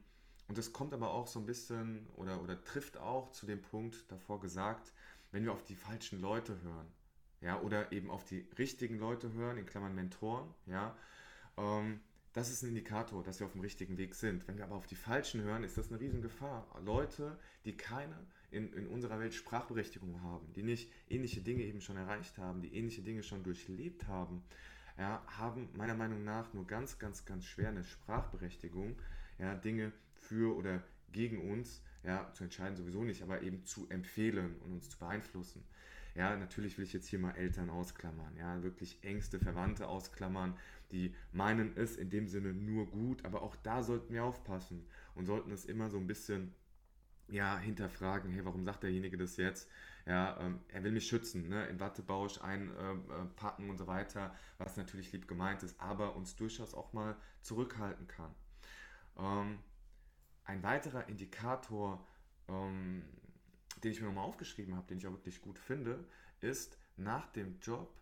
und 0.47 0.58
das 0.58 0.71
kommt 0.71 0.93
aber 0.93 1.12
auch 1.12 1.28
so 1.28 1.39
ein 1.39 1.45
bisschen 1.45 2.08
oder, 2.15 2.41
oder 2.41 2.63
trifft 2.63 2.97
auch 2.97 3.32
zu 3.32 3.45
dem 3.45 3.62
Punkt 3.62 4.10
davor 4.12 4.39
gesagt, 4.39 4.93
wenn 5.32 5.43
wir 5.43 5.52
auf 5.52 5.63
die 5.63 5.76
falschen 5.76 6.21
Leute 6.21 6.62
hören 6.62 6.88
ja, 7.41 7.60
oder 7.62 7.91
eben 7.91 8.10
auf 8.10 8.26
die 8.26 8.47
richtigen 8.58 9.00
Leute 9.00 9.32
hören, 9.34 9.58
in 9.58 9.65
Klammern 9.65 9.95
Mentoren, 9.95 10.47
ja, 10.65 10.95
ähm, 11.58 12.00
das 12.38 12.52
ist 12.52 12.62
ein 12.62 12.69
Indikator, 12.69 13.23
dass 13.23 13.39
wir 13.39 13.47
auf 13.47 13.54
dem 13.54 13.62
richtigen 13.62 13.97
Weg 13.97 14.13
sind. 14.13 14.47
Wenn 14.47 14.58
wir 14.58 14.65
aber 14.65 14.76
auf 14.76 14.86
die 14.86 14.95
Falschen 14.95 15.41
hören, 15.41 15.63
ist 15.63 15.76
das 15.76 15.89
eine 15.89 16.00
Riesengefahr. 16.00 16.67
Leute, 16.86 17.39
die 17.65 17.76
keine 17.76 18.15
in, 18.52 18.71
in 18.73 18.88
unserer 18.88 19.19
Welt 19.19 19.34
Sprachberechtigung 19.34 20.21
haben, 20.21 20.54
die 20.54 20.62
nicht 20.62 20.91
ähnliche 21.10 21.41
Dinge 21.41 21.63
eben 21.63 21.82
schon 21.82 21.97
erreicht 21.97 22.38
haben, 22.38 22.62
die 22.62 22.76
ähnliche 22.76 23.02
Dinge 23.02 23.23
schon 23.23 23.43
durchlebt 23.43 24.08
haben, 24.08 24.43
ja, 25.00 25.23
haben 25.26 25.67
meiner 25.76 25.95
Meinung 25.95 26.23
nach 26.23 26.54
nur 26.54 26.67
ganz, 26.67 27.00
ganz, 27.00 27.26
ganz 27.26 27.43
schwer 27.43 27.69
eine 27.69 27.84
Sprachberechtigung, 27.84 28.95
ja, 29.39 29.56
Dinge 29.56 29.91
für 30.13 30.56
oder 30.56 30.84
gegen 31.12 31.50
uns 31.50 31.82
ja, 32.04 32.32
zu 32.34 32.43
entscheiden 32.43 32.78
sowieso 32.78 33.04
nicht, 33.04 33.23
aber 33.23 33.41
eben 33.41 33.65
zu 33.65 33.89
empfehlen 33.89 34.58
und 34.63 34.73
uns 34.73 34.91
zu 34.91 35.00
beeinflussen. 35.00 35.63
Ja, 36.15 36.36
natürlich 36.36 36.78
will 36.78 36.86
ich 36.86 36.93
jetzt 36.93 37.08
hier 37.08 37.19
mal 37.19 37.36
Eltern 37.36 37.69
ausklammern, 37.69 38.36
ja, 38.38 38.63
wirklich 38.63 38.97
engste 39.04 39.39
Verwandte 39.39 39.88
ausklammern, 39.88 40.58
die 40.91 41.13
meinen 41.32 41.76
es 41.76 41.97
in 41.97 42.10
dem 42.10 42.28
Sinne 42.28 42.54
nur 42.54 42.89
gut, 42.89 43.26
aber 43.26 43.41
auch 43.41 43.56
da 43.58 43.84
sollten 43.84 44.13
wir 44.13 44.23
aufpassen 44.23 44.88
und 45.15 45.26
sollten 45.26 45.52
es 45.52 45.65
immer 45.65 45.89
so 45.89 45.97
ein 45.97 46.08
bisschen 46.08 46.54
ja, 47.30 47.58
hinterfragen, 47.58 48.32
hey, 48.32 48.45
warum 48.45 48.63
sagt 48.63 48.84
derjenige 48.84 49.17
das 49.17 49.38
jetzt? 49.38 49.69
Ja, 50.06 50.39
ähm, 50.39 50.62
er 50.69 50.84
will 50.84 50.93
mich 50.93 51.08
schützen, 51.08 51.50
ne? 51.50 51.65
in 51.65 51.80
Wattebausch 51.80 52.41
einpacken 52.41 53.63
äh, 53.63 53.67
äh 53.67 53.69
und 53.69 53.78
so 53.78 53.88
weiter, 53.88 54.34
was 54.58 54.78
natürlich 54.78 55.12
lieb 55.12 55.28
gemeint 55.28 55.63
ist, 55.63 55.80
aber 55.80 56.15
uns 56.15 56.36
durchaus 56.38 56.73
auch 56.73 56.93
mal 56.93 57.17
zurückhalten 57.41 58.08
kann. 58.08 58.34
Ähm, 59.17 59.60
ein 60.45 60.63
weiterer 60.63 61.10
Indikator, 61.10 62.06
ähm, 62.47 63.04
den 63.84 63.91
ich 63.91 64.00
mir 64.00 64.08
nochmal 64.08 64.26
aufgeschrieben 64.26 64.76
habe, 64.76 64.88
den 64.88 64.97
ich 64.97 65.08
auch 65.08 65.12
wirklich 65.12 65.41
gut 65.41 65.60
finde, 65.60 66.06
ist 66.39 66.78
nach 66.95 67.28
dem 67.34 67.60
Job 67.60 67.93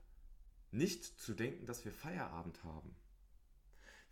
nicht 0.75 1.03
zu 1.19 1.33
denken, 1.33 1.65
dass 1.65 1.85
wir 1.85 1.91
Feierabend 1.91 2.63
haben. 2.63 2.95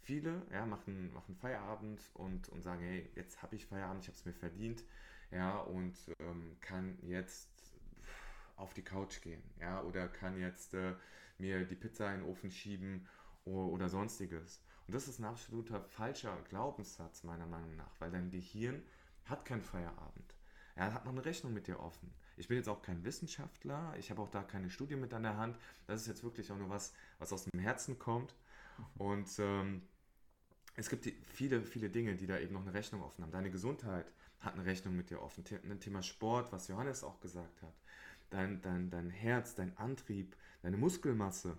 Viele 0.01 0.45
ja, 0.51 0.65
machen, 0.65 1.13
machen 1.13 1.35
Feierabend 1.35 2.01
und, 2.13 2.49
und 2.49 2.61
sagen, 2.61 2.81
hey, 2.81 3.09
jetzt 3.15 3.41
habe 3.41 3.55
ich 3.55 3.65
Feierabend, 3.65 4.03
ich 4.03 4.07
habe 4.09 4.17
es 4.17 4.25
mir 4.25 4.33
verdient, 4.33 4.83
ja, 5.31 5.59
und 5.59 5.95
ähm, 6.19 6.57
kann 6.59 6.97
jetzt 7.01 7.49
auf 8.55 8.73
die 8.73 8.83
Couch 8.83 9.21
gehen, 9.21 9.43
ja, 9.59 9.81
oder 9.81 10.07
kann 10.07 10.37
jetzt 10.39 10.73
äh, 10.73 10.95
mir 11.37 11.65
die 11.65 11.75
Pizza 11.75 12.13
in 12.13 12.21
den 12.21 12.29
Ofen 12.29 12.51
schieben 12.51 13.07
oder, 13.45 13.71
oder 13.71 13.89
sonstiges. 13.89 14.61
Und 14.87 14.93
das 14.93 15.07
ist 15.07 15.19
ein 15.19 15.25
absoluter 15.25 15.81
falscher 15.81 16.37
Glaubenssatz 16.49 17.23
meiner 17.23 17.47
Meinung 17.47 17.75
nach, 17.75 17.99
weil 17.99 18.11
dein 18.11 18.29
Gehirn 18.29 18.83
hat 19.25 19.45
keinen 19.45 19.61
Feierabend. 19.61 20.35
Er 20.75 20.93
hat 20.93 21.05
noch 21.05 21.11
eine 21.11 21.23
Rechnung 21.23 21.53
mit 21.53 21.67
dir 21.67 21.79
offen. 21.79 22.13
Ich 22.37 22.47
bin 22.47 22.57
jetzt 22.57 22.69
auch 22.69 22.81
kein 22.81 23.03
Wissenschaftler, 23.03 23.93
ich 23.97 24.09
habe 24.09 24.21
auch 24.21 24.29
da 24.29 24.43
keine 24.43 24.69
Studie 24.69 24.95
mit 24.95 25.13
an 25.13 25.23
der 25.23 25.37
Hand. 25.37 25.57
Das 25.87 26.01
ist 26.01 26.07
jetzt 26.07 26.23
wirklich 26.23 26.51
auch 26.51 26.57
nur 26.57 26.69
was, 26.69 26.93
was 27.19 27.31
aus 27.31 27.45
dem 27.45 27.59
Herzen 27.59 27.99
kommt. 27.99 28.33
Und 28.95 29.29
ähm, 29.39 29.83
es 30.75 30.89
gibt 30.89 31.05
die, 31.05 31.15
viele, 31.25 31.61
viele 31.61 31.89
Dinge, 31.89 32.15
die 32.15 32.25
da 32.25 32.39
eben 32.39 32.53
noch 32.53 32.61
eine 32.61 32.73
Rechnung 32.73 33.03
offen 33.03 33.23
haben. 33.23 33.31
Deine 33.31 33.51
Gesundheit 33.51 34.11
hat 34.39 34.55
eine 34.55 34.65
Rechnung 34.65 34.95
mit 34.95 35.09
dir 35.09 35.21
offen. 35.21 35.43
Ein 35.63 35.79
Thema 35.79 36.01
Sport, 36.01 36.51
was 36.51 36.67
Johannes 36.67 37.03
auch 37.03 37.19
gesagt 37.19 37.61
hat. 37.61 37.73
Dein, 38.29 38.61
dein, 38.61 38.89
dein 38.89 39.09
Herz, 39.09 39.53
dein 39.53 39.77
Antrieb, 39.77 40.35
deine 40.63 40.77
Muskelmasse, 40.77 41.55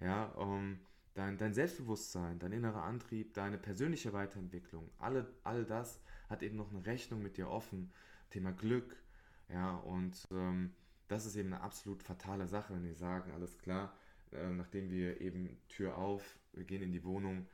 ja, 0.00 0.34
ähm, 0.38 0.80
dein, 1.14 1.38
dein 1.38 1.54
Selbstbewusstsein, 1.54 2.40
dein 2.40 2.50
innerer 2.50 2.82
Antrieb, 2.82 3.32
deine 3.34 3.58
persönliche 3.58 4.12
Weiterentwicklung, 4.12 4.90
alle, 4.98 5.32
all 5.44 5.64
das 5.64 6.00
hat 6.28 6.42
eben 6.42 6.56
noch 6.56 6.70
eine 6.70 6.84
Rechnung 6.84 7.22
mit 7.22 7.36
dir 7.36 7.48
offen. 7.48 7.92
Thema 8.30 8.50
Glück. 8.52 8.96
Ja, 9.48 9.76
und 9.76 10.26
ähm, 10.30 10.74
das 11.08 11.26
ist 11.26 11.36
eben 11.36 11.52
eine 11.52 11.62
absolut 11.62 12.02
fatale 12.02 12.48
Sache, 12.48 12.74
wenn 12.74 12.84
die 12.84 12.94
sagen, 12.94 13.30
alles 13.32 13.58
klar, 13.58 13.94
äh, 14.32 14.50
nachdem 14.50 14.90
wir 14.90 15.20
eben 15.20 15.58
Tür 15.68 15.96
auf, 15.96 16.38
wir 16.52 16.64
gehen 16.64 16.82
in 16.82 16.92
die 16.92 17.04
Wohnung, 17.04 17.46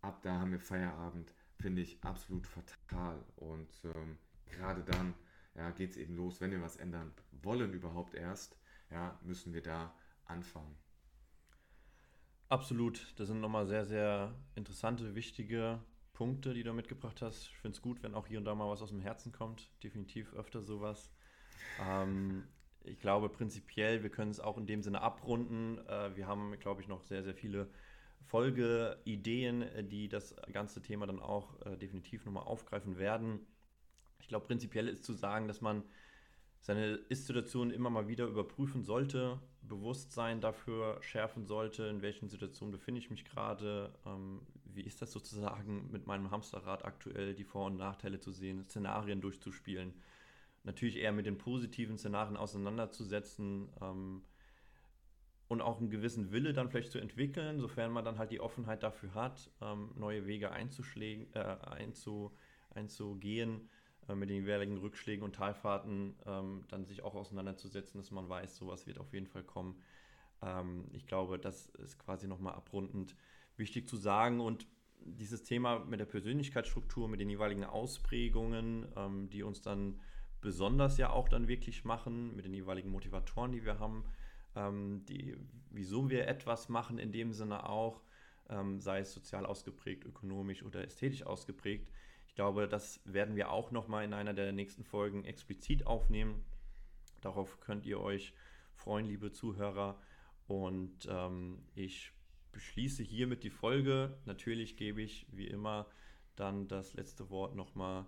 ab 0.00 0.22
da 0.22 0.40
haben 0.40 0.52
wir 0.52 0.60
Feierabend, 0.60 1.34
finde 1.60 1.82
ich 1.82 2.02
absolut 2.02 2.46
fatal. 2.46 3.22
Und 3.36 3.70
ähm, 3.84 4.18
gerade 4.46 4.82
dann 4.82 5.14
ja, 5.54 5.70
geht 5.70 5.90
es 5.90 5.96
eben 5.96 6.16
los, 6.16 6.40
wenn 6.40 6.50
wir 6.50 6.62
was 6.62 6.76
ändern 6.76 7.12
wollen 7.42 7.72
überhaupt 7.72 8.14
erst, 8.14 8.56
ja, 8.90 9.18
müssen 9.22 9.52
wir 9.52 9.62
da 9.62 9.94
anfangen. 10.24 10.76
Absolut, 12.48 13.12
das 13.16 13.28
sind 13.28 13.40
nochmal 13.40 13.66
sehr, 13.66 13.84
sehr 13.84 14.34
interessante, 14.54 15.14
wichtige 15.14 15.80
Punkte, 16.12 16.54
die 16.54 16.62
du 16.62 16.72
mitgebracht 16.72 17.20
hast. 17.22 17.42
Ich 17.48 17.56
finde 17.56 17.76
es 17.76 17.82
gut, 17.82 18.02
wenn 18.02 18.14
auch 18.14 18.26
hier 18.26 18.38
und 18.38 18.44
da 18.44 18.54
mal 18.54 18.70
was 18.70 18.82
aus 18.82 18.90
dem 18.90 19.00
Herzen 19.00 19.32
kommt. 19.32 19.70
Definitiv 19.82 20.32
öfter 20.34 20.62
sowas. 20.62 21.10
Ähm, 21.80 22.44
ich 22.84 23.00
glaube 23.00 23.28
prinzipiell, 23.28 24.02
wir 24.02 24.10
können 24.10 24.30
es 24.30 24.40
auch 24.40 24.58
in 24.58 24.66
dem 24.66 24.82
Sinne 24.82 25.00
abrunden. 25.00 25.78
Äh, 25.88 26.16
wir 26.16 26.26
haben, 26.26 26.58
glaube 26.60 26.82
ich, 26.82 26.88
noch 26.88 27.02
sehr, 27.02 27.22
sehr 27.22 27.34
viele 27.34 27.68
Folgeideen, 28.26 29.62
äh, 29.62 29.84
die 29.84 30.08
das 30.08 30.34
ganze 30.52 30.82
Thema 30.82 31.06
dann 31.06 31.20
auch 31.20 31.60
äh, 31.66 31.76
definitiv 31.76 32.24
nochmal 32.24 32.44
aufgreifen 32.44 32.98
werden. 32.98 33.40
Ich 34.20 34.28
glaube, 34.28 34.46
prinzipiell 34.46 34.88
ist 34.88 35.04
zu 35.04 35.12
sagen, 35.12 35.48
dass 35.48 35.60
man 35.60 35.82
seine 36.60 36.94
Ist-Situation 36.94 37.70
immer 37.70 37.90
mal 37.90 38.08
wieder 38.08 38.24
überprüfen 38.26 38.84
sollte, 38.84 39.38
Bewusstsein 39.60 40.40
dafür 40.40 40.98
schärfen 41.02 41.44
sollte, 41.44 41.84
in 41.84 42.00
welchen 42.00 42.28
Situationen 42.28 42.72
befinde 42.72 43.00
ich 43.00 43.10
mich 43.10 43.26
gerade, 43.26 43.92
ähm, 44.06 44.40
wie 44.64 44.80
ist 44.80 45.02
das 45.02 45.12
sozusagen 45.12 45.90
mit 45.90 46.06
meinem 46.06 46.30
Hamsterrad 46.30 46.84
aktuell, 46.86 47.34
die 47.34 47.44
Vor- 47.44 47.66
und 47.66 47.76
Nachteile 47.76 48.18
zu 48.18 48.32
sehen, 48.32 48.64
Szenarien 48.64 49.20
durchzuspielen, 49.20 49.92
natürlich 50.64 50.96
eher 50.96 51.12
mit 51.12 51.26
den 51.26 51.38
positiven 51.38 51.98
Szenarien 51.98 52.36
auseinanderzusetzen 52.36 53.68
ähm, 53.80 54.22
und 55.48 55.60
auch 55.60 55.78
einen 55.78 55.90
gewissen 55.90 56.32
Wille 56.32 56.52
dann 56.52 56.70
vielleicht 56.70 56.90
zu 56.90 56.98
entwickeln, 56.98 57.60
sofern 57.60 57.92
man 57.92 58.04
dann 58.04 58.18
halt 58.18 58.30
die 58.30 58.40
Offenheit 58.40 58.82
dafür 58.82 59.14
hat, 59.14 59.50
ähm, 59.60 59.90
neue 59.94 60.26
Wege 60.26 60.50
einzuschlägen, 60.50 61.32
äh, 61.34 61.38
einzu, 61.38 62.34
einzugehen 62.70 63.68
äh, 64.08 64.14
mit 64.14 64.30
den 64.30 64.42
jeweiligen 64.42 64.78
Rückschlägen 64.78 65.22
und 65.22 65.34
Talfahrten 65.34 66.16
ähm, 66.26 66.64
dann 66.68 66.86
sich 66.86 67.02
auch 67.02 67.14
auseinanderzusetzen, 67.14 68.00
dass 68.00 68.10
man 68.10 68.28
weiß, 68.28 68.56
sowas 68.56 68.86
wird 68.86 68.98
auf 68.98 69.12
jeden 69.12 69.26
Fall 69.26 69.44
kommen. 69.44 69.80
Ähm, 70.42 70.86
ich 70.92 71.06
glaube, 71.06 71.38
das 71.38 71.68
ist 71.68 71.98
quasi 71.98 72.26
nochmal 72.26 72.54
abrundend 72.54 73.14
wichtig 73.56 73.88
zu 73.88 73.96
sagen 73.96 74.40
und 74.40 74.66
dieses 75.06 75.42
Thema 75.42 75.80
mit 75.80 76.00
der 76.00 76.06
Persönlichkeitsstruktur, 76.06 77.08
mit 77.08 77.20
den 77.20 77.28
jeweiligen 77.28 77.64
Ausprägungen, 77.64 78.86
ähm, 78.96 79.28
die 79.28 79.42
uns 79.42 79.60
dann 79.60 80.00
besonders 80.44 80.98
ja 80.98 81.10
auch 81.10 81.28
dann 81.28 81.48
wirklich 81.48 81.84
machen, 81.84 82.36
mit 82.36 82.44
den 82.44 82.54
jeweiligen 82.54 82.90
Motivatoren, 82.90 83.50
die 83.50 83.64
wir 83.64 83.80
haben, 83.80 84.04
ähm, 84.54 85.04
die, 85.08 85.36
wieso 85.70 86.10
wir 86.10 86.28
etwas 86.28 86.68
machen, 86.68 86.98
in 86.98 87.10
dem 87.10 87.32
Sinne 87.32 87.68
auch, 87.68 88.02
ähm, 88.48 88.78
sei 88.78 89.00
es 89.00 89.12
sozial 89.12 89.46
ausgeprägt, 89.46 90.04
ökonomisch 90.04 90.62
oder 90.62 90.84
ästhetisch 90.84 91.24
ausgeprägt, 91.24 91.88
ich 92.34 92.36
glaube, 92.36 92.66
das 92.66 93.00
werden 93.04 93.36
wir 93.36 93.50
auch 93.50 93.70
nochmal 93.70 94.04
in 94.04 94.12
einer 94.12 94.34
der 94.34 94.52
nächsten 94.52 94.82
Folgen 94.82 95.24
explizit 95.24 95.86
aufnehmen. 95.86 96.44
Darauf 97.20 97.60
könnt 97.60 97.86
ihr 97.86 98.00
euch 98.00 98.34
freuen, 98.74 99.06
liebe 99.06 99.30
Zuhörer. 99.30 100.00
Und 100.48 101.06
ähm, 101.08 101.62
ich 101.76 102.10
beschließe 102.50 103.04
hiermit 103.04 103.44
die 103.44 103.50
Folge. 103.50 104.18
Natürlich 104.24 104.76
gebe 104.76 105.00
ich 105.00 105.28
wie 105.30 105.46
immer 105.46 105.86
dann 106.34 106.66
das 106.66 106.94
letzte 106.94 107.30
Wort 107.30 107.54
nochmal 107.54 108.04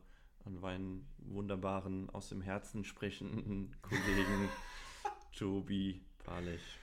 an 0.47 0.61
meinen 0.61 1.07
wunderbaren, 1.19 2.09
aus 2.11 2.29
dem 2.29 2.41
Herzen 2.41 2.85
sprechenden 2.85 3.75
Kollegen 3.83 4.49
Tobi 5.37 6.01
Palech. 6.25 6.79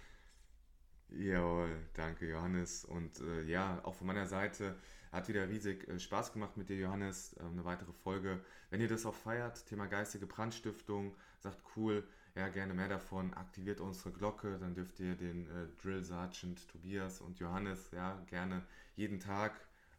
Jawohl, 1.10 1.70
danke 1.94 2.30
Johannes. 2.30 2.86
Und 2.86 3.20
äh, 3.22 3.44
ja, 3.44 3.80
auch 3.84 3.96
von 3.96 4.08
meiner 4.08 4.28
Seite 4.28 4.76
hat 5.12 5.28
wieder 5.28 5.48
riesig 5.48 5.88
äh, 5.88 6.00
Spaß 6.00 6.34
gemacht 6.34 6.58
mit 6.58 6.70
dir, 6.70 6.78
Johannes. 6.78 7.34
Äh, 7.34 7.44
eine 7.44 7.64
weitere 7.64 7.94
Folge. 7.94 8.44
Wenn 8.70 8.82
ihr 8.82 8.88
das 8.88 9.06
auch 9.06 9.16
feiert, 9.16 9.66
Thema 9.68 9.86
geistige 9.86 10.26
Brandstiftung, 10.26 11.16
sagt 11.40 11.62
cool, 11.76 12.04
ja, 12.36 12.50
gerne 12.50 12.74
mehr 12.74 12.90
davon, 12.90 13.34
aktiviert 13.36 13.80
unsere 13.80 14.12
Glocke, 14.12 14.58
dann 14.60 14.74
dürft 14.74 15.00
ihr 15.00 15.16
den 15.16 15.46
äh, 15.48 15.68
Drill 15.82 16.04
Sergeant 16.04 16.68
Tobias 16.68 17.22
und 17.22 17.38
Johannes 17.40 17.92
ja 17.92 18.20
gerne 18.26 18.64
jeden 18.96 19.20
Tag 19.20 19.54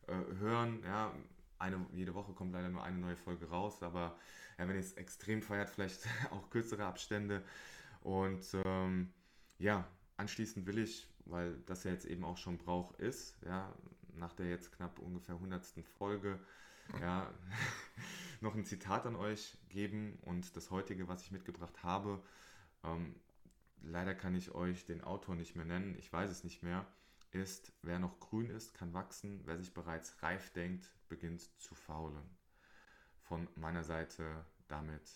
äh, 0.09 0.15
hören. 0.41 0.83
Ja, 0.85 1.15
eine, 1.65 1.85
jede 1.93 2.15
Woche 2.15 2.33
kommt 2.33 2.53
leider 2.53 2.69
nur 2.69 2.83
eine 2.83 2.99
neue 2.99 3.17
Folge 3.17 3.49
raus, 3.49 3.83
aber 3.83 4.17
ja, 4.59 4.69
wenn 4.69 4.77
ihr 4.77 4.81
es 4.81 4.93
extrem 4.95 5.43
feiert, 5.43 5.71
vielleicht 5.71 6.07
auch 6.31 6.51
kürzere 6.51 6.85
Abstände. 6.85 7.43
Und 8.03 8.45
ähm, 8.65 9.13
ja, 9.59 9.87
anschließend 10.17 10.67
will 10.67 10.79
ich, 10.79 11.09
weil 11.25 11.57
das 11.67 11.85
ja 11.85 11.91
jetzt 11.91 12.05
eben 12.05 12.25
auch 12.25 12.37
schon 12.37 12.59
Brauch 12.59 12.93
ist, 12.99 13.37
ja, 13.45 13.73
nach 14.15 14.33
der 14.35 14.49
jetzt 14.49 14.73
knapp 14.73 14.99
ungefähr 14.99 15.35
100. 15.37 15.65
Folge 15.99 16.39
ja, 17.01 17.33
noch 18.41 18.55
ein 18.55 18.65
Zitat 18.65 19.07
an 19.07 19.17
euch 19.17 19.57
geben 19.69 20.19
und 20.23 20.57
das 20.57 20.71
heutige, 20.71 21.09
was 21.09 21.23
ich 21.23 21.31
mitgebracht 21.31 21.83
habe, 21.83 22.23
ähm, 22.85 23.15
leider 23.83 24.15
kann 24.15 24.35
ich 24.35 24.55
euch 24.55 24.85
den 24.85 25.03
Autor 25.03 25.35
nicht 25.35 25.57
mehr 25.57 25.65
nennen, 25.65 25.97
ich 25.99 26.13
weiß 26.13 26.31
es 26.31 26.45
nicht 26.45 26.63
mehr, 26.63 26.87
ist, 27.35 27.73
wer 27.83 27.99
noch 27.99 28.21
grün 28.21 28.51
ist, 28.51 28.75
kann 28.75 28.95
wachsen, 28.95 29.41
wer 29.45 29.57
sich 29.57 29.75
bereits 29.75 30.23
reif 30.23 30.51
denkt, 30.53 30.91
beginnt 31.09 31.43
zu 31.61 31.75
faulen. 31.75 32.37
Von 33.23 33.49
meiner 33.57 33.85
Seite 33.85 34.45
damit 34.69 35.11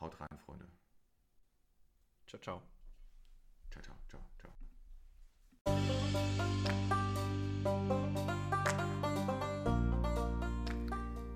haut 0.00 0.20
rein, 0.20 0.38
Freunde. 0.44 0.66
Ciao, 2.26 2.40
ciao. 2.40 2.62
Ciao, 3.70 3.82
ciao, 3.82 3.96
ciao, 4.08 4.20
ciao. 4.38 4.52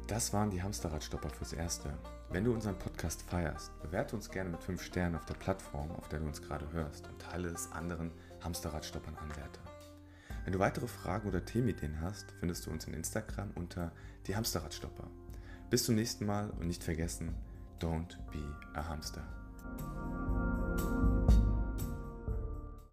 Das 0.07 0.32
waren 0.32 0.50
die 0.50 0.62
Hamsterradstopper 0.62 1.30
fürs 1.30 1.52
Erste. 1.52 1.98
Wenn 2.30 2.44
du 2.44 2.52
unseren 2.52 2.78
Podcast 2.78 3.22
feierst, 3.22 3.76
bewerte 3.82 4.16
uns 4.16 4.30
gerne 4.30 4.50
mit 4.50 4.62
5 4.62 4.82
Sternen 4.82 5.16
auf 5.16 5.24
der 5.24 5.34
Plattform, 5.34 5.90
auf 5.92 6.09
der 6.09 6.20
du 6.20 6.26
uns 6.26 6.40
gerade 6.40 6.70
hörst 6.72 7.07
und 7.09 7.20
teile 7.20 7.48
es 7.48 7.70
anderen 7.72 8.12
Hamsterradstoppern 8.45 9.16
Anwärtern. 9.16 9.64
Wenn 10.45 10.53
du 10.53 10.59
weitere 10.59 10.86
Fragen 10.86 11.28
oder 11.28 11.45
Themenideen 11.45 12.01
hast, 12.01 12.32
findest 12.38 12.66
du 12.66 12.70
uns 12.70 12.86
in 12.86 12.95
Instagram 12.95 13.51
unter 13.55 13.92
die 14.26 14.36
Hamsterradstopper. 14.36 15.11
Bis 15.70 15.84
zum 15.84 15.95
nächsten 15.95 16.26
Mal 16.26 16.51
und 16.51 16.66
nicht 16.66 16.84
vergessen, 16.84 17.34
don't 17.80 18.16
be 18.30 18.55
a 18.74 18.86
hamster. 18.86 19.43